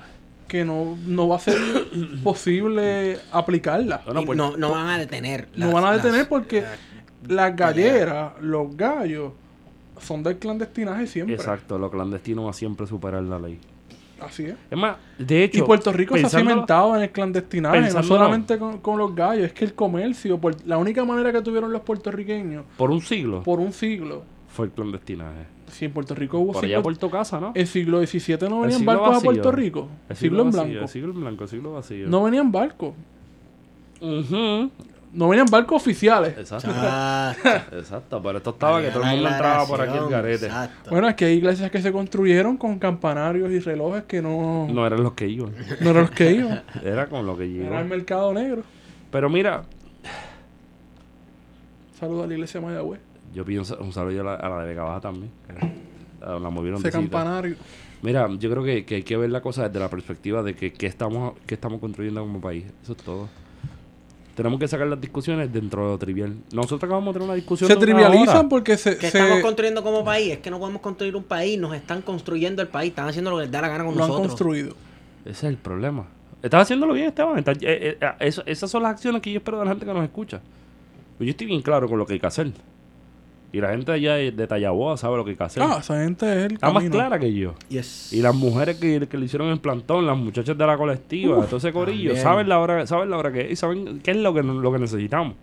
[0.47, 1.57] que no, no va a ser
[2.23, 4.01] posible aplicarla.
[4.25, 5.47] Pues, no, no van a detener.
[5.55, 6.79] No van a las- detener porque las-
[7.27, 9.33] las galleras, los gallos,
[9.99, 11.35] son del clandestinaje siempre.
[11.35, 13.59] Exacto, lo clandestino va a siempre superar la ley.
[14.19, 14.55] Así es.
[14.69, 15.59] Es más, de hecho.
[15.59, 19.45] Y Puerto Rico se ha cimentado en el clandestinaje, no solamente con, con los gallos,
[19.45, 23.41] es que el comercio, por, la única manera que tuvieron los puertorriqueños Por un siglo
[23.41, 25.45] por un siglo, fue el clandestinaje.
[25.71, 27.51] Si en Puerto Rico hubo Por allá siglos- por tu casa, ¿no?
[27.55, 29.21] El siglo XVII no venían siglo barcos a.
[29.21, 29.87] Puerto Rico.
[30.09, 30.81] El siglo, en vacío, blanco.
[30.83, 32.07] El siglo en blanco, el siglo vacío.
[32.07, 32.93] No venían barcos.
[35.13, 36.37] No venían barcos oficiales.
[36.37, 36.69] Exacto.
[36.69, 37.49] Exacto.
[37.77, 40.45] Exacto, pero esto estaba que todo el mundo entraba por aquí el garete.
[40.45, 40.89] Exacto.
[40.89, 44.73] Bueno, es que hay iglesias que se construyeron con campanarios y relojes que no, no.
[44.73, 45.53] No eran los que iban.
[45.81, 46.63] eran los que iban.
[46.83, 47.65] Era con lo que llegó.
[47.67, 48.63] Era el mercado negro.
[49.11, 49.63] Pero mira,
[51.99, 52.99] Saludos a la iglesia de Mayagüez.
[53.33, 55.31] Yo pienso un saludo a la, a la de Vega Baja también.
[56.21, 57.55] La, la movieron Ese de campanario.
[58.03, 60.73] Mira, yo creo que, que hay que ver la cosa desde la perspectiva de que,
[60.73, 62.65] que estamos, que estamos construyendo como país.
[62.83, 63.29] Eso es todo.
[64.35, 66.35] Tenemos que sacar las discusiones dentro de lo trivial.
[66.53, 67.67] Nosotros acabamos de tener una discusión.
[67.67, 68.49] Se de trivializan hora.
[68.49, 68.97] porque se.
[68.97, 70.31] ¿Qué se- estamos construyendo como país?
[70.31, 73.37] Es que no podemos construir un país, nos están construyendo el país, están haciendo lo
[73.37, 74.27] que les da la gana con lo han nosotros.
[74.29, 74.75] construido.
[75.25, 76.05] Ese es el problema.
[76.41, 77.37] Estás haciéndolo bien, Esteban.
[77.37, 79.93] Estás- eh, eh, eso- esas son las acciones que yo espero de la gente que
[79.93, 80.41] nos escucha.
[81.17, 82.51] Pues yo estoy bien claro con lo que hay que hacer.
[83.53, 85.63] Y la gente allá de Tallaboa sabe lo que hay que hacer.
[85.63, 87.53] Ah, esa gente es el Está más clara que yo.
[87.69, 88.13] Yes.
[88.13, 91.57] Y las mujeres que, que le hicieron el plantón, las muchachas de la colectiva, todo
[91.57, 92.23] ese corillo, también.
[92.23, 94.71] saben la hora, saben la hora que es y saben qué es lo que, lo
[94.71, 95.35] que necesitamos.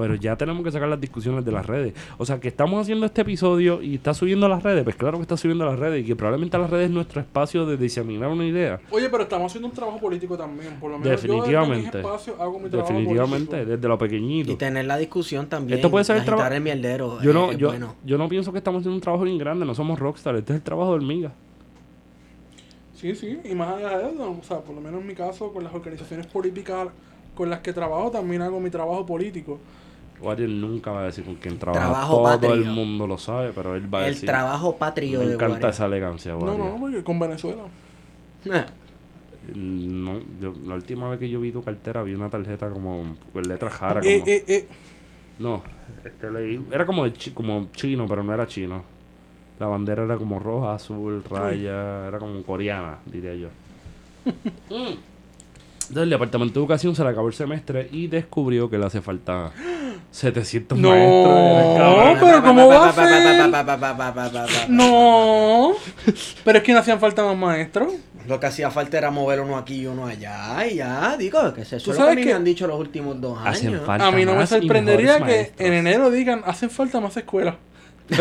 [0.00, 1.94] Pero ya tenemos que sacar las discusiones de las redes.
[2.18, 4.82] O sea, que estamos haciendo este episodio y está subiendo a las redes.
[4.84, 7.20] Pues claro que está subiendo a las redes y que probablemente las redes es nuestro
[7.20, 8.80] espacio de diseminar una idea.
[8.90, 10.80] Oye, pero estamos haciendo un trabajo político también.
[10.80, 11.52] Por lo menos Definitivamente.
[11.52, 13.70] yo desde mis espacios hago mi trabajo Definitivamente, político.
[13.76, 14.52] desde lo pequeñito.
[14.52, 15.78] Y tener la discusión también.
[15.78, 17.20] Esto puede ser el agitar traba- el mierdero.
[17.22, 17.94] Yo no, es yo, bueno.
[18.04, 20.56] yo no pienso que estamos haciendo un trabajo bien grande, no somos rockstar, este es
[20.58, 21.32] el trabajo de hormiga.
[22.94, 25.52] Sí, sí, y más allá de eso, o sea, por lo menos en mi caso,
[25.52, 26.88] con las organizaciones políticas
[27.34, 29.58] con las que trabajo, también hago mi trabajo político.
[30.20, 31.80] Warrior nunca va a decir con quién trabaja.
[31.88, 32.52] Trabajo Todo patrio.
[32.54, 34.28] el mundo lo sabe, pero él va a El decir.
[34.28, 36.58] trabajo patrio Me de encanta esa elegancia, No, Warrior.
[36.74, 37.62] no, porque con Venezuela.
[38.44, 38.64] Eh,
[39.54, 43.42] No, yo- la última vez que yo vi tu cartera vi una tarjeta como con
[43.48, 44.04] letras raras.
[44.06, 44.68] Eh, como- eh, eh.
[45.38, 45.62] No,
[46.04, 48.82] este leí- era como, de chi- como chino, pero no era chino.
[49.58, 53.48] La bandera era como roja, azul, raya, era como coreana, diría yo.
[54.26, 54.30] Mm.
[55.90, 59.00] Entonces el departamento de educación se le acabó el semestre y descubrió que le hace
[59.00, 59.50] falta
[60.10, 60.90] 700 No.
[60.90, 61.78] maestros.
[61.78, 62.18] Cabrón.
[62.20, 64.68] pero ¿cómo va a ser?
[64.70, 65.72] No.
[66.44, 67.92] Pero es que no hacían falta más maestros.
[68.26, 70.66] Lo que hacía falta era mover uno aquí y uno allá.
[70.66, 72.66] Y ya, digo, que eso es lo que sabes a mí que me han dicho
[72.66, 73.56] los últimos dos años.
[73.56, 75.60] Hacen falta A mí no me sorprendería que maestros.
[75.66, 77.54] en enero digan, hacen falta más escuelas.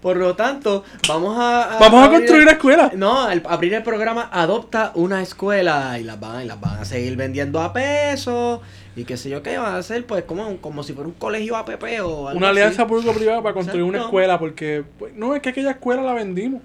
[0.00, 1.76] Por lo tanto, vamos a.
[1.78, 2.94] Vamos a construir el- escuelas.
[2.94, 6.84] No, al abrir el programa Adopta una escuela y las van, y las van a
[6.86, 8.62] seguir vendiendo a peso
[8.96, 11.56] y qué sé yo qué van a hacer, pues como, como si fuera un colegio
[11.56, 15.50] APP o algo Una alianza público-privada para construir una escuela, porque pues, no es que
[15.50, 16.62] aquella escuela la vendimos.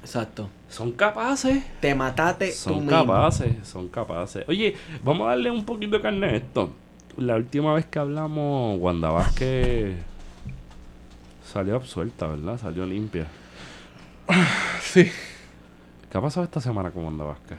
[0.00, 0.48] Exacto.
[0.68, 1.62] Son capaces.
[1.80, 2.90] Te mataste tú Son mismo.
[2.90, 4.44] capaces, son capaces.
[4.48, 6.72] Oye, vamos a darle un poquito de carne a esto.
[7.16, 9.96] La última vez que hablamos, Wanda Vázquez
[11.52, 12.58] salió absuelta, ¿verdad?
[12.58, 13.26] Salió limpia.
[14.80, 15.10] Sí.
[16.10, 17.56] ¿Qué ha pasado esta semana con Wanda Vázquez?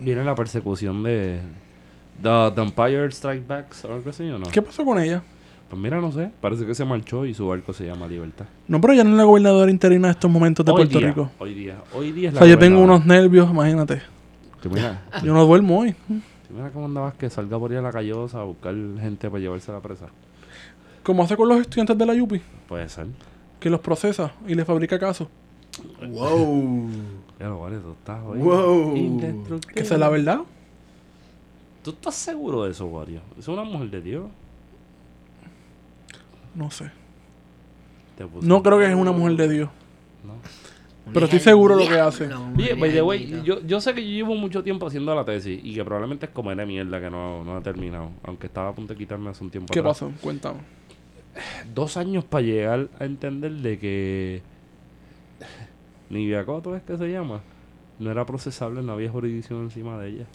[0.00, 1.40] Viene la persecución de
[2.22, 4.46] The, The Empire Strike Backs o algo así, ¿o no?
[4.50, 5.22] ¿Qué pasó con ella?
[5.68, 6.30] Pues mira, no sé.
[6.40, 8.44] Parece que se marchó y su barco se llama Libertad.
[8.68, 11.08] No, pero ya no es la gobernadora interina de estos momentos de hoy Puerto día,
[11.08, 11.30] Rico.
[11.38, 11.76] Hoy día.
[11.94, 14.02] Hoy día es O la sea, yo tengo unos nervios, imagínate.
[14.62, 15.92] Que mira, Yo no duermo hoy.
[15.92, 19.40] que mira cómo Wanda Vázquez salga por ahí a la callosa a buscar gente para
[19.40, 20.06] llevarse a la presa.
[21.02, 23.06] Como hace con los estudiantes de la Yupi, Puede ser.
[23.58, 25.28] que los procesa y les fabrica casos.
[26.06, 26.88] Wow.
[27.40, 28.38] Ya lo vale, tú estás hoy.
[28.38, 29.20] Wow.
[29.74, 30.40] Que esa es la verdad.
[31.84, 33.20] ¿Tú estás seguro de eso, Wario?
[33.38, 34.24] Es una mujer de Dios.
[36.54, 36.90] No sé.
[38.40, 39.70] No creo que es una mujer de Dios.
[40.24, 40.32] No.
[41.12, 42.30] Pero estoy seguro lo que hace.
[42.56, 45.60] Oye, by the way, yo, yo sé que yo llevo mucho tiempo haciendo la tesis
[45.62, 48.12] y que probablemente es comer de mierda que no, no he terminado.
[48.22, 49.98] Aunque estaba a punto de quitarme hace un tiempo ¿Qué atrás.
[49.98, 50.12] pasó?
[50.22, 50.60] Cuéntame.
[51.74, 54.42] Dos años para llegar a entender de que
[56.08, 57.42] Nivea Coto es que se llama.
[57.98, 60.26] No era procesable, no había jurisdicción encima de ella.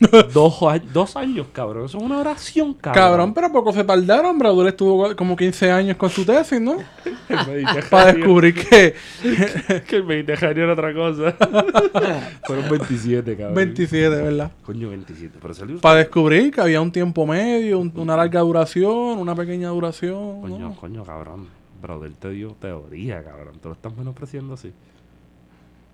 [0.34, 0.58] dos,
[0.92, 1.84] dos años, cabrón.
[1.86, 3.02] Eso es una oración, cabrón.
[3.04, 4.36] Cabrón, pero poco se tardaron.
[4.38, 6.76] Bradul estuvo como 15 años con su tesis, ¿no?
[7.90, 8.94] Para descubrir que
[9.88, 11.36] que el Mediterráneo era otra cosa.
[12.44, 13.54] Fueron 27, cabrón.
[13.54, 14.52] 27, ¿verdad?
[14.64, 15.38] Coño, 27.
[15.40, 19.68] Pero salió Para descubrir que había un tiempo medio, un- una larga duración, una pequeña
[19.68, 20.40] duración.
[20.40, 20.74] Coño, ¿no?
[20.76, 21.46] coño, cabrón.
[21.80, 23.58] Brother te dio teoría, cabrón.
[23.60, 24.72] Te lo estás menospreciando así.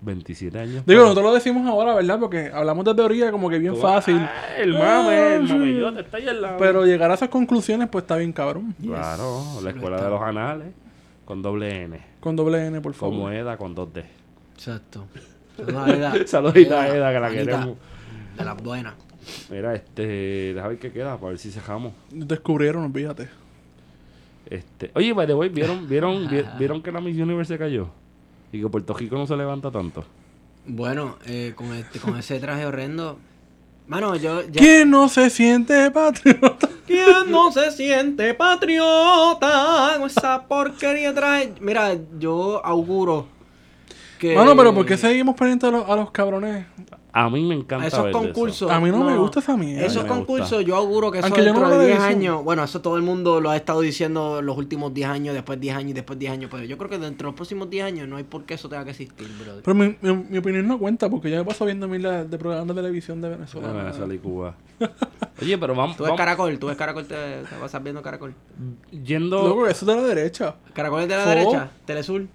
[0.01, 0.83] 27 años.
[0.85, 2.19] Digo, nosotros lo decimos ahora, ¿verdad?
[2.19, 4.17] Porque hablamos de teoría como que bien Tú- fácil.
[4.17, 5.53] Ah, el mame, el Ah, sí.
[5.53, 6.57] mamellote está ahí al lado.
[6.57, 8.73] Pero llegar a esas conclusiones, pues está bien cabrón.
[8.81, 10.67] Claro, la escuela de los anales.
[11.25, 11.99] Con doble N.
[12.19, 13.15] Con doble N, por favor.
[13.15, 14.03] Como Eda con dos D.
[14.55, 15.05] Exacto.
[15.57, 16.13] Saludos a Eda.
[16.27, 17.77] Saludita a Eda, que la queremos.
[18.37, 18.93] De las buenas.
[19.51, 20.53] Mira, este.
[20.53, 21.93] Deja ver qué queda para ver si cejamos.
[22.09, 23.27] Descubrieron, olvídate.
[24.49, 24.89] Este.
[24.95, 27.89] Oye, by the way, ¿vieron, vieron, vi- ¿vieron que la Miss Universe se cayó?
[28.51, 30.03] Y que Puerto Rico no se levanta tanto.
[30.65, 33.17] Bueno, eh, con, este, con ese traje horrendo.
[33.87, 34.41] Mano, yo.
[34.43, 34.61] Ya...
[34.61, 36.69] ¿Quién no se siente patriota?
[36.85, 41.53] ¿Quién no se siente patriota con esa porquería de traje?
[41.59, 43.27] Mira, yo auguro
[44.19, 44.35] que.
[44.35, 46.67] Mano, pero ¿por qué seguimos pendientes a los, a los cabrones?
[47.11, 48.27] A mí me encanta Esos ver de eso.
[48.27, 48.71] concursos.
[48.71, 49.83] A mí no me gusta esa mierda.
[49.85, 50.61] Esos me concursos, gusta.
[50.61, 52.21] yo auguro que eso Aunque yo no dentro veo de 10 televisión.
[52.33, 52.43] años.
[52.43, 55.75] Bueno, eso todo el mundo lo ha estado diciendo los últimos 10 años, después 10
[55.75, 56.49] años y después 10 años.
[56.51, 58.69] Pero yo creo que dentro de los próximos 10 años no hay por qué eso
[58.69, 59.63] tenga que existir, brother.
[59.63, 62.67] Pero mi, mi- mi opinión no cuenta porque yo me paso viendo miles de programas
[62.67, 63.67] de televisión de Venezuela.
[63.69, 64.55] De Venezuela y Cuba.
[65.41, 68.33] Oye, pero vamos, Tú ves vamos Caracol, tú ves Caracol, te, te vas viendo Caracol.
[68.91, 69.47] yendo.
[69.47, 70.55] Loco, eso es de la derecha.
[70.73, 72.27] Caracol es de la derecha, Telesur.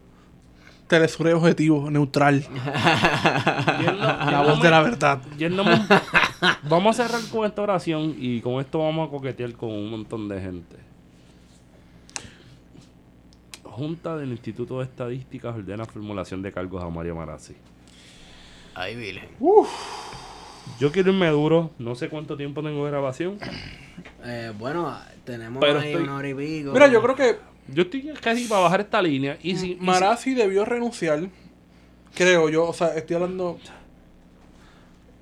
[0.88, 2.44] Telesur es objetivo, neutral.
[2.54, 5.20] La voz de la verdad.
[6.68, 10.28] vamos a cerrar con esta oración y con esto vamos a coquetear con un montón
[10.28, 10.76] de gente.
[13.62, 17.54] Junta del Instituto de Estadísticas ordena formulación de cargos a Mario Marazzi.
[18.74, 19.28] Ahí, Vile.
[20.78, 23.38] Yo quiero irme duro, no sé cuánto tiempo tengo de grabación.
[24.24, 26.72] Eh, bueno, tenemos Pero ahí estoy- una hora y pico.
[26.72, 27.36] Mira, yo creo que
[27.68, 29.72] Yo estoy casi para bajar esta línea y si...
[29.72, 31.28] y si- Marazzi debió renunciar.
[32.14, 33.58] Creo yo, o sea, estoy hablando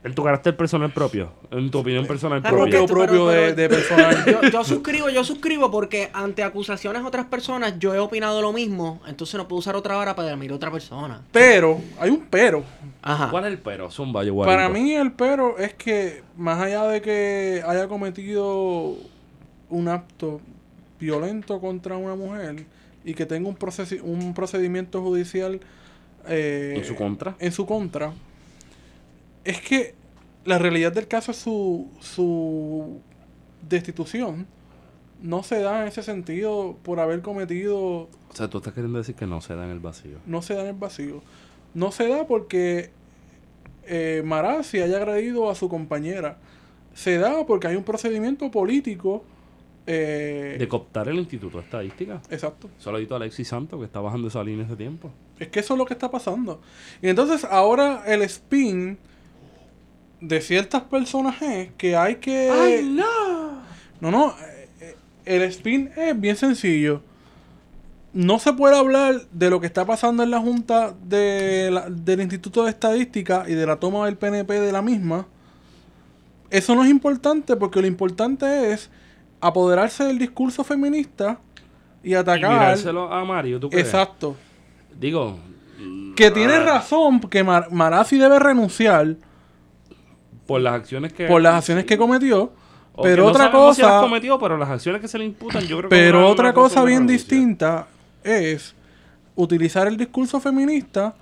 [0.05, 2.79] en tu carácter personal propio, en tu opinión personal Ah, propia.
[2.79, 4.25] propio, esto, propio pero- de, pero- de personal.
[4.27, 8.53] Yo, yo suscribo, yo suscribo porque ante acusaciones de otras personas yo he opinado lo
[8.53, 11.23] mismo, entonces no puedo usar otra vara para mirar a otra persona.
[11.31, 12.65] Pero, hay un pero.
[13.01, 13.31] Ajá.
[13.31, 13.91] ¿Cuál es el pero?
[13.93, 18.97] Zumba, yo Para mí el pero es que más allá de que haya cometido
[19.71, 20.41] un acto
[21.03, 22.65] violento contra una mujer
[23.05, 25.61] y que tenga un, procesi- un procedimiento judicial
[26.29, 27.35] eh, ¿En su contra?
[27.41, 28.13] en su contra,
[29.45, 29.95] es que
[30.45, 33.01] la realidad del caso es su, su
[33.69, 34.47] destitución.
[35.21, 39.15] No se da en ese sentido por haber cometido O sea, tú estás queriendo decir
[39.15, 40.19] que no se da en el vacío.
[40.27, 41.23] no se da en el vacío.
[41.75, 42.91] No se da porque
[43.87, 46.39] eh, Marazzi haya agredido a su compañera.
[46.95, 49.25] Se da porque hay un procedimiento político.
[49.87, 52.21] Eh, De cooptar el Instituto de Estadística.
[52.31, 52.71] exacto.
[52.79, 55.11] Solo a Alexis Santos que está bajando esa línea hace tiempo.
[55.39, 56.61] Es que eso es lo que está pasando.
[57.01, 58.99] Y entonces ahora el spin
[60.21, 62.83] de ciertas personas es que hay que...
[62.85, 63.63] no!
[64.01, 64.29] No, no.
[64.31, 67.03] eh, eh, El spin es bien sencillo.
[68.13, 72.21] No se puede hablar de lo que está pasando en la Junta de la- del
[72.21, 75.27] Instituto de Estadística y de la toma del PNP de la misma.
[76.51, 78.91] Eso no es importante porque lo importante es
[79.43, 81.39] apoderarse del discurso feminista
[82.03, 82.51] y Y atacar.
[82.53, 83.87] mirárselo a Mario, ¿tú crees?
[83.87, 84.37] Exacto.
[84.99, 85.39] Digo...
[86.17, 89.17] Que tiene ah, razón que Mar Marazzi debe renunciar
[90.47, 91.27] Por las acciones que...
[91.27, 92.53] por las acciones que cometió.
[92.95, 94.03] o Pero que no otra sabemos si las cosa.
[94.03, 95.97] cometió, pero las acciones que se le imputan, yo creo que...
[95.97, 97.87] Pero otra cosa bien distinta
[98.23, 98.75] es
[99.35, 101.15] utilizar el discurso feminista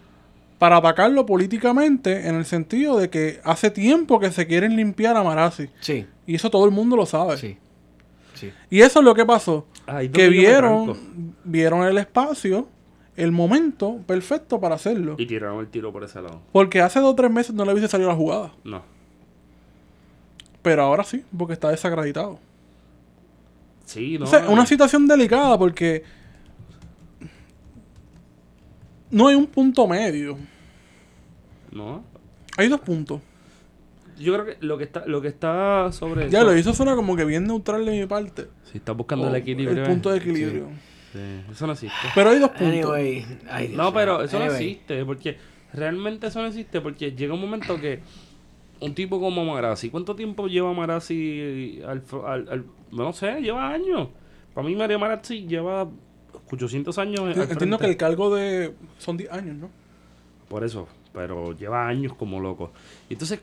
[0.58, 5.22] para atacarlo políticamente en el sentido de que hace tiempo que se quieren limpiar a
[5.22, 5.68] Marazzi.
[5.80, 7.36] Sí, Y eso todo el mundo lo sabe.
[7.38, 7.56] sí.
[8.40, 8.52] Sí.
[8.70, 9.66] Y eso es lo que pasó.
[9.86, 10.96] Ahí que vieron,
[11.44, 12.68] vieron el espacio,
[13.16, 15.16] el momento perfecto para hacerlo.
[15.18, 16.40] Y tiraron el tiro por ese lado.
[16.52, 18.52] Porque hace dos o tres meses no le hubiese salido la jugada.
[18.64, 18.82] No.
[20.62, 22.38] Pero ahora sí, porque está desacreditado.
[23.84, 24.24] Sí, no.
[24.24, 26.02] O sea, una situación delicada porque
[29.10, 30.38] no hay un punto medio.
[31.72, 32.02] No.
[32.56, 33.20] Hay dos puntos.
[34.20, 36.94] Yo creo que lo que está, lo que está sobre Ya eso- lo hizo suena
[36.94, 38.46] como que bien neutral de mi parte.
[38.70, 39.82] Si estás buscando el O equilibrio.
[39.82, 40.68] El punto de eh, equilibrio.
[41.12, 41.96] sí, sí, eso no existe.
[42.14, 42.66] Pero hay dos puntos.
[42.94, 43.24] Anyway,
[43.74, 45.36] No, pero eso no existe, porque
[45.72, 48.00] realmente eso no existe, porque llega un momento que
[48.80, 54.08] un tipo como Marazzi, ¿cuánto tiempo lleva Marazzi al, al, al- no sé, lleva años.
[54.54, 55.86] Para mí Mario Marazzi lleva
[56.50, 57.20] 800 años.
[57.20, 57.78] al Entiendo frente.
[57.78, 58.74] que el cargo de.
[58.98, 59.70] Son 10 años, ¿no?
[60.48, 62.72] Por eso, pero lleva años como loco.
[63.08, 63.40] Y Entonces,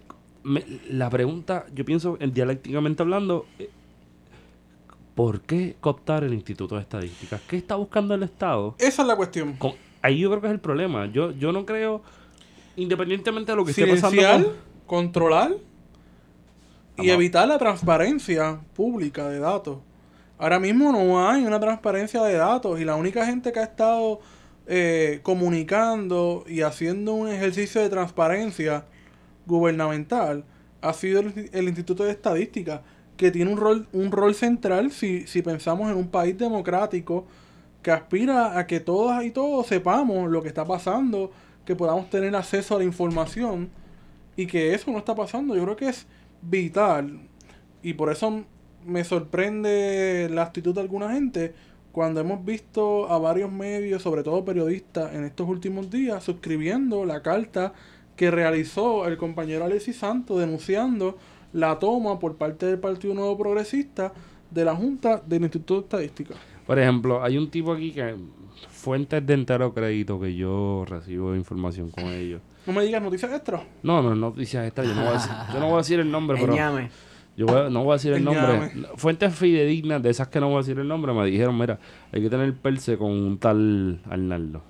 [0.47, 3.69] me- la pregunta, yo pienso, en dialécticamente hablando, eh,
[5.15, 7.41] ¿por qué cooptar el Instituto de Estadísticas?
[7.47, 8.75] ¿Qué está buscando el Estado?
[8.79, 9.53] Esa es la cuestión.
[9.53, 11.05] Con- ahí yo creo que es el problema.
[11.07, 12.01] Yo, yo no creo,
[12.75, 14.21] independientemente de lo que esté pasando.
[14.43, 15.51] Con- controlar
[16.97, 19.79] y evitar la transparencia pública de datos.
[20.39, 24.19] Ahora mismo no hay una transparencia de datos y la única gente que ha estado
[24.67, 28.85] eh, comunicando y haciendo un ejercicio de transparencia
[29.47, 30.43] gubernamental
[30.81, 32.83] ha sido el, el Instituto de Estadística,
[33.17, 37.25] que tiene un rol, un rol central si, si pensamos en un país democrático
[37.81, 41.31] que aspira a que todas y todos sepamos lo que está pasando,
[41.65, 43.69] que podamos tener acceso a la información
[44.35, 45.55] y que eso no está pasando.
[45.55, 46.05] Yo creo que es
[46.41, 47.19] vital
[47.81, 48.43] y por eso
[48.85, 51.53] me sorprende la actitud de alguna gente
[51.91, 57.23] cuando hemos visto a varios medios, sobre todo periodistas, en estos últimos días suscribiendo la
[57.23, 57.73] carta
[58.17, 61.17] que realizó el compañero Alexis Santos denunciando
[61.53, 64.11] la toma por parte del Partido Nuevo Progresista
[64.51, 66.35] de la Junta del Instituto de Estadística.
[66.65, 68.15] Por ejemplo, hay un tipo aquí que,
[68.69, 72.41] fuentes de entero crédito que yo recibo información con ellos.
[72.65, 73.63] No me digas noticias extra.
[73.83, 76.11] No, no, noticias esta, yo no voy a decir, yo no voy a decir el
[76.11, 76.53] nombre, pero
[77.37, 78.41] yo voy a- no voy a decir el El nombre.
[78.41, 78.71] llame.
[78.97, 81.79] Fuentes fidedignas de esas que no voy a decir el nombre me dijeron, mira,
[82.11, 84.63] hay que tener perse con un tal Arnaldo.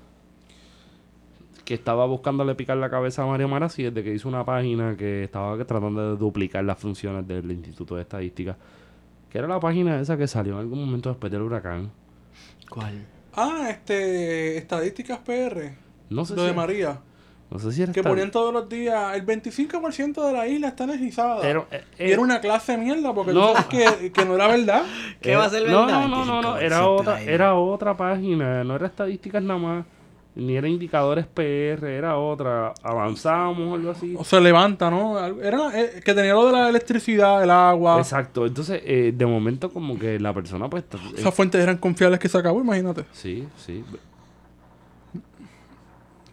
[1.68, 5.26] Que estaba buscándole picar la cabeza a Mario Marazzi desde que hizo una página que
[5.26, 8.56] estaba tratando de duplicar las funciones del Instituto de Estadística.
[9.30, 11.92] Que era la página esa que salió en algún momento después del huracán.
[12.70, 13.06] ¿Cuál?
[13.36, 15.74] Ah, este, estadísticas PR,
[16.10, 17.02] No sé lo si de María,
[17.52, 20.86] No sé si era que ponían todos los días, el 25% de la isla está
[20.86, 21.42] energizada.
[21.42, 23.54] Pero, eh, y era una clase de mierda porque tú no.
[23.54, 24.84] sabes que, que no era verdad.
[25.22, 26.08] ¿Qué va a ser no, verdad?
[26.08, 29.86] No, no, no, no, era otra, era otra página, no era estadísticas nada más,
[30.38, 34.16] ni era indicadores PR, era otra, avanzamos, algo así.
[34.18, 35.18] O se levanta, ¿no?
[35.42, 37.98] Era eh, que tenía lo de la electricidad, el agua.
[37.98, 40.84] Exacto, entonces eh, de momento como que la persona pues...
[41.16, 43.06] Esas fuentes eran confiables que se acabó, imagínate.
[43.12, 43.84] sí, sí.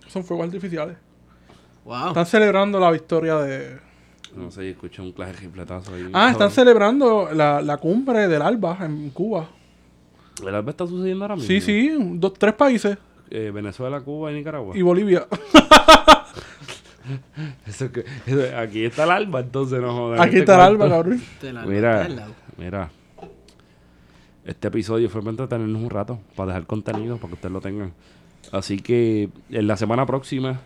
[0.09, 0.97] Son fuegos artificiales.
[1.85, 2.09] Wow.
[2.09, 3.78] Están celebrando la victoria de...
[4.36, 6.09] No sé, escuché un clase de rifletazo ahí.
[6.12, 9.48] Ah, están celebrando la, la cumbre del ALBA en Cuba.
[10.40, 11.48] ¿El alba está sucediendo ahora mismo?
[11.48, 12.97] Sí, sí, dos, tres países
[13.30, 14.76] Eh, Venezuela, Cuba y Nicaragua.
[14.76, 15.26] y Bolivia.
[17.66, 20.14] Eso que- eso- aquí está el alba, entonces no.
[20.14, 20.60] Aquí este está el.
[20.62, 21.20] ALBA, cabrón.
[21.66, 22.09] Mira,
[22.56, 22.90] mira.
[24.44, 27.92] Este episodio fue para entretenernos un rato, para dejar contenido, para que ustedes lo tengan.
[28.52, 30.60] Así que en la semana próxima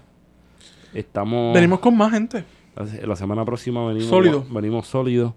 [0.94, 1.54] estamos...
[1.54, 2.44] Venimos con más gente.
[2.74, 4.44] La, la semana próxima venimos Sólido.
[4.50, 5.32] Venimos sólidos.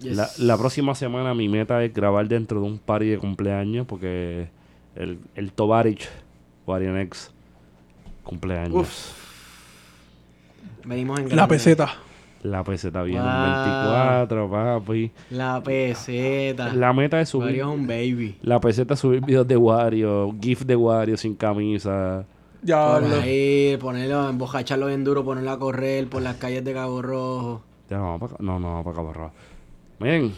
[0.00, 0.16] Yes.
[0.16, 4.48] La, la próxima semana mi meta es grabar dentro de un party de cumpleaños porque
[4.94, 6.08] el, el Tovarich
[6.70, 7.30] Guarionex
[8.22, 8.74] cumpleaños.
[8.74, 9.20] Uf.
[10.84, 11.88] Venimos en La peseta.
[12.42, 13.28] La peseta viene Wow.
[13.28, 15.12] el 24, papi.
[15.30, 16.72] La peseta.
[16.72, 17.46] La meta es subir.
[17.48, 18.38] Mario es un baby.
[18.42, 22.24] La peseta es subir videos de Wario, GIF de Wario sin camisa.
[22.62, 26.72] Ya, Por lo- ahí, ponerlo, embojacharlo bien duro, ponerlo a correr por las calles de
[26.72, 27.62] Cabo Rojo.
[27.90, 29.32] Ya no, vamos para, no, no, para Cabo Rojo.
[29.98, 30.32] Miren,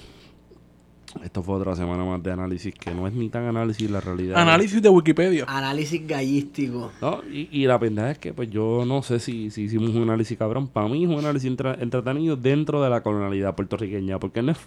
[1.24, 4.36] esto fue otra semana más de análisis que no es ni tan análisis la realidad.
[4.39, 5.44] análisis de Wikipedia.
[5.47, 6.90] Análisis gallístico.
[7.01, 10.02] No, y, y la pendeja es que pues yo no sé si, si hicimos un
[10.05, 10.68] análisis cabrón.
[10.68, 14.18] Para mí es un análisis entra- entretenido dentro de la colonialidad puertorriqueña.
[14.18, 14.59] Porque no es,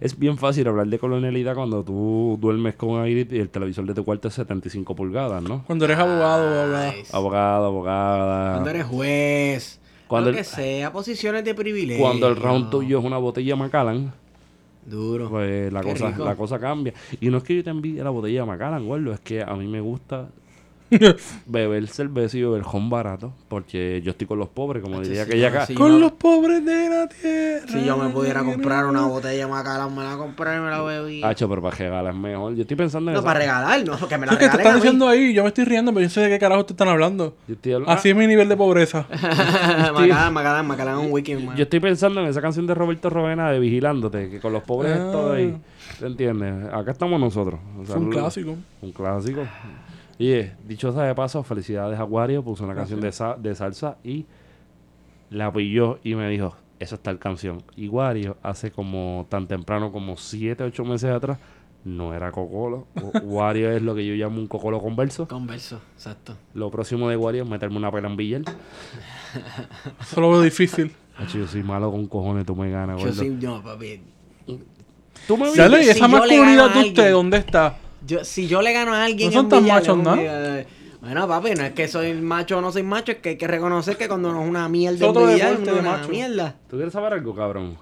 [0.00, 3.94] es bien fácil hablar de colonialidad cuando tú duermes con aire y el televisor de
[3.94, 5.64] tu cuarto es 75 pulgadas, ¿no?
[5.66, 6.94] Cuando eres abogado, abogada.
[7.12, 8.52] Abogado, abogada.
[8.52, 9.80] Cuando eres juez.
[10.06, 12.02] Cuando que el- sea, posiciones de privilegio.
[12.04, 14.12] Cuando el round tuyo es una botella Macallan,
[14.88, 15.28] Duro.
[15.30, 16.24] pues la Qué cosa, rico.
[16.24, 16.92] la cosa cambia.
[17.20, 19.54] Y no es que yo te envíe la botella de Macallan, gordo, es que a
[19.54, 20.28] mí me gusta
[21.46, 25.30] beber cerveza y beber ron barato, porque yo estoy con los pobres, como diría sí,
[25.30, 25.74] aquella no, acá.
[25.74, 27.66] Con no- los pobres de la tierra.
[27.68, 30.82] Si yo me pudiera comprar una botella de Macallan, me la compré y me la
[30.82, 31.22] bebí.
[31.22, 32.54] Hacho, pero para regalar es mejor.
[32.54, 33.26] Yo estoy pensando en No, eso.
[33.26, 35.64] para regalar, no, que me la Es que te están diciendo ahí, yo me estoy
[35.64, 37.36] riendo, pero yo sé de qué carajo te están hablando.
[37.86, 39.06] Así es mi nivel de pobreza.
[39.92, 41.56] Macallan, Macallan es un wiki, Ah, hermano.
[41.58, 44.92] yo estoy pensando en esa canción de Roberto Rovena de Vigilándote, que con los pobres
[44.92, 45.04] Ah.
[45.06, 45.56] es todo ahí.
[45.98, 46.72] ¿Te entiendes?
[46.72, 47.58] Acá estamos nosotros.
[47.80, 48.54] O sea, Fue un clásico.
[48.82, 49.42] Un clásico.
[50.18, 53.54] Y eh, dicho sea de paso, felicidades a Wario, puso una canción de, sa- de
[53.54, 54.26] salsa y
[55.30, 57.62] la pilló y me dijo, Eso está el canción.
[57.76, 61.38] Y Wario hace como tan temprano como 7, 8 meses atrás
[61.84, 62.86] no era Cocolo.
[62.96, 65.28] Wa- Wario es lo que yo llamo un Cocolo converso.
[65.28, 66.36] Converso, exacto.
[66.54, 68.42] Lo próximo de Wario es meterme una pela en billar.
[70.00, 70.92] Eso lo veo difícil.
[71.16, 73.22] Hacho, Yo soy malo con cojones, tú me ganas, Yo gordo.
[73.22, 74.00] sí, no, papi.
[75.26, 77.76] Tú me Ya le- si esa masculinidad de usted, ¿dónde está?
[78.08, 80.16] Yo, si yo le gano a alguien No son en tan machos, ¿no?
[81.00, 83.46] Bueno, papi, no es que soy macho o no soy macho, es que hay que
[83.46, 86.08] reconocer que cuando no es una mierda otro en uno de es una macho.
[86.08, 86.56] mierda.
[86.68, 87.76] ¿Tú quieres saber algo, cabrón?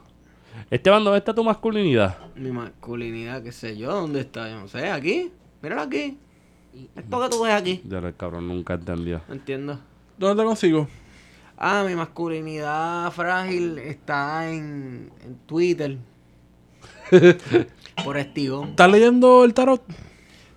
[0.71, 2.19] Esteban, ¿dónde está tu masculinidad?
[2.35, 4.51] Mi masculinidad, qué sé yo, ¿dónde está?
[4.51, 5.31] Yo no sé, aquí.
[5.63, 6.19] Míralo aquí.
[6.97, 7.81] Esto que tú ves aquí.
[7.89, 9.23] Ya el cabrón nunca entendió.
[9.29, 9.79] No entiendo.
[10.19, 10.89] ¿Dónde te consigo?
[11.57, 15.97] Ah, mi masculinidad frágil está en, en Twitter.
[18.05, 18.71] Por estigón.
[18.71, 19.83] ¿Estás leyendo el tarot?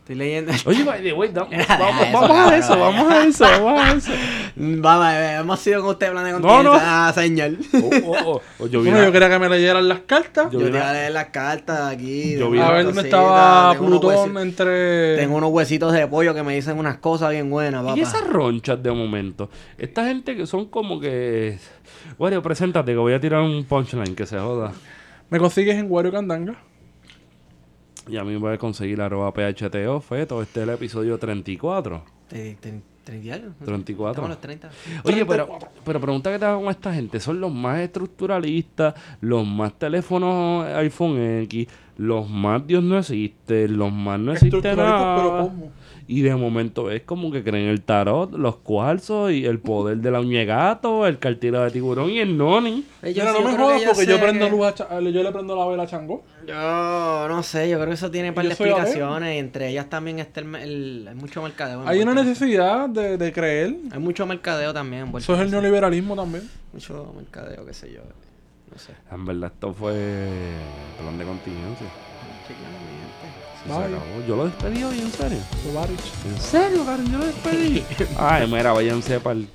[0.09, 0.51] Estoy leyendo.
[0.65, 4.11] Oye, by the way, vamos, eso, vamos a eso, vamos a eso, vamos a eso.
[4.55, 6.71] Vamos, hemos sido con usted plan de No, no.
[6.73, 7.51] Ah, señor.
[7.75, 10.51] Oh, oh, oh, oh, yo Bueno, yo quería que me leyeran las cartas.
[10.51, 12.37] Yo Yo, te voy a leer las cartas aquí.
[12.39, 15.17] Yo de vi a ver dónde estaba tengo unos Plutón entre...
[15.17, 17.95] Tengo unos huesitos de pollo que me dicen unas cosas bien buenas, papá.
[17.95, 19.51] Y esas ronchas de momento.
[19.77, 21.59] Esta gente que son como que.
[22.17, 24.71] Wario, preséntate que voy a tirar un punchline que se joda.
[25.29, 26.55] Me consigues en Wario Candanga.
[28.09, 30.41] Y a mí me voy a conseguir arroba PHTO, Feto.
[30.41, 32.03] Este es el episodio 34.
[32.27, 33.53] Te- te- ¿Treinta y algo?
[33.65, 34.11] 34.
[34.11, 34.69] Estamos a los 30.
[35.03, 35.49] Oye, pero,
[35.83, 37.19] pero pregunta que te hago con esta gente.
[37.19, 41.67] ¿Son los más estructuralistas, los más teléfonos iPhone X,
[41.97, 45.49] los más Dios no existe, los más no existe pero?
[45.49, 45.71] ¿cómo?
[46.11, 50.09] Y de momento es como que creen el tarot, los cuarzos y el poder de
[50.09, 52.83] la uña de gato, el cartero de tiburón y el noni.
[53.03, 54.99] Eh, yo Mira, sí, no me jodas que porque yo prendo que- luz a Cha-
[54.99, 56.23] yo le prendo la vela a Chango.
[56.47, 56.55] Yo
[57.27, 59.35] no sé, yo creo que eso tiene un par de explicaciones.
[59.35, 61.83] y entre ellas también está el, el- hay mucho mercadeo.
[61.87, 63.75] Hay una necesidad de, de creer.
[63.91, 65.11] Hay mucho mercadeo también.
[65.15, 66.49] Eso es el neoliberalismo también.
[66.73, 68.01] Mucho mercadeo, qué sé yo.
[68.71, 68.93] No sé.
[69.11, 69.93] En verdad, esto fue
[70.99, 71.87] plan de contingencia.
[73.75, 74.27] Se acabó.
[74.27, 75.37] Yo lo despedí hoy, en serio.
[76.25, 77.11] ¿En serio, Karen?
[77.11, 77.83] Yo lo despedí.
[78.17, 79.47] Ay, mira, váyanse para el